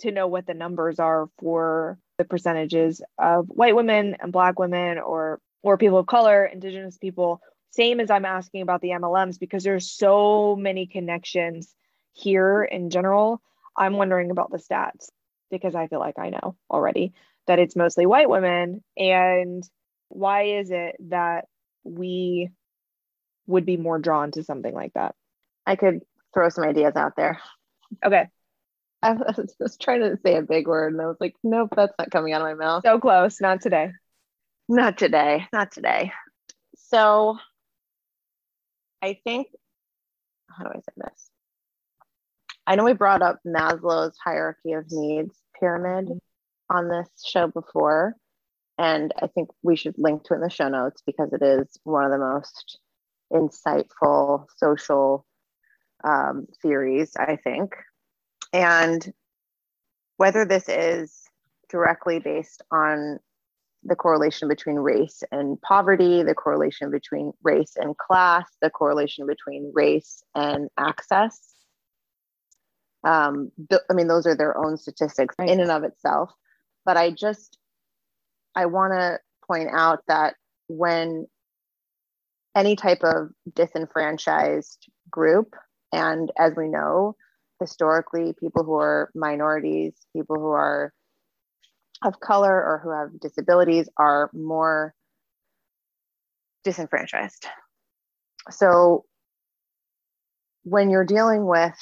to 0.00 0.12
know 0.12 0.28
what 0.28 0.46
the 0.46 0.54
numbers 0.54 1.00
are 1.00 1.28
for 1.38 1.98
the 2.18 2.24
percentages 2.24 3.02
of 3.18 3.48
white 3.48 3.74
women 3.74 4.16
and 4.20 4.32
black 4.32 4.58
women 4.58 4.98
or 4.98 5.40
or 5.62 5.76
people 5.76 5.98
of 5.98 6.06
color, 6.06 6.44
indigenous 6.44 6.98
people, 6.98 7.40
same 7.70 8.00
as 8.00 8.10
I'm 8.10 8.24
asking 8.24 8.62
about 8.62 8.80
the 8.80 8.90
MLMs 8.90 9.38
because 9.38 9.64
there's 9.64 9.90
so 9.90 10.56
many 10.56 10.86
connections 10.86 11.74
here 12.18 12.62
in 12.62 12.90
general. 12.90 13.40
I'm 13.76 13.94
wondering 13.94 14.30
about 14.30 14.50
the 14.50 14.58
stats. 14.58 15.08
because 15.50 15.74
I 15.74 15.86
feel 15.86 16.00
like 16.00 16.18
I 16.18 16.28
know 16.28 16.56
already 16.70 17.14
that 17.46 17.58
it's 17.58 17.74
mostly 17.76 18.04
white 18.04 18.28
women. 18.28 18.84
And 18.96 19.64
why 20.08 20.42
is 20.58 20.70
it 20.70 20.96
that 21.08 21.46
we 21.84 22.50
would 23.46 23.64
be 23.64 23.78
more 23.78 23.98
drawn 23.98 24.30
to 24.32 24.44
something 24.44 24.74
like 24.74 24.92
that? 24.94 25.14
I 25.66 25.76
could 25.76 26.00
throw 26.34 26.50
some 26.50 26.64
ideas 26.64 26.96
out 26.96 27.12
there. 27.16 27.40
Okay. 28.04 28.26
I 29.02 29.14
was 29.60 29.78
trying 29.80 30.00
to 30.00 30.18
say 30.22 30.36
a 30.36 30.42
big 30.42 30.66
word 30.66 30.92
and 30.92 31.00
I 31.00 31.06
was 31.06 31.16
like, 31.20 31.34
nope, 31.42 31.70
that's 31.74 31.94
not 31.98 32.10
coming 32.10 32.32
out 32.32 32.42
of 32.42 32.46
my 32.46 32.54
mouth. 32.54 32.82
So 32.84 32.98
close. 32.98 33.40
Not 33.40 33.62
today. 33.62 33.92
Not 34.68 34.98
today. 34.98 35.46
Not 35.52 35.72
today. 35.72 36.12
So 36.76 37.38
I 39.00 39.18
think, 39.24 39.46
how 40.50 40.64
do 40.64 40.70
I 40.70 40.78
say 40.80 40.92
this? 40.96 41.30
I 42.68 42.74
know 42.74 42.84
we 42.84 42.92
brought 42.92 43.22
up 43.22 43.40
Maslow's 43.46 44.18
hierarchy 44.22 44.74
of 44.74 44.84
needs 44.90 45.34
pyramid 45.58 46.10
on 46.68 46.88
this 46.90 47.08
show 47.26 47.46
before. 47.46 48.14
And 48.76 49.14
I 49.22 49.26
think 49.28 49.48
we 49.62 49.74
should 49.74 49.94
link 49.96 50.24
to 50.24 50.34
it 50.34 50.36
in 50.36 50.42
the 50.42 50.50
show 50.50 50.68
notes 50.68 51.02
because 51.06 51.32
it 51.32 51.42
is 51.42 51.66
one 51.84 52.04
of 52.04 52.10
the 52.10 52.18
most 52.18 52.78
insightful 53.32 54.44
social 54.58 55.24
um, 56.04 56.46
theories, 56.60 57.12
I 57.16 57.36
think. 57.36 57.74
And 58.52 59.14
whether 60.18 60.44
this 60.44 60.68
is 60.68 61.22
directly 61.70 62.18
based 62.18 62.60
on 62.70 63.18
the 63.82 63.96
correlation 63.96 64.46
between 64.46 64.76
race 64.76 65.22
and 65.32 65.58
poverty, 65.62 66.22
the 66.22 66.34
correlation 66.34 66.90
between 66.90 67.32
race 67.42 67.76
and 67.76 67.96
class, 67.96 68.46
the 68.60 68.68
correlation 68.68 69.26
between 69.26 69.72
race 69.74 70.22
and 70.34 70.68
access. 70.76 71.47
Um, 73.08 73.50
I 73.90 73.94
mean, 73.94 74.06
those 74.06 74.26
are 74.26 74.36
their 74.36 74.56
own 74.58 74.76
statistics 74.76 75.34
right. 75.38 75.48
in 75.48 75.60
and 75.60 75.70
of 75.70 75.82
itself. 75.82 76.30
But 76.84 76.98
I 76.98 77.10
just, 77.10 77.56
I 78.54 78.66
want 78.66 78.92
to 78.92 79.18
point 79.46 79.70
out 79.72 80.00
that 80.08 80.34
when 80.68 81.26
any 82.54 82.76
type 82.76 83.02
of 83.02 83.30
disenfranchised 83.54 84.90
group, 85.10 85.54
and 85.90 86.30
as 86.38 86.52
we 86.54 86.68
know, 86.68 87.14
historically, 87.60 88.34
people 88.38 88.62
who 88.62 88.74
are 88.74 89.10
minorities, 89.14 89.94
people 90.14 90.36
who 90.36 90.50
are 90.50 90.92
of 92.04 92.20
color 92.20 92.52
or 92.52 92.80
who 92.82 92.90
have 92.90 93.20
disabilities 93.20 93.88
are 93.96 94.30
more 94.34 94.94
disenfranchised. 96.62 97.46
So 98.50 99.06
when 100.64 100.90
you're 100.90 101.04
dealing 101.04 101.46
with 101.46 101.78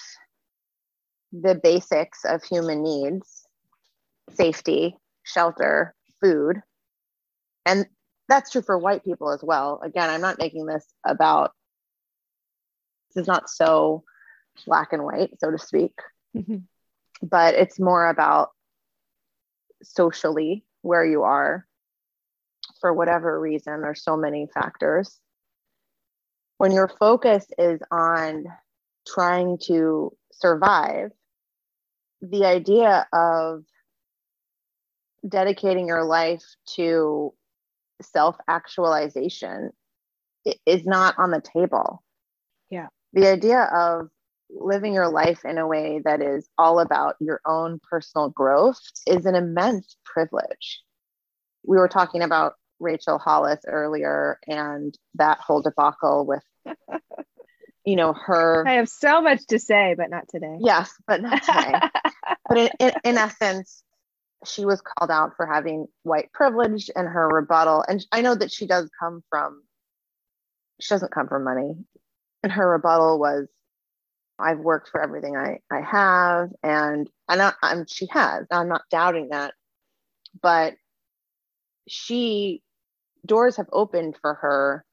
the 1.33 1.55
basics 1.55 2.25
of 2.25 2.43
human 2.43 2.83
needs, 2.83 3.47
safety, 4.35 4.97
shelter, 5.23 5.95
food, 6.21 6.63
and 7.65 7.87
that's 8.29 8.51
true 8.51 8.63
for 8.63 8.79
white 8.79 9.05
people 9.05 9.31
as 9.31 9.43
well. 9.43 9.81
Again, 9.85 10.11
I'm 10.11 10.21
not 10.21 10.39
making 10.39 10.67
this 10.67 10.85
about 11.05 11.53
this 13.15 13.23
is 13.23 13.29
not 13.29 13.49
so 13.49 14.05
black 14.67 14.93
and 14.93 15.05
white, 15.05 15.39
so 15.41 15.51
to 15.51 15.59
speak. 15.59 15.93
Mm-hmm. 16.37 16.57
But 17.23 17.55
it's 17.55 17.81
more 17.81 18.09
about 18.09 18.51
socially 19.83 20.65
where 20.83 21.05
you 21.05 21.23
are 21.23 21.67
for 22.81 22.93
whatever 22.93 23.41
reason. 23.41 23.81
There's 23.81 24.03
so 24.03 24.17
many 24.17 24.49
factors. 24.53 25.19
When 26.59 26.73
your 26.73 26.89
focus 26.89 27.47
is 27.59 27.81
on 27.91 28.47
trying 29.07 29.59
to 29.67 30.17
survive, 30.39 31.11
the 32.21 32.45
idea 32.45 33.07
of 33.13 33.65
dedicating 35.29 35.87
your 35.87 36.05
life 36.05 36.45
to 36.75 37.33
self 38.01 38.37
actualization 38.49 39.71
is 40.65 40.87
not 40.87 41.19
on 41.19 41.31
the 41.31 41.41
table. 41.41 42.03
Yeah. 42.71 42.89
The 43.13 43.29
idea 43.31 43.63
of 43.75 44.09
living 44.51 44.95
your 44.95 45.09
life 45.09 45.45
in 45.45 45.59
a 45.59 45.67
way 45.67 46.01
that 46.05 46.23
is 46.23 46.49
all 46.57 46.79
about 46.79 47.17
your 47.21 47.41
own 47.47 47.81
personal 47.91 48.31
growth 48.31 48.81
is 49.07 49.27
an 49.27 49.35
immense 49.35 49.97
privilege. 50.05 50.83
We 51.65 51.79
were 51.79 51.89
talking 51.89 52.23
about 52.23 52.55
Rachel 52.79 53.19
Hollis 53.19 53.61
earlier 53.67 54.39
and 54.47 54.97
that 55.15 55.39
whole 55.41 55.63
debacle 55.63 56.27
with, 56.27 56.43
you 57.87 57.97
know, 57.97 58.13
her. 58.13 58.67
I 58.67 58.75
have 58.75 58.89
so 58.89 59.23
much 59.23 59.47
to 59.47 59.59
say, 59.59 59.95
but 59.97 60.11
not 60.11 60.29
today. 60.29 60.57
Yes, 60.61 60.93
but 61.07 61.23
not 61.23 61.43
today. 61.43 61.81
but 62.49 62.59
in, 62.59 62.71
in, 62.81 62.93
in 63.05 63.17
essence, 63.17 63.83
she 64.45 64.65
was 64.65 64.83
called 64.83 65.11
out 65.11 65.37
for 65.37 65.47
having 65.47 65.87
white 66.03 66.33
privilege 66.33 66.91
and 66.95 67.09
her 67.09 67.29
rebuttal. 67.29 67.85
And 67.89 68.05
I 68.13 68.21
know 68.21 68.35
that 68.35 68.53
she 68.53 68.67
does 68.67 68.91
come 69.01 69.23
from, 69.31 69.63
she 70.81 70.93
doesn't 70.93 71.13
come 71.13 71.29
from 71.29 71.45
money. 71.45 71.77
And 72.43 72.53
her 72.53 72.69
rebuttal 72.69 73.19
was, 73.19 73.47
I've 74.39 74.59
worked 74.59 74.91
for 74.91 75.03
everything 75.03 75.37
I, 75.37 75.61
I 75.73 75.81
have, 75.81 76.51
and 76.63 77.09
and 77.29 77.41
I, 77.41 77.53
I'm 77.63 77.87
she 77.89 78.07
has. 78.11 78.47
I'm 78.51 78.69
not 78.69 78.83
doubting 78.91 79.31
that, 79.31 79.55
but 80.43 80.75
she 81.89 82.63
doors 83.25 83.57
have 83.57 83.69
opened 83.73 84.17
for 84.21 84.35
her 84.35 84.86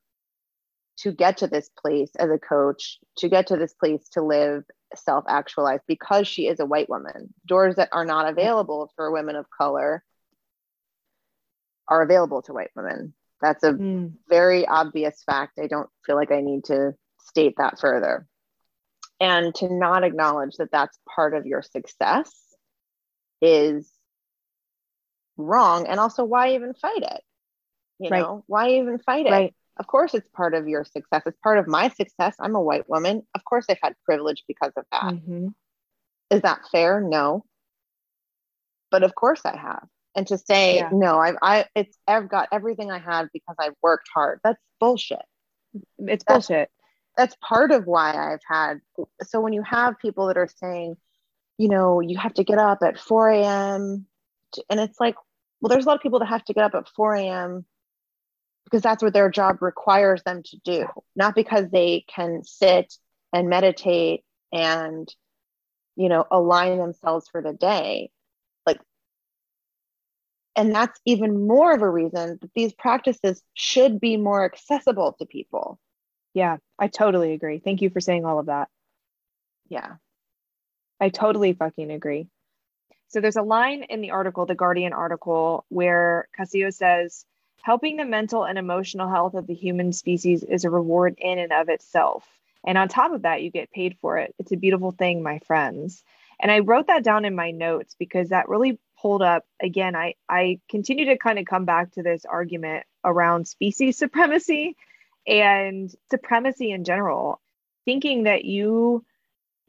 to 0.98 1.12
get 1.12 1.38
to 1.38 1.48
this 1.48 1.70
place 1.70 2.12
as 2.18 2.30
a 2.30 2.38
coach, 2.38 3.00
to 3.18 3.30
get 3.30 3.48
to 3.48 3.58
this 3.58 3.74
place 3.74 4.08
to 4.10 4.22
live 4.22 4.64
self 4.96 5.26
actualized 5.28 5.84
because 5.88 6.28
she 6.28 6.48
is 6.48 6.60
a 6.60 6.66
white 6.66 6.90
woman. 6.90 7.34
Doors 7.46 7.76
that 7.76 7.90
are 7.92 8.06
not 8.06 8.30
available 8.30 8.92
for 8.96 9.12
women 9.12 9.36
of 9.36 9.46
color 9.50 10.04
are 11.88 12.02
available 12.02 12.42
to 12.44 12.54
white 12.54 12.72
women. 12.76 13.14
That's 13.42 13.64
a 13.64 13.74
mm. 13.74 14.14
very 14.30 14.66
obvious 14.66 15.22
fact. 15.26 15.60
I 15.62 15.68
don't 15.68 15.90
feel 16.06 16.16
like 16.16 16.32
I 16.32 16.42
need 16.42 16.66
to 16.66 16.94
state 17.20 17.56
that 17.58 17.80
further 17.80 18.28
and 19.20 19.56
to 19.56 19.74
not 19.74 20.04
acknowledge 20.04 20.58
that 20.58 20.72
that's 20.72 20.98
part 21.16 21.34
of 21.34 21.46
your 21.46 21.62
success 21.62 22.32
is 23.42 23.90
wrong 25.38 25.88
and 25.88 26.00
also 26.00 26.24
why 26.24 26.54
even 26.54 26.74
fight 26.74 27.02
it 27.02 27.22
you 28.00 28.10
right. 28.10 28.20
know 28.20 28.44
why 28.48 28.70
even 28.72 29.00
fight 29.00 29.26
it 29.26 29.32
right. 29.32 29.56
Of 29.78 29.88
course 29.88 30.14
it's 30.14 30.28
part 30.34 30.54
of 30.54 30.68
your 30.68 30.84
success 30.84 31.22
it's 31.26 31.40
part 31.44 31.58
of 31.58 31.68
my 31.68 31.90
success 31.90 32.36
i'm 32.40 32.56
a 32.56 32.62
white 32.62 32.88
woman 32.90 33.24
of 33.36 33.44
course 33.46 33.66
i've 33.70 33.78
had 33.82 33.96
privilege 34.06 34.44
because 34.48 34.72
of 34.78 34.86
that. 34.92 35.04
Mm-hmm. 35.04 35.48
Is 36.30 36.42
that 36.42 36.62
fair 36.72 37.02
no 37.02 37.44
but 38.92 39.04
of 39.04 39.16
course 39.16 39.42
i 39.46 39.56
have 39.56 39.88
and 40.16 40.28
to 40.28 40.38
say 40.38 40.78
yeah. 40.78 40.90
no 40.92 41.20
I've 41.20 41.38
i 41.42 41.66
it's 41.76 41.98
i've 42.08 42.30
got 42.30 42.50
everything 42.52 42.92
i 42.92 43.00
have 43.00 43.30
because 43.34 43.56
i've 43.60 43.76
worked 43.82 44.08
hard 44.14 44.40
that's 44.44 44.62
bullshit 44.80 45.26
it's 46.00 46.24
that's, 46.28 46.48
bullshit 46.48 46.70
that's 47.18 47.36
part 47.42 47.72
of 47.72 47.86
why 47.86 48.12
I've 48.14 48.42
had. 48.48 48.82
So 49.24 49.42
when 49.42 49.54
you 49.54 49.64
have 49.64 50.00
people 50.00 50.28
that 50.28 50.38
are 50.38 50.50
saying, 50.60 50.98
you 51.58 51.70
know, 51.70 52.00
you 52.00 52.18
have 52.18 52.34
to 52.36 52.44
get 52.44 52.58
up 52.58 52.80
at 52.82 53.00
4 53.00 53.30
a.m. 53.30 54.08
and 54.70 54.80
it's 54.80 55.00
like, 55.00 55.16
well, 55.62 55.70
there's 55.70 55.86
a 55.86 55.88
lot 55.88 55.96
of 55.96 56.02
people 56.02 56.20
that 56.20 56.28
have 56.28 56.44
to 56.46 56.54
get 56.54 56.64
up 56.64 56.76
at 56.76 56.90
4 56.90 57.16
a.m. 57.16 57.66
because 58.66 58.82
that's 58.82 59.04
what 59.04 59.14
their 59.14 59.30
job 59.30 59.62
requires 59.62 60.24
them 60.24 60.44
to 60.44 60.58
do, 60.64 60.88
not 61.16 61.36
because 61.36 61.70
they 61.70 62.06
can 62.08 62.44
sit 62.44 62.94
and 63.32 63.50
meditate 63.50 64.24
and, 64.52 65.14
you 65.96 66.10
know, 66.10 66.26
align 66.32 66.78
themselves 66.78 67.28
for 67.30 67.42
the 67.42 67.54
day. 67.54 68.12
Like, 68.66 68.80
and 70.56 70.74
that's 70.74 71.00
even 71.06 71.48
more 71.48 71.74
of 71.74 71.82
a 71.82 71.90
reason 71.90 72.38
that 72.42 72.52
these 72.56 72.74
practices 72.74 73.42
should 73.54 74.00
be 74.00 74.18
more 74.18 74.46
accessible 74.46 75.16
to 75.20 75.26
people 75.26 75.80
yeah, 76.34 76.58
I 76.80 76.88
totally 76.88 77.34
agree. 77.34 77.60
Thank 77.60 77.82
you 77.82 77.90
for 77.90 78.00
saying 78.00 78.26
all 78.26 78.40
of 78.40 78.48
that. 78.48 78.70
Yeah. 79.70 79.96
I 81.00 81.10
totally 81.10 81.54
fucking 81.54 81.92
agree. 81.92 82.28
So 83.10 83.22
there's 83.22 83.36
a 83.36 83.44
line 83.44 83.84
in 83.84 84.02
the 84.02 84.12
article, 84.12 84.46
the 84.46 84.56
Guardian 84.56 84.94
article, 84.94 85.66
where 85.70 86.28
Castillo 86.36 86.72
says, 86.72 87.26
helping 87.64 87.96
the 87.96 88.06
mental 88.06 88.44
and 88.44 88.60
emotional 88.60 89.10
health 89.10 89.34
of 89.34 89.48
the 89.48 89.54
human 89.54 89.94
species 89.94 90.44
is 90.44 90.66
a 90.66 90.70
reward 90.70 91.16
in 91.18 91.40
and 91.40 91.54
of 91.54 91.70
itself. 91.70 92.28
And 92.66 92.78
on 92.78 92.90
top 92.90 93.14
of 93.14 93.24
that, 93.24 93.42
you 93.42 93.50
get 93.50 93.72
paid 93.72 93.98
for 94.02 94.18
it. 94.18 94.36
It's 94.38 94.52
a 94.52 94.58
beautiful 94.58 94.92
thing, 94.92 95.24
my 95.24 95.40
friends. 95.40 96.04
And 96.42 96.52
I 96.52 96.60
wrote 96.60 96.88
that 96.88 97.06
down 97.06 97.24
in 97.24 97.36
my 97.36 97.52
notes 97.52 97.96
because 97.98 98.30
that 98.30 98.50
really 98.50 98.80
pulled 99.02 99.22
up 99.22 99.46
again. 99.62 99.96
I, 99.96 100.16
I 100.28 100.60
continue 100.70 101.06
to 101.06 101.18
kind 101.18 101.40
of 101.40 101.46
come 101.46 101.64
back 101.64 101.92
to 101.92 102.04
this 102.04 102.26
argument 102.26 102.86
around 103.04 103.48
species 103.48 103.98
supremacy 103.98 104.76
and 105.26 105.90
supremacy 106.12 106.72
in 106.72 106.84
general, 106.84 107.40
thinking 107.86 108.24
that 108.24 108.44
you 108.44 109.06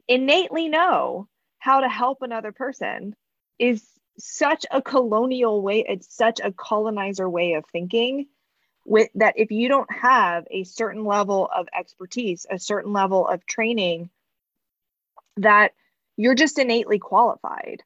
innately 0.09 0.67
know 0.67 1.29
how 1.59 1.79
to 1.79 1.87
help 1.87 2.21
another 2.21 2.51
person 2.51 3.15
is 3.57 3.85
such 4.17 4.65
a 4.71 4.81
colonial 4.81 5.61
way, 5.61 5.85
it's 5.87 6.13
such 6.15 6.39
a 6.43 6.51
colonizer 6.51 7.29
way 7.29 7.53
of 7.53 7.65
thinking 7.71 8.27
with 8.85 9.09
that 9.15 9.33
if 9.37 9.51
you 9.51 9.67
don't 9.67 9.91
have 9.91 10.45
a 10.51 10.63
certain 10.63 11.05
level 11.05 11.49
of 11.53 11.67
expertise, 11.77 12.45
a 12.49 12.59
certain 12.59 12.93
level 12.93 13.27
of 13.27 13.45
training, 13.45 14.09
that 15.37 15.73
you're 16.17 16.35
just 16.35 16.59
innately 16.59 16.99
qualified. 16.99 17.83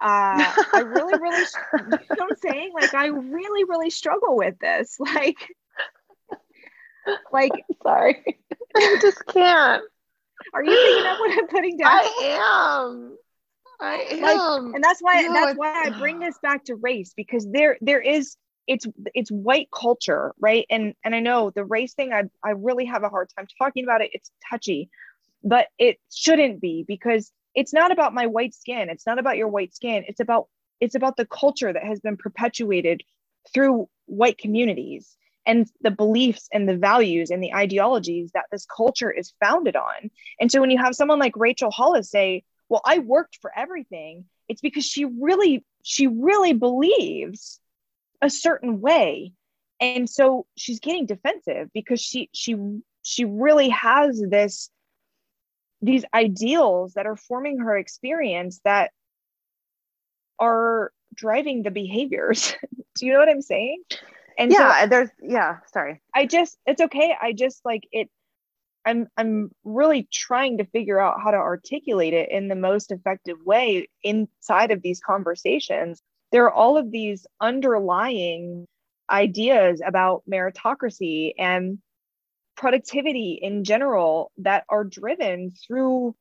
uh, 0.00 0.52
I 0.72 0.80
really, 0.80 1.16
really, 1.16 1.44
you 1.74 1.98
know 2.16 2.24
what 2.24 2.30
I'm 2.30 2.36
saying? 2.36 2.72
Like, 2.74 2.94
I 2.94 3.06
really, 3.06 3.64
really 3.64 3.90
struggle 3.90 4.36
with 4.36 4.58
this. 4.58 4.98
Like, 5.14 5.36
like, 7.32 7.52
sorry, 7.82 8.38
I 8.74 8.96
just 9.00 9.24
can't. 9.26 9.82
Are 10.54 10.64
you 10.64 10.78
picking 10.78 11.06
up 11.06 11.18
what 11.18 11.38
I'm 11.38 11.46
putting 11.48 11.76
down? 11.76 11.88
I 11.92 12.80
am. 12.82 13.18
I 13.80 14.06
am. 14.10 14.20
Like, 14.20 14.74
and 14.74 14.84
that's 14.84 15.00
why 15.00 15.22
no, 15.22 15.32
that's 15.32 15.58
why 15.58 15.84
I 15.84 15.90
bring 15.90 16.18
this 16.18 16.38
back 16.42 16.64
to 16.64 16.74
race 16.76 17.12
because 17.16 17.46
there 17.50 17.76
there 17.80 18.00
is 18.00 18.36
it's 18.66 18.86
it's 19.14 19.30
white 19.30 19.68
culture, 19.70 20.34
right? 20.40 20.66
And 20.70 20.94
and 21.04 21.14
I 21.14 21.20
know 21.20 21.50
the 21.50 21.64
race 21.64 21.94
thing 21.94 22.12
I 22.12 22.24
I 22.44 22.50
really 22.50 22.84
have 22.86 23.02
a 23.02 23.08
hard 23.08 23.30
time 23.36 23.46
talking 23.58 23.84
about 23.84 24.00
it. 24.00 24.10
It's 24.12 24.30
touchy, 24.50 24.90
but 25.42 25.68
it 25.78 25.98
shouldn't 26.12 26.60
be 26.60 26.84
because 26.86 27.32
it's 27.54 27.72
not 27.72 27.90
about 27.90 28.14
my 28.14 28.26
white 28.26 28.54
skin. 28.54 28.90
It's 28.90 29.06
not 29.06 29.18
about 29.18 29.36
your 29.36 29.48
white 29.48 29.74
skin. 29.74 30.04
It's 30.08 30.20
about 30.20 30.48
it's 30.80 30.94
about 30.94 31.16
the 31.16 31.26
culture 31.26 31.72
that 31.72 31.84
has 31.84 32.00
been 32.00 32.16
perpetuated 32.16 33.02
through 33.52 33.88
white 34.06 34.38
communities 34.38 35.16
and 35.46 35.66
the 35.80 35.90
beliefs 35.90 36.48
and 36.52 36.68
the 36.68 36.76
values 36.76 37.30
and 37.30 37.42
the 37.42 37.54
ideologies 37.54 38.32
that 38.34 38.46
this 38.50 38.66
culture 38.66 39.10
is 39.10 39.32
founded 39.42 39.76
on. 39.76 40.10
And 40.40 40.50
so 40.50 40.60
when 40.60 40.70
you 40.70 40.78
have 40.78 40.96
someone 40.96 41.20
like 41.20 41.36
Rachel 41.36 41.70
Hollis 41.70 42.10
say, 42.10 42.42
well 42.68 42.82
i 42.84 42.98
worked 42.98 43.38
for 43.40 43.50
everything. 43.56 44.24
It's 44.48 44.60
because 44.60 44.84
she 44.84 45.04
really 45.04 45.64
she 45.82 46.06
really 46.06 46.52
believes 46.52 47.60
a 48.22 48.30
certain 48.30 48.80
way. 48.80 49.32
And 49.80 50.08
so 50.08 50.46
she's 50.56 50.80
getting 50.80 51.06
defensive 51.06 51.68
because 51.74 52.00
she 52.00 52.30
she 52.32 52.56
she 53.02 53.24
really 53.24 53.68
has 53.68 54.20
this 54.20 54.70
these 55.82 56.04
ideals 56.14 56.94
that 56.94 57.06
are 57.06 57.16
forming 57.16 57.58
her 57.58 57.76
experience 57.76 58.60
that 58.64 58.90
are 60.38 60.92
driving 61.14 61.62
the 61.62 61.70
behaviors. 61.70 62.54
Do 62.96 63.06
you 63.06 63.12
know 63.12 63.18
what 63.18 63.28
i'm 63.28 63.42
saying? 63.42 63.82
And 64.38 64.50
yeah 64.50 64.82
so 64.82 64.86
there's 64.86 65.10
yeah 65.22 65.58
sorry. 65.72 66.00
I 66.14 66.26
just 66.26 66.56
it's 66.66 66.80
okay. 66.80 67.14
I 67.20 67.32
just 67.32 67.64
like 67.64 67.86
it 67.92 68.08
I'm 68.86 69.08
I'm 69.16 69.50
really 69.64 70.08
trying 70.12 70.58
to 70.58 70.64
figure 70.64 71.00
out 71.00 71.20
how 71.22 71.32
to 71.32 71.36
articulate 71.36 72.14
it 72.14 72.30
in 72.30 72.48
the 72.48 72.54
most 72.54 72.92
effective 72.92 73.38
way 73.44 73.88
inside 74.02 74.70
of 74.70 74.80
these 74.80 75.00
conversations. 75.00 76.00
There 76.32 76.44
are 76.44 76.52
all 76.52 76.78
of 76.78 76.90
these 76.90 77.26
underlying 77.40 78.66
ideas 79.10 79.82
about 79.84 80.22
meritocracy 80.30 81.32
and 81.38 81.78
productivity 82.56 83.38
in 83.40 83.64
general 83.64 84.32
that 84.38 84.64
are 84.68 84.84
driven 84.84 85.52
through 85.66 86.14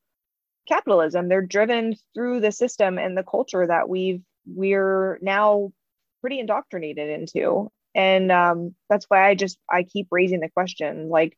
capitalism. 0.67 1.29
They're 1.29 1.41
driven 1.45 1.95
through 2.13 2.41
the 2.41 2.51
system 2.51 2.97
and 2.97 3.17
the 3.17 3.23
culture 3.23 3.65
that 3.65 3.87
we've 3.87 4.21
we're 4.47 5.19
now 5.21 5.71
pretty 6.21 6.39
indoctrinated 6.39 7.09
into. 7.09 7.71
And 7.93 8.31
um, 8.31 8.75
that's 8.89 9.05
why 9.07 9.27
I 9.27 9.35
just 9.35 9.57
I 9.69 9.83
keep 9.83 10.07
raising 10.11 10.39
the 10.39 10.49
question 10.49 11.09
like 11.09 11.37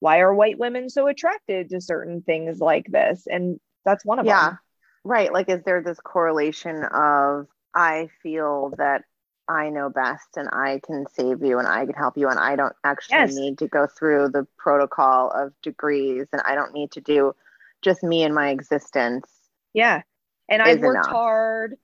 why 0.00 0.20
are 0.20 0.32
white 0.34 0.58
women 0.58 0.88
so 0.88 1.06
attracted 1.06 1.70
to 1.70 1.80
certain 1.80 2.22
things 2.22 2.60
like 2.60 2.86
this? 2.86 3.26
And 3.30 3.58
that's 3.84 4.04
one 4.04 4.18
of 4.18 4.26
yeah. 4.26 4.50
them. 4.50 4.52
Yeah. 4.52 4.56
Right. 5.04 5.32
Like, 5.32 5.48
is 5.48 5.62
there 5.64 5.82
this 5.82 5.98
correlation 6.00 6.84
of 6.84 7.46
I 7.74 8.08
feel 8.22 8.74
that 8.78 9.02
I 9.48 9.70
know 9.70 9.88
best 9.88 10.36
and 10.36 10.48
I 10.52 10.80
can 10.84 11.06
save 11.14 11.42
you 11.42 11.58
and 11.58 11.66
I 11.66 11.86
can 11.86 11.94
help 11.94 12.18
you 12.18 12.28
and 12.28 12.38
I 12.38 12.54
don't 12.54 12.74
actually 12.84 13.18
yes. 13.18 13.34
need 13.34 13.58
to 13.58 13.68
go 13.68 13.86
through 13.86 14.28
the 14.28 14.46
protocol 14.58 15.30
of 15.30 15.52
degrees 15.62 16.26
and 16.32 16.42
I 16.44 16.54
don't 16.54 16.74
need 16.74 16.92
to 16.92 17.00
do 17.00 17.34
just 17.82 18.02
me 18.02 18.24
and 18.24 18.34
my 18.34 18.50
existence. 18.50 19.26
Yeah. 19.72 20.02
And 20.50 20.60
I've 20.60 20.80
worked 20.80 21.06
enough. 21.06 21.12
hard 21.12 21.74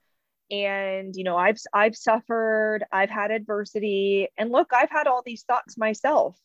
and 0.51 1.15
you 1.15 1.23
know 1.23 1.37
I've 1.37 1.57
I've 1.73 1.95
suffered, 1.95 2.83
I've 2.91 3.09
had 3.09 3.31
adversity 3.31 4.27
and 4.37 4.51
look, 4.51 4.71
I've 4.71 4.91
had 4.91 5.07
all 5.07 5.23
these 5.25 5.43
thoughts 5.43 5.75
myself 5.77 6.37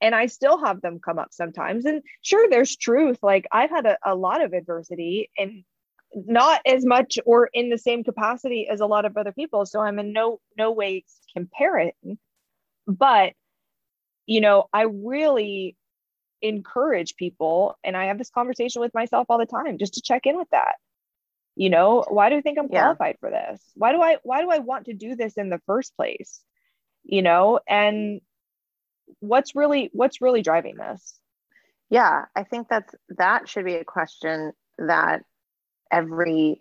and 0.00 0.14
I 0.14 0.26
still 0.26 0.58
have 0.58 0.80
them 0.80 0.98
come 0.98 1.18
up 1.18 1.28
sometimes. 1.32 1.84
And 1.84 2.02
sure, 2.22 2.48
there's 2.48 2.76
truth. 2.76 3.18
Like 3.22 3.46
I've 3.52 3.70
had 3.70 3.86
a, 3.86 3.98
a 4.04 4.14
lot 4.14 4.42
of 4.42 4.52
adversity 4.52 5.30
and 5.38 5.64
not 6.14 6.60
as 6.66 6.84
much 6.84 7.18
or 7.26 7.48
in 7.52 7.68
the 7.68 7.78
same 7.78 8.04
capacity 8.04 8.68
as 8.68 8.80
a 8.80 8.86
lot 8.86 9.04
of 9.04 9.16
other 9.16 9.32
people. 9.32 9.66
So 9.66 9.80
I'm 9.80 9.98
in 9.98 10.12
no 10.12 10.40
no 10.56 10.72
way 10.72 11.04
comparing. 11.34 11.92
But 12.86 13.32
you 14.26 14.40
know, 14.40 14.68
I 14.72 14.82
really 14.82 15.76
encourage 16.42 17.16
people, 17.16 17.76
and 17.84 17.96
I 17.96 18.06
have 18.06 18.18
this 18.18 18.30
conversation 18.30 18.80
with 18.80 18.94
myself 18.94 19.26
all 19.28 19.38
the 19.38 19.46
time, 19.46 19.78
just 19.78 19.94
to 19.94 20.02
check 20.02 20.26
in 20.26 20.36
with 20.36 20.50
that. 20.50 20.74
You 21.54 21.70
know, 21.70 22.04
why 22.08 22.28
do 22.28 22.36
I 22.36 22.40
think 22.42 22.58
I'm 22.58 22.68
qualified 22.68 23.16
yeah. 23.16 23.28
for 23.28 23.30
this? 23.30 23.62
Why 23.74 23.92
do 23.92 24.02
I 24.02 24.18
why 24.22 24.42
do 24.42 24.50
I 24.50 24.58
want 24.58 24.86
to 24.86 24.94
do 24.94 25.16
this 25.16 25.34
in 25.34 25.48
the 25.48 25.60
first 25.66 25.96
place? 25.96 26.40
You 27.04 27.22
know, 27.22 27.60
and 27.66 28.20
what's 29.20 29.54
really 29.54 29.90
what's 29.92 30.20
really 30.20 30.42
driving 30.42 30.76
this? 30.76 31.18
Yeah 31.90 32.24
i 32.34 32.42
think 32.42 32.68
that's 32.68 32.94
that 33.16 33.48
should 33.48 33.64
be 33.64 33.74
a 33.74 33.84
question 33.84 34.52
that 34.78 35.22
every 35.90 36.58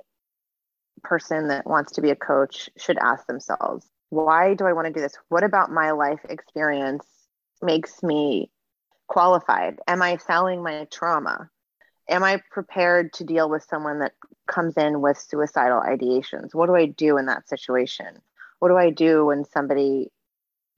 person 1.04 1.50
that 1.50 1.68
wants 1.68 1.94
to 1.94 2.02
be 2.02 2.10
a 2.10 2.16
coach 2.16 2.70
should 2.78 2.98
ask 2.98 3.28
themselves. 3.28 3.88
Why 4.10 4.54
do 4.54 4.66
i 4.66 4.74
want 4.74 4.88
to 4.88 4.94
do 4.94 5.02
this? 5.02 5.18
What 5.30 5.44
about 5.44 5.72
my 5.72 5.92
life 5.92 6.20
experience 6.30 7.06
makes 7.62 8.02
me 8.04 8.52
qualified? 9.08 9.80
Am 9.88 10.02
i 10.02 10.18
selling 10.18 10.64
my 10.64 10.88
trauma? 10.92 11.50
Am 12.10 12.24
i 12.24 12.42
prepared 12.52 13.14
to 13.14 13.24
deal 13.24 13.50
with 13.50 13.66
someone 13.70 14.00
that 14.00 14.14
comes 14.48 14.78
in 14.78 15.02
with 15.02 15.18
suicidal 15.18 15.82
ideations? 15.82 16.54
What 16.54 16.68
do 16.68 16.76
i 16.76 16.86
do 16.86 17.18
in 17.18 17.26
that 17.26 17.50
situation? 17.50 18.22
What 18.60 18.70
do 18.70 18.78
i 18.78 18.90
do 18.90 19.26
when 19.26 19.46
somebody 19.46 20.12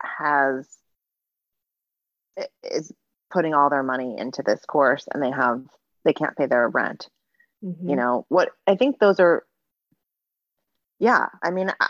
has 0.01 0.67
is 2.63 2.91
putting 3.31 3.53
all 3.53 3.69
their 3.69 3.83
money 3.83 4.15
into 4.17 4.41
this 4.43 4.63
course 4.65 5.05
and 5.13 5.21
they 5.21 5.31
have 5.31 5.61
they 6.05 6.13
can't 6.13 6.37
pay 6.37 6.45
their 6.45 6.67
rent 6.69 7.09
mm-hmm. 7.63 7.89
you 7.89 7.95
know 7.95 8.25
what 8.29 8.49
i 8.65 8.75
think 8.75 8.99
those 8.99 9.19
are 9.19 9.45
yeah 10.99 11.27
i 11.43 11.51
mean 11.51 11.71
I, 11.79 11.89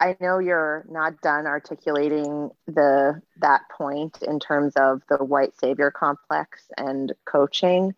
I 0.00 0.16
know 0.20 0.38
you're 0.38 0.84
not 0.88 1.20
done 1.20 1.46
articulating 1.46 2.50
the 2.66 3.20
that 3.40 3.62
point 3.76 4.18
in 4.22 4.40
terms 4.40 4.74
of 4.76 5.02
the 5.08 5.24
white 5.24 5.56
savior 5.58 5.90
complex 5.90 6.62
and 6.76 7.12
coaching 7.24 7.94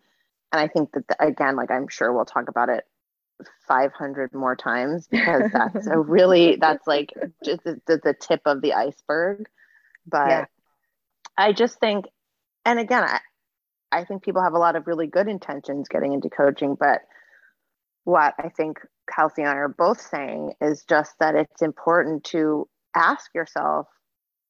and 0.51 0.61
i 0.61 0.67
think 0.67 0.91
that 0.93 1.07
the, 1.07 1.25
again 1.25 1.55
like 1.55 1.71
i'm 1.71 1.87
sure 1.87 2.13
we'll 2.13 2.25
talk 2.25 2.49
about 2.49 2.69
it 2.69 2.83
500 3.67 4.33
more 4.33 4.55
times 4.55 5.07
because 5.11 5.51
that's 5.51 5.87
a 5.87 5.97
really 5.97 6.55
that's 6.55 6.87
like 6.87 7.13
just 7.43 7.63
the, 7.63 7.79
the, 7.87 8.15
tip 8.19 8.41
of 8.45 8.61
the 8.61 8.73
iceberg 8.73 9.47
but 10.07 10.29
yeah. 10.29 10.45
I 11.37 11.53
just 11.53 11.79
think, 11.79 12.05
and 12.65 12.79
again, 12.79 13.03
I, 13.03 13.19
I 13.91 14.03
think 14.03 14.23
people 14.23 14.41
have 14.41 14.53
a 14.53 14.59
lot 14.59 14.75
of 14.75 14.87
really 14.87 15.07
good 15.07 15.27
intentions 15.27 15.87
getting 15.87 16.13
into 16.13 16.29
coaching, 16.29 16.75
but 16.75 17.01
what 18.03 18.33
I 18.39 18.49
think 18.49 18.79
Kelsey 19.13 19.41
and 19.41 19.51
I 19.51 19.55
are 19.55 19.67
both 19.67 20.01
saying 20.01 20.53
is 20.61 20.83
just 20.83 21.13
that 21.19 21.35
it's 21.35 21.61
important 21.61 22.23
to 22.25 22.67
ask 22.95 23.33
yourself 23.35 23.87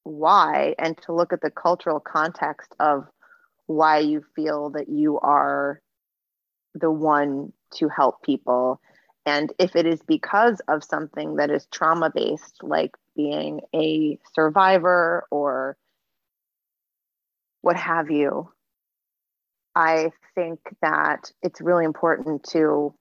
why 0.03 0.75
and 0.79 0.97
to 1.01 1.13
look 1.13 1.33
at 1.33 1.41
the 1.41 1.51
cultural 1.51 1.99
context 1.99 2.73
of 2.79 3.05
why 3.65 3.99
you 3.99 4.23
feel 4.35 4.69
that 4.71 4.89
you 4.89 5.19
are 5.19 5.81
the 6.73 6.91
one 6.91 7.51
to 7.73 7.89
help 7.89 8.23
people. 8.23 8.79
And 9.25 9.51
if 9.59 9.75
it 9.75 9.85
is 9.85 10.01
because 10.07 10.61
of 10.67 10.83
something 10.83 11.35
that 11.35 11.51
is 11.51 11.67
trauma 11.71 12.09
based, 12.13 12.59
like 12.63 12.95
being 13.15 13.61
a 13.75 14.17
survivor 14.33 15.25
or 15.29 15.75
what 17.68 17.76
have 17.76 18.09
you, 18.09 18.49
I 19.76 20.11
think 20.36 20.59
that 20.82 21.34
it's 21.43 21.59
really 21.59 21.84
important 21.84 22.45
to 22.51 22.93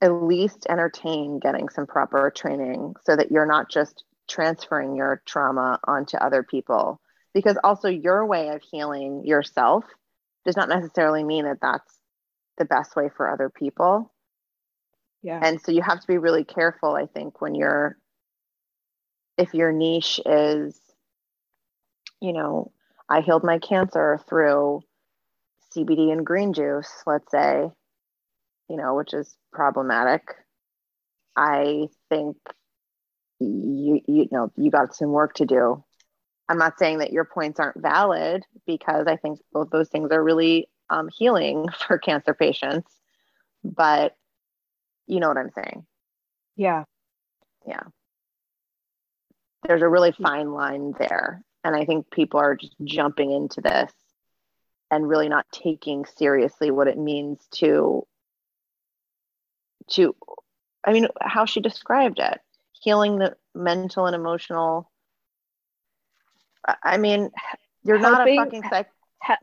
at 0.00 0.10
least 0.10 0.64
entertain 0.66 1.40
getting 1.40 1.68
some 1.68 1.86
proper 1.86 2.32
training 2.34 2.94
so 3.04 3.14
that 3.14 3.30
you're 3.30 3.44
not 3.44 3.70
just 3.70 4.04
transferring 4.26 4.96
your 4.96 5.20
trauma 5.26 5.78
onto 5.86 6.16
other 6.16 6.42
people. 6.42 7.02
Because 7.34 7.58
also, 7.62 7.88
your 7.88 8.24
way 8.24 8.48
of 8.48 8.62
healing 8.62 9.26
yourself 9.26 9.84
does 10.46 10.56
not 10.56 10.70
necessarily 10.70 11.22
mean 11.22 11.44
that 11.44 11.60
that's 11.60 11.98
the 12.56 12.64
best 12.64 12.96
way 12.96 13.10
for 13.14 13.30
other 13.30 13.50
people. 13.50 14.10
Yeah. 15.22 15.38
And 15.42 15.60
so 15.60 15.70
you 15.70 15.82
have 15.82 16.00
to 16.00 16.06
be 16.06 16.16
really 16.16 16.44
careful, 16.44 16.94
I 16.94 17.04
think, 17.04 17.42
when 17.42 17.54
you're, 17.54 17.98
if 19.36 19.52
your 19.52 19.70
niche 19.70 20.18
is, 20.24 20.80
you 22.22 22.32
know, 22.32 22.72
I 23.10 23.20
healed 23.20 23.42
my 23.42 23.58
cancer 23.58 24.20
through 24.28 24.82
CBD 25.74 26.12
and 26.12 26.24
green 26.24 26.52
juice, 26.52 26.90
let's 27.06 27.30
say, 27.30 27.68
you 28.68 28.76
know, 28.76 28.94
which 28.94 29.12
is 29.12 29.36
problematic. 29.52 30.22
I 31.36 31.88
think 32.08 32.36
you 33.40 34.00
you 34.06 34.28
know 34.30 34.52
you 34.56 34.70
got 34.70 34.94
some 34.94 35.10
work 35.10 35.34
to 35.34 35.46
do. 35.46 35.82
I'm 36.48 36.58
not 36.58 36.78
saying 36.78 36.98
that 36.98 37.12
your 37.12 37.24
points 37.24 37.58
aren't 37.60 37.80
valid 37.80 38.44
because 38.66 39.06
I 39.06 39.16
think 39.16 39.40
both 39.52 39.70
those 39.70 39.88
things 39.88 40.10
are 40.12 40.22
really 40.22 40.68
um, 40.88 41.08
healing 41.08 41.66
for 41.86 41.98
cancer 41.98 42.34
patients, 42.34 42.90
but 43.64 44.14
you 45.06 45.18
know 45.18 45.28
what 45.28 45.38
I'm 45.38 45.50
saying? 45.50 45.84
Yeah. 46.56 46.84
Yeah. 47.66 47.82
There's 49.66 49.82
a 49.82 49.88
really 49.88 50.12
fine 50.12 50.52
line 50.52 50.94
there. 50.98 51.42
And 51.62 51.76
I 51.76 51.84
think 51.84 52.10
people 52.10 52.40
are 52.40 52.56
just 52.56 52.74
jumping 52.84 53.32
into 53.32 53.60
this 53.60 53.92
and 54.90 55.08
really 55.08 55.28
not 55.28 55.46
taking 55.52 56.04
seriously 56.04 56.70
what 56.70 56.88
it 56.88 56.98
means 56.98 57.46
to 57.52 58.06
to 59.90 60.14
I 60.84 60.92
mean 60.92 61.08
how 61.20 61.44
she 61.44 61.60
described 61.60 62.18
it 62.18 62.40
healing 62.72 63.18
the 63.18 63.36
mental 63.54 64.06
and 64.06 64.16
emotional. 64.16 64.90
I 66.82 66.96
mean 66.96 67.30
you're 67.84 67.98
helping, 67.98 68.36
not 68.36 68.44
a 68.44 68.44
fucking 68.44 68.68
psych 68.68 68.88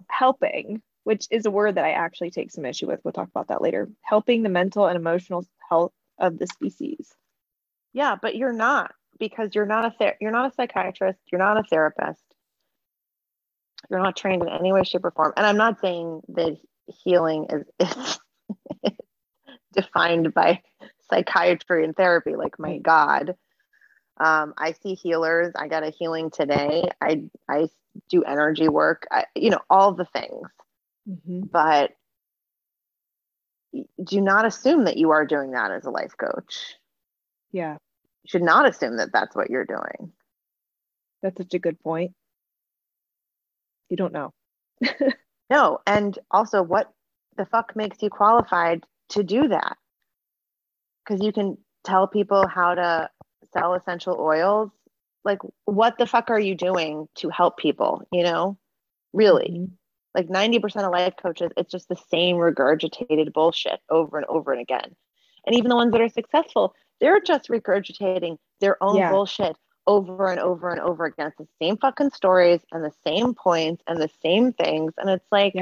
helping 0.09 0.81
which 1.03 1.27
is 1.31 1.45
a 1.45 1.51
word 1.51 1.75
that 1.75 1.85
I 1.85 1.91
actually 1.91 2.31
take 2.31 2.51
some 2.51 2.65
issue 2.65 2.87
with. 2.87 2.99
We'll 3.03 3.13
talk 3.13 3.29
about 3.29 3.47
that 3.47 3.61
later. 3.61 3.89
Helping 4.01 4.43
the 4.43 4.49
mental 4.49 4.87
and 4.87 4.97
emotional 4.97 5.45
health 5.69 5.93
of 6.19 6.37
the 6.37 6.47
species. 6.47 7.13
Yeah 7.93 8.15
but 8.21 8.35
you're 8.35 8.53
not 8.53 8.91
because 9.19 9.55
you're 9.55 9.65
not 9.65 9.85
a 9.85 9.91
ther- 9.97 10.17
you're 10.21 10.31
not 10.31 10.51
a 10.51 10.53
psychiatrist 10.53 11.19
you're 11.31 11.39
not 11.39 11.57
a 11.57 11.63
therapist 11.63 12.23
you're 13.89 14.01
not 14.01 14.15
trained 14.15 14.43
in 14.43 14.49
any 14.49 14.73
way, 14.73 14.83
shape, 14.83 15.05
or 15.05 15.11
form. 15.11 15.33
And 15.37 15.45
I'm 15.45 15.57
not 15.57 15.79
saying 15.79 16.21
that 16.29 16.57
healing 17.03 17.47
is, 17.49 17.65
is 18.83 18.93
defined 19.73 20.33
by 20.33 20.61
psychiatry 21.09 21.83
and 21.85 21.95
therapy. 21.95 22.35
Like, 22.35 22.59
my 22.59 22.79
God, 22.79 23.35
um, 24.19 24.53
I 24.57 24.73
see 24.73 24.95
healers. 24.95 25.53
I 25.55 25.67
got 25.67 25.83
a 25.83 25.91
healing 25.91 26.31
today. 26.31 26.89
I 26.99 27.23
I 27.47 27.67
do 28.09 28.23
energy 28.23 28.67
work. 28.67 29.07
I, 29.11 29.25
you 29.35 29.51
know, 29.51 29.61
all 29.69 29.93
the 29.93 30.05
things. 30.05 30.49
Mm-hmm. 31.07 31.41
But 31.51 31.91
do 34.03 34.21
not 34.21 34.45
assume 34.45 34.85
that 34.85 34.97
you 34.97 35.11
are 35.11 35.25
doing 35.25 35.51
that 35.51 35.71
as 35.71 35.85
a 35.85 35.91
life 35.91 36.15
coach. 36.17 36.75
Yeah. 37.51 37.77
Should 38.27 38.43
not 38.43 38.67
assume 38.67 38.97
that 38.97 39.11
that's 39.11 39.35
what 39.35 39.49
you're 39.49 39.65
doing. 39.65 40.11
That's 41.21 41.37
such 41.37 41.53
a 41.53 41.59
good 41.59 41.79
point 41.79 42.11
you 43.89 43.97
don't 43.97 44.13
know. 44.13 44.33
no. 45.49 45.79
And 45.85 46.17
also, 46.31 46.61
what 46.61 46.91
the 47.37 47.45
fuck 47.45 47.75
makes 47.75 48.01
you 48.01 48.09
qualified 48.09 48.83
to 49.09 49.23
do 49.23 49.47
that? 49.49 49.77
Because 51.05 51.23
you 51.23 51.31
can 51.31 51.57
tell 51.83 52.07
people 52.07 52.47
how 52.47 52.75
to 52.75 53.09
sell 53.53 53.73
essential 53.73 54.17
oils. 54.19 54.71
Like, 55.23 55.39
what 55.65 55.97
the 55.97 56.05
fuck 56.05 56.29
are 56.29 56.39
you 56.39 56.55
doing 56.55 57.07
to 57.15 57.29
help 57.29 57.57
people? 57.57 58.03
You 58.11 58.23
know, 58.23 58.57
really? 59.13 59.49
Mm-hmm. 59.51 59.73
Like 60.15 60.29
90% 60.29 60.83
of 60.83 60.91
life 60.91 61.13
coaches, 61.21 61.51
it's 61.57 61.71
just 61.71 61.89
the 61.89 61.97
same 62.09 62.37
regurgitated 62.37 63.33
bullshit 63.33 63.79
over 63.89 64.17
and 64.17 64.25
over 64.27 64.51
and 64.51 64.61
again. 64.61 64.95
And 65.45 65.55
even 65.55 65.69
the 65.69 65.75
ones 65.75 65.91
that 65.91 66.01
are 66.01 66.09
successful, 66.09 66.73
they're 66.99 67.21
just 67.21 67.49
regurgitating 67.49 68.37
their 68.59 68.81
own 68.81 68.97
yeah. 68.97 69.11
bullshit 69.11 69.55
over 69.85 70.27
and 70.29 70.39
over 70.39 70.69
and 70.69 70.81
over 70.81 71.05
again. 71.05 71.27
It's 71.27 71.37
the 71.37 71.47
same 71.65 71.77
fucking 71.77 72.11
stories 72.11 72.59
and 72.71 72.83
the 72.83 72.91
same 73.05 73.33
points 73.33 73.83
and 73.87 73.99
the 73.99 74.09
same 74.21 74.51
things. 74.53 74.93
And 74.97 75.09
it's 75.09 75.25
like, 75.31 75.53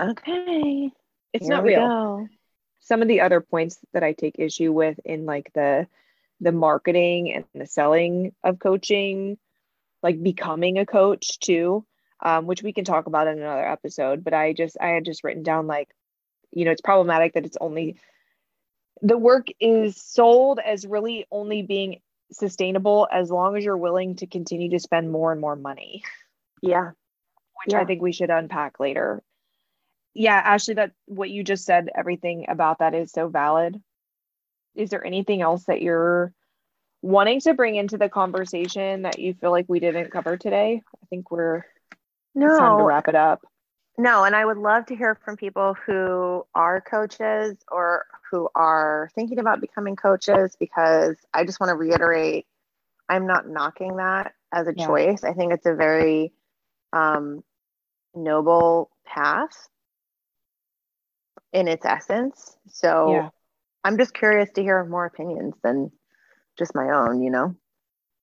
okay, 0.00 0.90
it's 1.32 1.48
not 1.48 1.64
real. 1.64 1.80
Go. 1.80 2.28
Some 2.80 3.02
of 3.02 3.08
the 3.08 3.22
other 3.22 3.40
points 3.40 3.78
that 3.92 4.02
I 4.02 4.12
take 4.12 4.36
issue 4.38 4.72
with 4.72 4.98
in 5.04 5.26
like 5.26 5.50
the 5.54 5.86
the 6.40 6.52
marketing 6.52 7.32
and 7.32 7.44
the 7.54 7.66
selling 7.66 8.32
of 8.44 8.58
coaching, 8.60 9.38
like 10.02 10.22
becoming 10.22 10.78
a 10.78 10.86
coach 10.86 11.40
too, 11.40 11.84
um, 12.22 12.46
which 12.46 12.62
we 12.62 12.72
can 12.72 12.84
talk 12.84 13.06
about 13.06 13.26
in 13.26 13.38
another 13.38 13.66
episode. 13.66 14.22
But 14.22 14.34
I 14.34 14.52
just 14.52 14.76
I 14.80 14.88
had 14.88 15.04
just 15.04 15.24
written 15.24 15.42
down 15.42 15.66
like, 15.66 15.88
you 16.52 16.64
know, 16.64 16.70
it's 16.70 16.80
problematic 16.80 17.34
that 17.34 17.44
it's 17.44 17.56
only 17.60 17.98
the 19.02 19.18
work 19.18 19.46
is 19.60 20.00
sold 20.00 20.58
as 20.64 20.86
really 20.86 21.26
only 21.30 21.62
being 21.62 22.00
sustainable 22.32 23.08
as 23.10 23.30
long 23.30 23.56
as 23.56 23.64
you're 23.64 23.76
willing 23.76 24.16
to 24.16 24.26
continue 24.26 24.70
to 24.70 24.78
spend 24.78 25.10
more 25.10 25.32
and 25.32 25.40
more 25.40 25.56
money. 25.56 26.02
Yeah. 26.62 26.90
Which 27.64 27.72
yeah. 27.72 27.80
I 27.80 27.84
think 27.84 28.02
we 28.02 28.12
should 28.12 28.30
unpack 28.30 28.80
later. 28.80 29.22
Yeah, 30.14 30.36
Ashley, 30.36 30.74
that 30.74 30.92
what 31.06 31.30
you 31.30 31.44
just 31.44 31.64
said, 31.64 31.90
everything 31.94 32.46
about 32.48 32.80
that 32.80 32.94
is 32.94 33.12
so 33.12 33.28
valid. 33.28 33.80
Is 34.74 34.90
there 34.90 35.04
anything 35.04 35.42
else 35.42 35.64
that 35.64 35.82
you're 35.82 36.32
wanting 37.02 37.40
to 37.40 37.54
bring 37.54 37.76
into 37.76 37.98
the 37.98 38.08
conversation 38.08 39.02
that 39.02 39.18
you 39.18 39.34
feel 39.34 39.50
like 39.50 39.66
we 39.68 39.80
didn't 39.80 40.10
cover 40.10 40.36
today? 40.36 40.82
I 41.02 41.06
think 41.10 41.30
we're 41.30 41.64
no 42.34 42.58
time 42.58 42.78
to 42.78 42.84
wrap 42.84 43.08
it 43.08 43.14
up. 43.14 43.40
No, 44.00 44.22
and 44.22 44.36
I 44.36 44.44
would 44.44 44.58
love 44.58 44.86
to 44.86 44.96
hear 44.96 45.16
from 45.24 45.36
people 45.36 45.74
who 45.74 46.46
are 46.54 46.80
coaches 46.80 47.56
or 47.68 48.06
who 48.30 48.48
are 48.54 49.10
thinking 49.16 49.40
about 49.40 49.60
becoming 49.60 49.96
coaches 49.96 50.56
because 50.58 51.16
I 51.34 51.44
just 51.44 51.58
want 51.58 51.70
to 51.70 51.74
reiterate 51.74 52.46
I'm 53.08 53.26
not 53.26 53.48
knocking 53.48 53.96
that 53.96 54.34
as 54.52 54.68
a 54.68 54.74
yeah. 54.76 54.86
choice. 54.86 55.24
I 55.24 55.32
think 55.32 55.52
it's 55.52 55.66
a 55.66 55.74
very 55.74 56.32
um, 56.92 57.42
noble 58.14 58.90
path 59.04 59.68
in 61.52 61.68
its 61.68 61.84
essence. 61.84 62.56
So 62.68 63.10
yeah. 63.10 63.28
I'm 63.82 63.96
just 63.96 64.14
curious 64.14 64.50
to 64.52 64.62
hear 64.62 64.84
more 64.84 65.06
opinions 65.06 65.54
than 65.62 65.90
just 66.58 66.74
my 66.74 66.90
own, 66.90 67.22
you 67.22 67.30
know? 67.30 67.56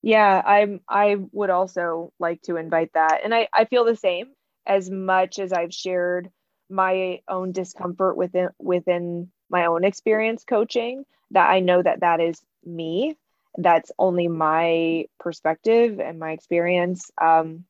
Yeah, 0.02 0.40
I'm 0.44 0.80
I 0.88 1.16
would 1.32 1.50
also 1.50 2.12
like 2.20 2.42
to 2.42 2.56
invite 2.56 2.92
that. 2.94 3.22
And 3.24 3.34
I, 3.34 3.48
I 3.52 3.64
feel 3.64 3.84
the 3.84 3.96
same 3.96 4.28
as 4.66 4.90
much 4.90 5.38
as 5.38 5.52
I've 5.52 5.74
shared 5.74 6.30
my 6.68 7.20
own 7.28 7.52
discomfort 7.52 8.16
within 8.16 8.48
within 8.58 9.30
my 9.48 9.66
own 9.66 9.84
experience 9.84 10.44
coaching 10.44 11.04
that 11.30 11.48
I 11.48 11.60
know 11.60 11.82
that 11.82 12.00
that 12.00 12.20
is 12.20 12.40
me. 12.64 13.16
That's 13.56 13.92
only 13.98 14.28
my 14.28 15.06
perspective 15.18 16.00
and 16.00 16.18
my 16.18 16.32
experience. 16.32 17.10
Um, 17.20 17.64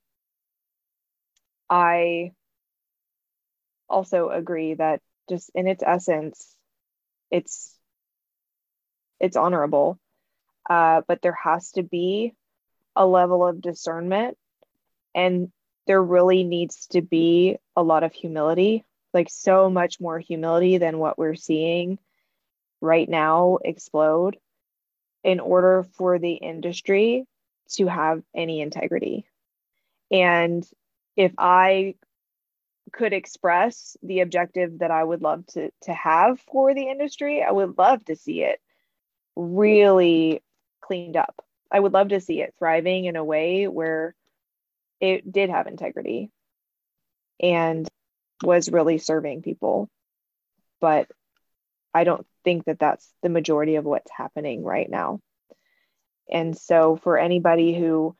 I 1.70 2.32
also 3.88 4.28
agree 4.30 4.74
that 4.74 5.00
just 5.28 5.50
in 5.54 5.66
its 5.66 5.82
essence, 5.84 6.56
it's 7.30 7.78
it's 9.20 9.36
honorable, 9.36 9.98
uh, 10.68 11.02
but 11.08 11.20
there 11.22 11.36
has 11.42 11.72
to 11.72 11.82
be 11.82 12.34
a 12.96 13.06
level 13.06 13.46
of 13.46 13.60
discernment, 13.60 14.36
and 15.14 15.50
there 15.86 16.02
really 16.02 16.44
needs 16.44 16.86
to 16.88 17.02
be 17.02 17.56
a 17.76 17.82
lot 17.82 18.02
of 18.02 18.12
humility 18.12 18.84
like 19.16 19.28
so 19.30 19.70
much 19.70 19.98
more 19.98 20.18
humility 20.18 20.76
than 20.76 20.98
what 20.98 21.16
we're 21.16 21.34
seeing 21.34 21.98
right 22.82 23.08
now 23.08 23.58
explode 23.64 24.36
in 25.24 25.40
order 25.40 25.86
for 25.94 26.18
the 26.18 26.34
industry 26.34 27.26
to 27.70 27.86
have 27.86 28.22
any 28.34 28.60
integrity. 28.60 29.24
And 30.10 30.68
if 31.16 31.32
I 31.38 31.94
could 32.92 33.14
express 33.14 33.96
the 34.02 34.20
objective 34.20 34.80
that 34.80 34.90
I 34.90 35.02
would 35.02 35.22
love 35.22 35.46
to, 35.48 35.70
to 35.84 35.92
have 35.94 36.38
for 36.40 36.74
the 36.74 36.88
industry, 36.88 37.42
I 37.42 37.50
would 37.50 37.78
love 37.78 38.04
to 38.04 38.16
see 38.16 38.42
it 38.42 38.60
really 39.34 40.42
cleaned 40.82 41.16
up. 41.16 41.42
I 41.72 41.80
would 41.80 41.94
love 41.94 42.08
to 42.08 42.20
see 42.20 42.42
it 42.42 42.54
thriving 42.58 43.06
in 43.06 43.16
a 43.16 43.24
way 43.24 43.66
where 43.66 44.14
it 45.00 45.30
did 45.30 45.50
have 45.50 45.66
integrity. 45.66 46.30
And 47.40 47.86
was 48.42 48.70
really 48.70 48.98
serving 48.98 49.42
people. 49.42 49.88
But 50.80 51.08
I 51.94 52.04
don't 52.04 52.26
think 52.44 52.64
that 52.66 52.78
that's 52.78 53.10
the 53.22 53.28
majority 53.28 53.76
of 53.76 53.84
what's 53.84 54.10
happening 54.10 54.62
right 54.62 54.88
now. 54.88 55.20
And 56.30 56.56
so, 56.56 56.96
for 56.96 57.18
anybody 57.18 57.78
who 57.78 58.14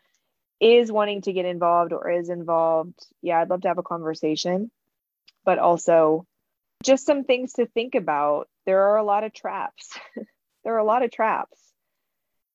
is 0.61 0.91
wanting 0.91 1.23
to 1.23 1.33
get 1.33 1.45
involved 1.45 1.93
or 1.93 2.11
is 2.11 2.31
involved, 2.31 2.95
yeah, 3.21 3.41
I'd 3.41 3.51
love 3.51 3.63
to 3.63 3.69
have 3.69 3.79
a 3.79 3.83
conversation, 3.83 4.71
but 5.45 5.59
also 5.59 6.25
just 6.83 7.05
some 7.05 7.25
things 7.25 7.55
to 7.55 7.67
think 7.67 7.95
about. 7.95 8.49
There 8.65 8.91
are 8.91 8.97
a 8.97 9.05
lot 9.05 9.25
of 9.25 9.33
traps. 9.33 9.99
there 10.65 10.75
are 10.75 10.79
a 10.79 10.85
lot 10.85 11.03
of 11.03 11.11
traps. 11.11 11.59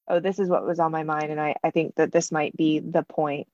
Oh, 0.08 0.20
this 0.20 0.40
is 0.40 0.50
what 0.50 0.66
was 0.66 0.80
on 0.80 0.92
my 0.92 1.04
mind. 1.04 1.32
And 1.32 1.40
I, 1.40 1.56
I 1.64 1.72
think 1.72 1.96
that 1.96 2.12
this 2.12 2.32
might 2.32 2.56
be 2.56 2.80
the 2.80 3.04
point. 3.04 3.48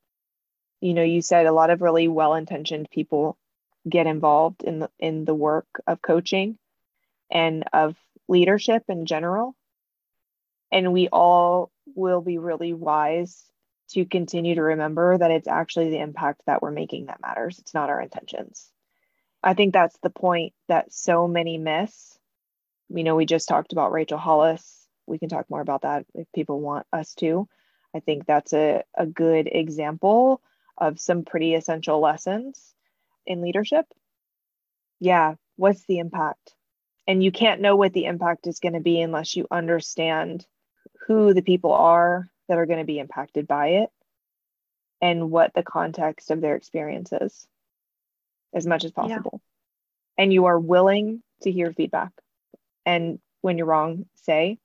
You 0.81 0.93
know, 0.93 1.03
you 1.03 1.21
said 1.21 1.45
a 1.45 1.51
lot 1.51 1.69
of 1.69 1.81
really 1.81 2.07
well 2.07 2.35
intentioned 2.35 2.89
people 2.91 3.37
get 3.89 4.07
involved 4.07 4.63
in 4.63 4.79
the 4.79 4.89
in 4.99 5.25
the 5.25 5.35
work 5.35 5.67
of 5.87 6.01
coaching 6.01 6.57
and 7.31 7.63
of 7.73 7.95
leadership 8.27 8.83
in 8.89 9.05
general. 9.05 9.55
And 10.71 10.91
we 10.91 11.07
all 11.07 11.71
will 11.95 12.21
be 12.21 12.37
really 12.37 12.73
wise 12.73 13.43
to 13.89 14.05
continue 14.05 14.55
to 14.55 14.61
remember 14.61 15.17
that 15.17 15.31
it's 15.31 15.47
actually 15.47 15.89
the 15.89 15.99
impact 15.99 16.41
that 16.45 16.61
we're 16.61 16.71
making 16.71 17.05
that 17.05 17.21
matters. 17.21 17.57
It's 17.59 17.73
not 17.73 17.89
our 17.89 18.01
intentions. 18.01 18.69
I 19.41 19.53
think 19.53 19.73
that's 19.73 19.97
the 20.03 20.09
point 20.09 20.53
that 20.67 20.91
so 20.91 21.27
many 21.27 21.57
miss. 21.57 22.17
You 22.89 23.03
know 23.03 23.15
we 23.15 23.25
just 23.25 23.47
talked 23.47 23.71
about 23.71 23.91
rachel 23.91 24.17
hollis. 24.17 24.85
We 25.05 25.19
can 25.19 25.29
talk 25.29 25.49
more 25.49 25.61
about 25.61 25.83
that 25.83 26.05
if 26.13 26.27
people 26.33 26.59
want 26.59 26.85
us 26.91 27.13
to. 27.15 27.47
I 27.95 28.01
think 28.01 28.25
that's 28.25 28.53
a, 28.53 28.83
a 28.93 29.05
good 29.05 29.47
example 29.49 30.41
of 30.77 30.99
some 30.99 31.23
pretty 31.23 31.53
essential 31.53 31.99
lessons 31.99 32.73
in 33.25 33.41
leadership 33.41 33.85
yeah 34.99 35.35
what's 35.55 35.85
the 35.85 35.99
impact 35.99 36.53
and 37.07 37.23
you 37.23 37.31
can't 37.31 37.61
know 37.61 37.75
what 37.75 37.93
the 37.93 38.05
impact 38.05 38.47
is 38.47 38.59
going 38.59 38.73
to 38.73 38.79
be 38.79 39.01
unless 39.01 39.35
you 39.35 39.47
understand 39.49 40.45
who 41.07 41.33
the 41.33 41.41
people 41.41 41.71
are 41.71 42.27
that 42.47 42.57
are 42.57 42.65
going 42.65 42.79
to 42.79 42.85
be 42.85 42.99
impacted 42.99 43.47
by 43.47 43.67
it 43.67 43.89
and 45.01 45.29
what 45.31 45.53
the 45.53 45.63
context 45.63 46.31
of 46.31 46.41
their 46.41 46.55
experience 46.55 47.11
is 47.13 47.47
as 48.53 48.65
much 48.65 48.83
as 48.83 48.91
possible. 48.91 49.41
Yeah. 50.17 50.23
And 50.23 50.33
you 50.33 50.45
are 50.45 50.59
willing 50.59 51.21
to 51.43 51.51
hear 51.51 51.71
feedback. 51.71 52.11
And 52.85 53.19
when 53.41 53.57
you're 53.57 53.67
wrong, 53.67 54.05
say, 54.15 54.57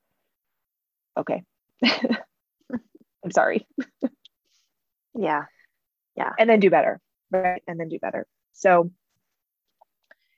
okay, 1.17 1.43
I'm 1.85 3.31
sorry. 3.31 3.67
yeah. 5.15 5.45
Yeah. 6.17 6.31
And 6.39 6.49
then 6.49 6.61
do 6.61 6.71
better. 6.71 7.01
Right. 7.31 7.63
And 7.67 7.79
then 7.81 7.89
do 7.89 7.99
better. 7.99 8.27
So, 8.53 8.91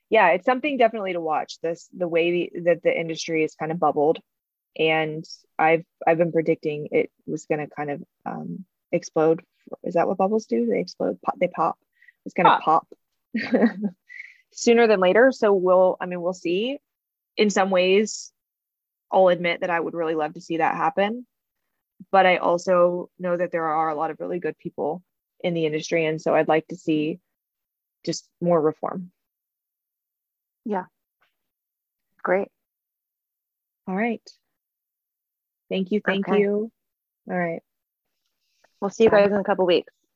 yeah, 0.09 0.29
it's 0.29 0.45
something 0.45 0.77
definitely 0.77 1.13
to 1.13 1.21
watch. 1.21 1.59
This 1.61 1.89
the 1.95 2.07
way 2.07 2.31
the, 2.31 2.61
that 2.61 2.83
the 2.83 2.97
industry 2.97 3.43
is 3.43 3.55
kind 3.55 3.71
of 3.71 3.79
bubbled, 3.79 4.19
and 4.77 5.25
I've 5.57 5.83
I've 6.05 6.17
been 6.17 6.31
predicting 6.31 6.89
it 6.91 7.11
was 7.25 7.45
going 7.45 7.59
to 7.59 7.75
kind 7.75 7.91
of 7.91 8.03
um, 8.25 8.65
explode. 8.91 9.41
Is 9.83 9.95
that 9.95 10.07
what 10.07 10.17
bubbles 10.17 10.45
do? 10.45 10.67
They 10.67 10.79
explode. 10.79 11.21
Pop, 11.21 11.35
they 11.39 11.47
pop. 11.47 11.77
It's 12.25 12.35
going 12.35 12.45
to 12.45 12.59
pop, 12.59 12.87
pop. 13.35 13.71
sooner 14.53 14.87
than 14.87 14.99
later. 14.99 15.31
So 15.31 15.53
we'll. 15.53 15.97
I 15.99 16.05
mean, 16.05 16.21
we'll 16.21 16.33
see. 16.33 16.77
In 17.35 17.49
some 17.49 17.69
ways, 17.69 18.31
I'll 19.11 19.27
admit 19.27 19.61
that 19.61 19.69
I 19.69 19.79
would 19.79 19.95
really 19.95 20.15
love 20.15 20.35
to 20.35 20.41
see 20.41 20.57
that 20.57 20.75
happen, 20.75 21.25
but 22.11 22.25
I 22.25 22.37
also 22.37 23.09
know 23.19 23.35
that 23.35 23.51
there 23.51 23.65
are 23.65 23.89
a 23.89 23.95
lot 23.95 24.11
of 24.11 24.19
really 24.19 24.39
good 24.39 24.57
people 24.57 25.03
in 25.45 25.53
the 25.53 25.67
industry, 25.67 26.05
and 26.05 26.19
so 26.19 26.33
I'd 26.33 26.47
like 26.47 26.67
to 26.69 26.75
see 26.75 27.19
just 28.03 28.27
more 28.41 28.59
reform. 28.59 29.11
Yeah. 30.65 30.85
Great. 32.23 32.47
All 33.87 33.95
right. 33.95 34.27
Thank 35.69 35.91
you. 35.91 36.01
Thank 36.03 36.27
okay. 36.27 36.39
you. 36.39 36.71
All 37.29 37.37
right. 37.37 37.61
We'll 38.81 38.89
see 38.89 39.03
you 39.03 39.11
guys 39.11 39.31
in 39.31 39.37
a 39.37 39.43
couple 39.43 39.67
weeks. 39.67 39.93